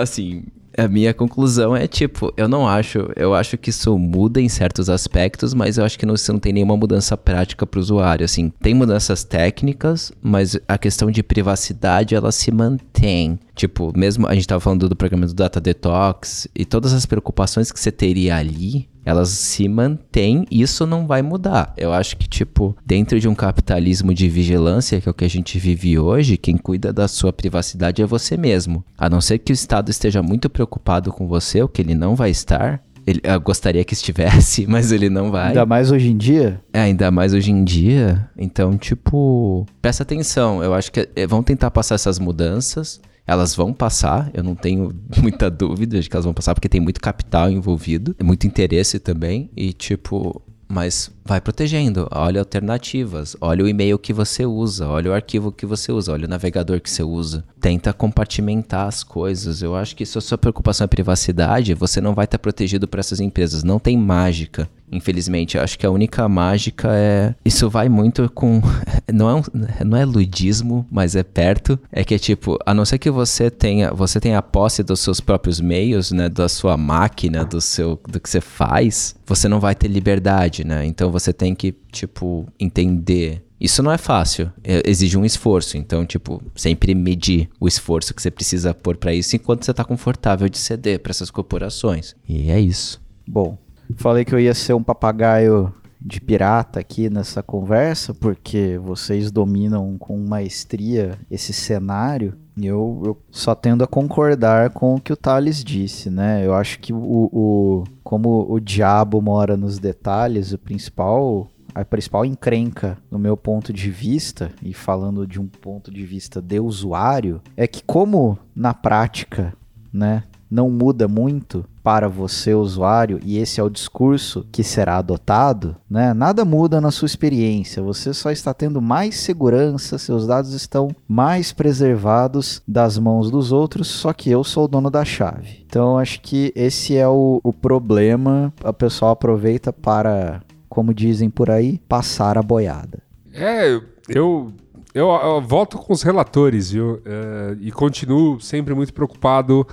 Assim, 0.00 0.44
a 0.78 0.86
minha 0.86 1.12
conclusão 1.12 1.76
é 1.76 1.88
tipo, 1.88 2.32
eu 2.36 2.48
não 2.48 2.66
acho, 2.66 3.10
eu 3.16 3.34
acho 3.34 3.58
que 3.58 3.70
isso 3.70 3.98
muda 3.98 4.40
em 4.40 4.48
certos 4.48 4.88
aspectos, 4.88 5.52
mas 5.52 5.76
eu 5.76 5.84
acho 5.84 5.98
que 5.98 6.06
não, 6.06 6.14
isso 6.14 6.32
não 6.32 6.38
tem 6.38 6.52
nenhuma 6.52 6.76
mudança 6.76 7.16
prática 7.16 7.66
para 7.66 7.78
o 7.78 7.80
usuário. 7.80 8.24
Assim, 8.24 8.52
tem 8.60 8.74
mudanças 8.74 9.24
técnicas, 9.24 10.12
mas 10.22 10.58
a 10.68 10.78
questão 10.78 11.10
de 11.10 11.22
privacidade 11.22 12.14
ela 12.14 12.30
se 12.30 12.52
mantém. 12.52 13.38
Tipo, 13.54 13.92
mesmo 13.96 14.26
a 14.28 14.34
gente 14.34 14.42
estava 14.42 14.60
falando 14.60 14.88
do 14.88 14.94
programa 14.94 15.26
do 15.26 15.34
Data 15.34 15.60
Detox 15.60 16.46
e 16.54 16.64
todas 16.64 16.92
as 16.92 17.04
preocupações 17.04 17.72
que 17.72 17.80
você 17.80 17.90
teria 17.90 18.36
ali, 18.36 18.88
elas 19.08 19.30
se 19.30 19.66
mantêm 19.66 20.44
isso 20.50 20.84
não 20.84 21.06
vai 21.06 21.22
mudar. 21.22 21.72
Eu 21.78 21.94
acho 21.94 22.14
que, 22.14 22.28
tipo, 22.28 22.76
dentro 22.84 23.18
de 23.18 23.26
um 23.26 23.34
capitalismo 23.34 24.12
de 24.12 24.28
vigilância, 24.28 25.00
que 25.00 25.08
é 25.08 25.10
o 25.10 25.14
que 25.14 25.24
a 25.24 25.30
gente 25.30 25.58
vive 25.58 25.98
hoje, 25.98 26.36
quem 26.36 26.58
cuida 26.58 26.92
da 26.92 27.08
sua 27.08 27.32
privacidade 27.32 28.02
é 28.02 28.06
você 28.06 28.36
mesmo. 28.36 28.84
A 28.98 29.08
não 29.08 29.22
ser 29.22 29.38
que 29.38 29.50
o 29.50 29.54
Estado 29.54 29.90
esteja 29.90 30.22
muito 30.22 30.50
preocupado 30.50 31.10
com 31.10 31.26
você, 31.26 31.62
o 31.62 31.68
que 31.68 31.80
ele 31.80 31.94
não 31.94 32.14
vai 32.14 32.28
estar, 32.28 32.82
ele, 33.06 33.22
eu 33.22 33.40
gostaria 33.40 33.82
que 33.82 33.94
estivesse, 33.94 34.66
mas 34.68 34.92
ele 34.92 35.08
não 35.08 35.30
vai. 35.30 35.48
Ainda 35.48 35.64
mais 35.64 35.90
hoje 35.90 36.10
em 36.10 36.16
dia? 36.16 36.60
É, 36.70 36.80
ainda 36.80 37.10
mais 37.10 37.32
hoje 37.32 37.50
em 37.50 37.64
dia. 37.64 38.28
Então, 38.36 38.76
tipo, 38.76 39.64
presta 39.80 40.02
atenção. 40.02 40.62
Eu 40.62 40.74
acho 40.74 40.92
que 40.92 41.08
é, 41.16 41.26
vão 41.26 41.42
tentar 41.42 41.70
passar 41.70 41.94
essas 41.94 42.18
mudanças. 42.18 43.00
Elas 43.28 43.54
vão 43.54 43.74
passar, 43.74 44.30
eu 44.32 44.42
não 44.42 44.54
tenho 44.54 44.90
muita 45.20 45.50
dúvida 45.50 46.00
de 46.00 46.08
que 46.08 46.16
elas 46.16 46.24
vão 46.24 46.32
passar, 46.32 46.54
porque 46.54 46.68
tem 46.68 46.80
muito 46.80 46.98
capital 46.98 47.50
envolvido, 47.50 48.16
muito 48.24 48.46
interesse 48.46 48.98
também. 48.98 49.50
E, 49.54 49.74
tipo, 49.74 50.42
mas 50.66 51.10
vai 51.24 51.40
protegendo. 51.40 52.08
Olha 52.10 52.40
alternativas, 52.40 53.36
olha 53.40 53.64
o 53.64 53.68
e-mail 53.68 53.98
que 53.98 54.12
você 54.12 54.46
usa, 54.46 54.86
olha 54.86 55.10
o 55.10 55.14
arquivo 55.14 55.52
que 55.52 55.64
você 55.64 55.92
usa, 55.92 56.12
olha 56.12 56.26
o 56.26 56.28
navegador 56.28 56.80
que 56.80 56.90
você 56.90 57.02
usa. 57.02 57.44
Tenta 57.60 57.92
compartimentar 57.92 58.86
as 58.86 59.02
coisas. 59.02 59.62
Eu 59.62 59.76
acho 59.76 59.94
que 59.94 60.06
se 60.06 60.16
a 60.16 60.20
sua 60.20 60.38
preocupação 60.38 60.84
é 60.84 60.88
privacidade, 60.88 61.74
você 61.74 62.00
não 62.00 62.14
vai 62.14 62.24
estar 62.24 62.38
protegido 62.38 62.88
por 62.88 62.98
essas 62.98 63.20
empresas. 63.20 63.62
Não 63.62 63.78
tem 63.78 63.96
mágica. 63.96 64.68
Infelizmente, 64.90 65.58
acho 65.58 65.78
que 65.78 65.86
a 65.86 65.90
única 65.90 66.28
mágica 66.28 66.88
é. 66.92 67.34
Isso 67.44 67.68
vai 67.68 67.88
muito 67.88 68.30
com. 68.32 68.60
Não 69.12 69.30
é, 69.30 69.34
um... 69.34 69.42
não 69.86 69.96
é 69.96 70.04
ludismo, 70.04 70.86
mas 70.90 71.16
é 71.16 71.22
perto. 71.22 71.78
É 71.90 72.04
que 72.04 72.18
tipo, 72.18 72.58
a 72.66 72.74
não 72.74 72.84
ser 72.84 72.98
que 72.98 73.10
você 73.10 73.50
tenha. 73.50 73.90
Você 73.90 74.20
tenha 74.20 74.36
a 74.36 74.42
posse 74.42 74.82
dos 74.82 75.00
seus 75.00 75.18
próprios 75.18 75.62
meios, 75.62 76.12
né? 76.12 76.28
Da 76.28 76.46
sua 76.46 76.76
máquina, 76.76 77.42
do 77.42 77.58
seu. 77.58 77.98
do 78.06 78.20
que 78.20 78.28
você 78.28 78.40
faz, 78.40 79.16
você 79.26 79.48
não 79.48 79.60
vai 79.60 79.74
ter 79.74 79.88
liberdade, 79.88 80.62
né? 80.62 80.84
Então 80.84 81.10
você 81.10 81.32
tem 81.32 81.54
que, 81.54 81.74
tipo, 81.90 82.46
entender 82.60 83.42
isso 83.60 83.82
não 83.82 83.90
é 83.90 83.98
fácil, 83.98 84.52
é, 84.62 84.82
exige 84.88 85.18
um 85.18 85.24
esforço. 85.24 85.76
Então, 85.76 86.06
tipo, 86.06 86.42
sempre 86.54 86.94
medir 86.94 87.48
o 87.58 87.66
esforço 87.66 88.14
que 88.14 88.22
você 88.22 88.30
precisa 88.30 88.72
pôr 88.72 88.96
para 88.96 89.12
isso 89.12 89.34
enquanto 89.34 89.64
você 89.64 89.72
está 89.72 89.84
confortável 89.84 90.48
de 90.48 90.58
ceder 90.58 91.00
para 91.00 91.10
essas 91.10 91.30
corporações. 91.30 92.14
E 92.28 92.50
é 92.50 92.60
isso. 92.60 93.00
Bom, 93.26 93.58
Falei 93.96 94.24
que 94.24 94.34
eu 94.34 94.40
ia 94.40 94.54
ser 94.54 94.74
um 94.74 94.82
papagaio 94.82 95.72
de 96.00 96.20
pirata 96.20 96.80
aqui 96.80 97.10
nessa 97.10 97.42
conversa, 97.42 98.14
porque 98.14 98.78
vocês 98.78 99.30
dominam 99.30 99.96
com 99.98 100.16
maestria 100.18 101.18
esse 101.30 101.52
cenário. 101.52 102.34
E 102.56 102.66
eu, 102.66 103.02
eu 103.04 103.22
só 103.30 103.54
tendo 103.54 103.84
a 103.84 103.86
concordar 103.86 104.70
com 104.70 104.94
o 104.94 105.00
que 105.00 105.12
o 105.12 105.16
Thales 105.16 105.62
disse, 105.62 106.10
né? 106.10 106.44
Eu 106.44 106.54
acho 106.54 106.78
que 106.80 106.92
o, 106.92 106.98
o 107.32 107.84
como 108.02 108.46
o 108.48 108.58
diabo 108.58 109.20
mora 109.20 109.56
nos 109.56 109.78
detalhes, 109.78 110.52
o 110.52 110.58
principal 110.58 111.48
a 111.74 111.84
principal 111.84 112.24
encrenca, 112.24 112.98
no 113.08 113.18
meu 113.18 113.36
ponto 113.36 113.72
de 113.72 113.88
vista, 113.88 114.50
e 114.62 114.74
falando 114.74 115.24
de 115.26 115.40
um 115.40 115.46
ponto 115.46 115.92
de 115.92 116.04
vista 116.04 116.42
de 116.42 116.58
usuário, 116.58 117.40
é 117.56 117.68
que 117.68 117.84
como 117.84 118.36
na 118.54 118.74
prática, 118.74 119.54
né, 119.92 120.22
não 120.50 120.70
muda 120.70 121.06
muito 121.06 121.64
para 121.82 122.08
você, 122.08 122.54
usuário, 122.54 123.18
e 123.24 123.38
esse 123.38 123.60
é 123.60 123.62
o 123.62 123.70
discurso 123.70 124.46
que 124.52 124.62
será 124.62 124.98
adotado, 124.98 125.76
né? 125.88 126.12
Nada 126.12 126.44
muda 126.44 126.80
na 126.80 126.90
sua 126.90 127.06
experiência, 127.06 127.82
você 127.82 128.12
só 128.12 128.30
está 128.30 128.52
tendo 128.52 128.80
mais 128.80 129.16
segurança, 129.16 129.96
seus 129.96 130.26
dados 130.26 130.52
estão 130.52 130.90
mais 131.06 131.52
preservados 131.52 132.62
das 132.68 132.98
mãos 132.98 133.30
dos 133.30 133.52
outros, 133.52 133.88
só 133.88 134.12
que 134.12 134.30
eu 134.30 134.44
sou 134.44 134.64
o 134.64 134.68
dono 134.68 134.90
da 134.90 135.04
chave. 135.04 135.64
Então, 135.66 135.98
acho 135.98 136.20
que 136.20 136.52
esse 136.54 136.96
é 136.96 137.08
o, 137.08 137.40
o 137.42 137.52
problema. 137.52 138.52
A 138.62 138.72
pessoa 138.72 139.12
aproveita 139.12 139.72
para, 139.72 140.42
como 140.68 140.92
dizem 140.92 141.30
por 141.30 141.50
aí, 141.50 141.80
passar 141.88 142.36
a 142.36 142.42
boiada. 142.42 143.02
É, 143.32 143.80
eu 144.08 144.52
eu, 144.98 145.08
eu, 145.10 145.40
volto 145.40 145.78
com 145.78 145.92
os 145.92 146.02
relatores, 146.02 146.72
viu? 146.72 147.00
É, 147.04 147.56
e 147.60 147.70
continuo 147.70 148.40
sempre 148.40 148.74
muito 148.74 148.92
preocupado 148.92 149.66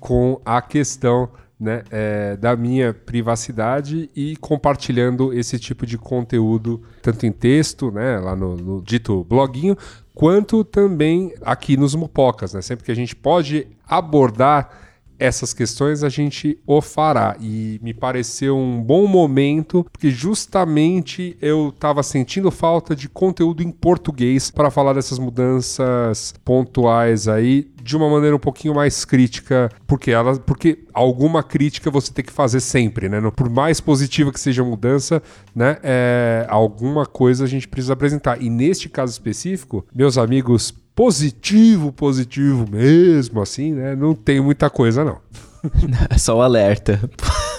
com 0.00 0.40
a 0.44 0.60
questão 0.60 1.28
né, 1.58 1.84
é, 1.92 2.36
da 2.36 2.56
minha 2.56 2.92
privacidade 2.92 4.10
e 4.16 4.36
compartilhando 4.38 5.32
esse 5.32 5.56
tipo 5.56 5.86
de 5.86 5.96
conteúdo, 5.96 6.82
tanto 7.00 7.24
em 7.24 7.30
texto, 7.30 7.92
né, 7.92 8.18
lá 8.18 8.34
no, 8.34 8.56
no 8.56 8.82
dito 8.82 9.22
bloguinho, 9.22 9.76
quanto 10.12 10.64
também 10.64 11.32
aqui 11.42 11.76
nos 11.76 11.94
Mupocas. 11.94 12.52
Né? 12.52 12.60
Sempre 12.60 12.84
que 12.84 12.90
a 12.90 12.96
gente 12.96 13.14
pode 13.14 13.68
abordar 13.86 14.81
essas 15.22 15.54
questões 15.54 16.02
a 16.02 16.08
gente 16.08 16.58
o 16.66 16.80
fará. 16.80 17.36
E 17.40 17.78
me 17.82 17.94
pareceu 17.94 18.56
um 18.56 18.82
bom 18.82 19.06
momento, 19.06 19.86
porque 19.92 20.10
justamente 20.10 21.36
eu 21.40 21.68
estava 21.68 22.02
sentindo 22.02 22.50
falta 22.50 22.96
de 22.96 23.08
conteúdo 23.08 23.62
em 23.62 23.70
português 23.70 24.50
para 24.50 24.70
falar 24.70 24.94
dessas 24.94 25.18
mudanças 25.18 26.34
pontuais 26.44 27.28
aí 27.28 27.70
de 27.82 27.96
uma 27.96 28.08
maneira 28.08 28.36
um 28.36 28.38
pouquinho 28.38 28.74
mais 28.74 29.04
crítica, 29.04 29.68
porque 29.86 30.12
ela, 30.12 30.38
porque 30.38 30.84
alguma 30.92 31.42
crítica 31.42 31.90
você 31.90 32.12
tem 32.12 32.24
que 32.24 32.32
fazer 32.32 32.60
sempre, 32.60 33.08
né? 33.08 33.20
Por 33.34 33.50
mais 33.50 33.80
positiva 33.80 34.32
que 34.32 34.40
seja 34.40 34.62
a 34.62 34.64
mudança, 34.64 35.22
né? 35.54 35.78
É, 35.82 36.46
alguma 36.48 37.04
coisa 37.06 37.44
a 37.44 37.48
gente 37.48 37.66
precisa 37.66 37.92
apresentar. 37.92 38.40
E 38.40 38.48
neste 38.48 38.88
caso 38.88 39.12
específico, 39.12 39.84
meus 39.94 40.16
amigos 40.16 40.72
positivo, 40.94 41.92
positivo 41.92 42.66
mesmo, 42.70 43.40
assim, 43.40 43.72
né? 43.72 43.96
Não 43.96 44.14
tem 44.14 44.40
muita 44.40 44.70
coisa, 44.70 45.04
não. 45.04 45.18
É 46.10 46.18
só 46.18 46.36
o 46.36 46.42
alerta. 46.42 46.98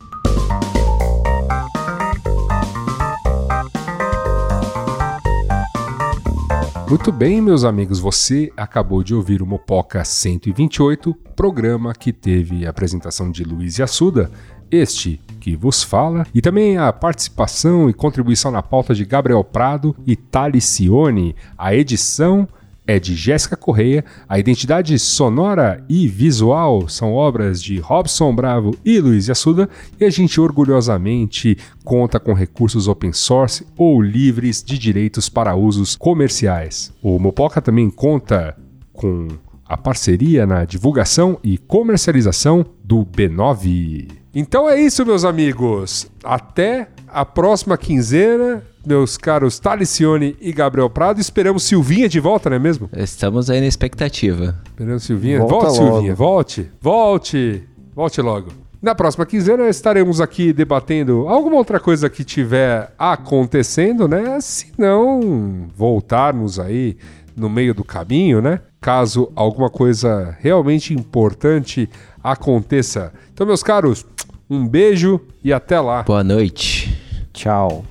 Muito 6.87 7.11
bem, 7.11 7.41
meus 7.41 7.63
amigos, 7.63 7.99
você 7.99 8.53
acabou 8.55 9.03
de 9.03 9.13
ouvir 9.15 9.41
o 9.41 9.45
Mopoca 9.45 10.05
128, 10.05 11.15
programa 11.35 11.93
que 11.93 12.13
teve 12.13 12.65
a 12.65 12.69
apresentação 12.69 13.31
de 13.31 13.43
Luiz 13.43 13.79
Assuda, 13.79 14.31
este 14.69 15.19
que 15.39 15.55
vos 15.55 15.81
fala, 15.81 16.27
e 16.33 16.41
também 16.41 16.77
a 16.77 16.93
participação 16.93 17.89
e 17.89 17.93
contribuição 17.93 18.51
na 18.51 18.61
pauta 18.61 18.93
de 18.93 19.03
Gabriel 19.03 19.43
Prado 19.43 19.95
e 20.05 20.15
Talicione, 20.15 21.35
a 21.57 21.75
edição 21.75 22.47
é 22.87 22.99
de 22.99 23.15
Jéssica 23.15 23.55
Correia, 23.55 24.05
a 24.27 24.37
identidade 24.37 24.97
sonora 24.99 25.83
e 25.89 26.07
visual 26.07 26.87
são 26.87 27.13
obras 27.13 27.61
de 27.61 27.79
Robson 27.79 28.33
Bravo 28.33 28.75
e 28.85 28.99
Luiz 28.99 29.29
Assuda, 29.29 29.69
e 29.99 30.05
a 30.05 30.09
gente 30.09 30.39
orgulhosamente 30.39 31.57
conta 31.83 32.19
com 32.19 32.33
recursos 32.33 32.87
open 32.87 33.13
source 33.13 33.65
ou 33.77 34.01
livres 34.01 34.63
de 34.63 34.77
direitos 34.77 35.29
para 35.29 35.55
usos 35.55 35.95
comerciais. 35.95 36.93
O 37.01 37.17
Mopoca 37.17 37.61
também 37.61 37.89
conta 37.89 38.55
com 38.93 39.27
a 39.67 39.75
parceria 39.75 40.45
na 40.45 40.63
divulgação 40.63 41.39
e 41.43 41.57
comercialização 41.57 42.65
do 42.83 43.05
B9. 43.05 44.09
Então 44.33 44.69
é 44.69 44.79
isso, 44.79 45.05
meus 45.05 45.25
amigos. 45.25 46.07
Até 46.23 46.89
a 47.07 47.25
próxima 47.25 47.77
quinzena, 47.77 48.63
meus 48.85 49.17
caros 49.17 49.59
Talicione 49.59 50.35
e 50.39 50.53
Gabriel 50.53 50.89
Prado. 50.89 51.19
Esperamos 51.19 51.63
Silvinha 51.63 52.07
de 52.07 52.19
volta, 52.19 52.49
não 52.49 52.57
é 52.57 52.59
mesmo? 52.59 52.89
Estamos 52.95 53.49
aí 53.49 53.59
na 53.59 53.67
expectativa. 53.67 54.55
Esperamos 54.65 55.03
Silvinha. 55.03 55.39
Volta 55.39 55.55
volte, 55.55 55.79
logo. 55.79 55.91
Silvinha. 55.91 56.15
Volte. 56.15 56.71
Volte. 56.81 57.63
Volte 57.95 58.21
logo. 58.21 58.65
Na 58.81 58.93
próxima 58.93 59.25
quinzena 59.25 59.67
estaremos 59.67 60.21
aqui 60.21 60.53
debatendo 60.53 61.27
alguma 61.27 61.55
outra 61.55 61.79
coisa 61.79 62.09
que 62.09 62.23
tiver 62.23 62.93
acontecendo, 62.99 64.07
né? 64.07 64.39
Se 64.39 64.71
não 64.77 65.67
voltarmos 65.75 66.59
aí 66.59 66.95
no 67.35 67.49
meio 67.49 67.73
do 67.73 67.83
caminho, 67.83 68.41
né? 68.41 68.59
Caso 68.79 69.31
alguma 69.35 69.69
coisa 69.69 70.37
realmente 70.39 70.93
importante 70.93 71.89
aconteça. 72.23 73.11
Então, 73.33 73.47
meus 73.47 73.63
caros, 73.63 74.05
um 74.47 74.67
beijo 74.67 75.19
e 75.43 75.51
até 75.51 75.79
lá. 75.79 76.03
Boa 76.03 76.23
noite. 76.23 76.95
Tchau. 77.33 77.83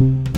Thank 0.00 0.28
you. 0.28 0.29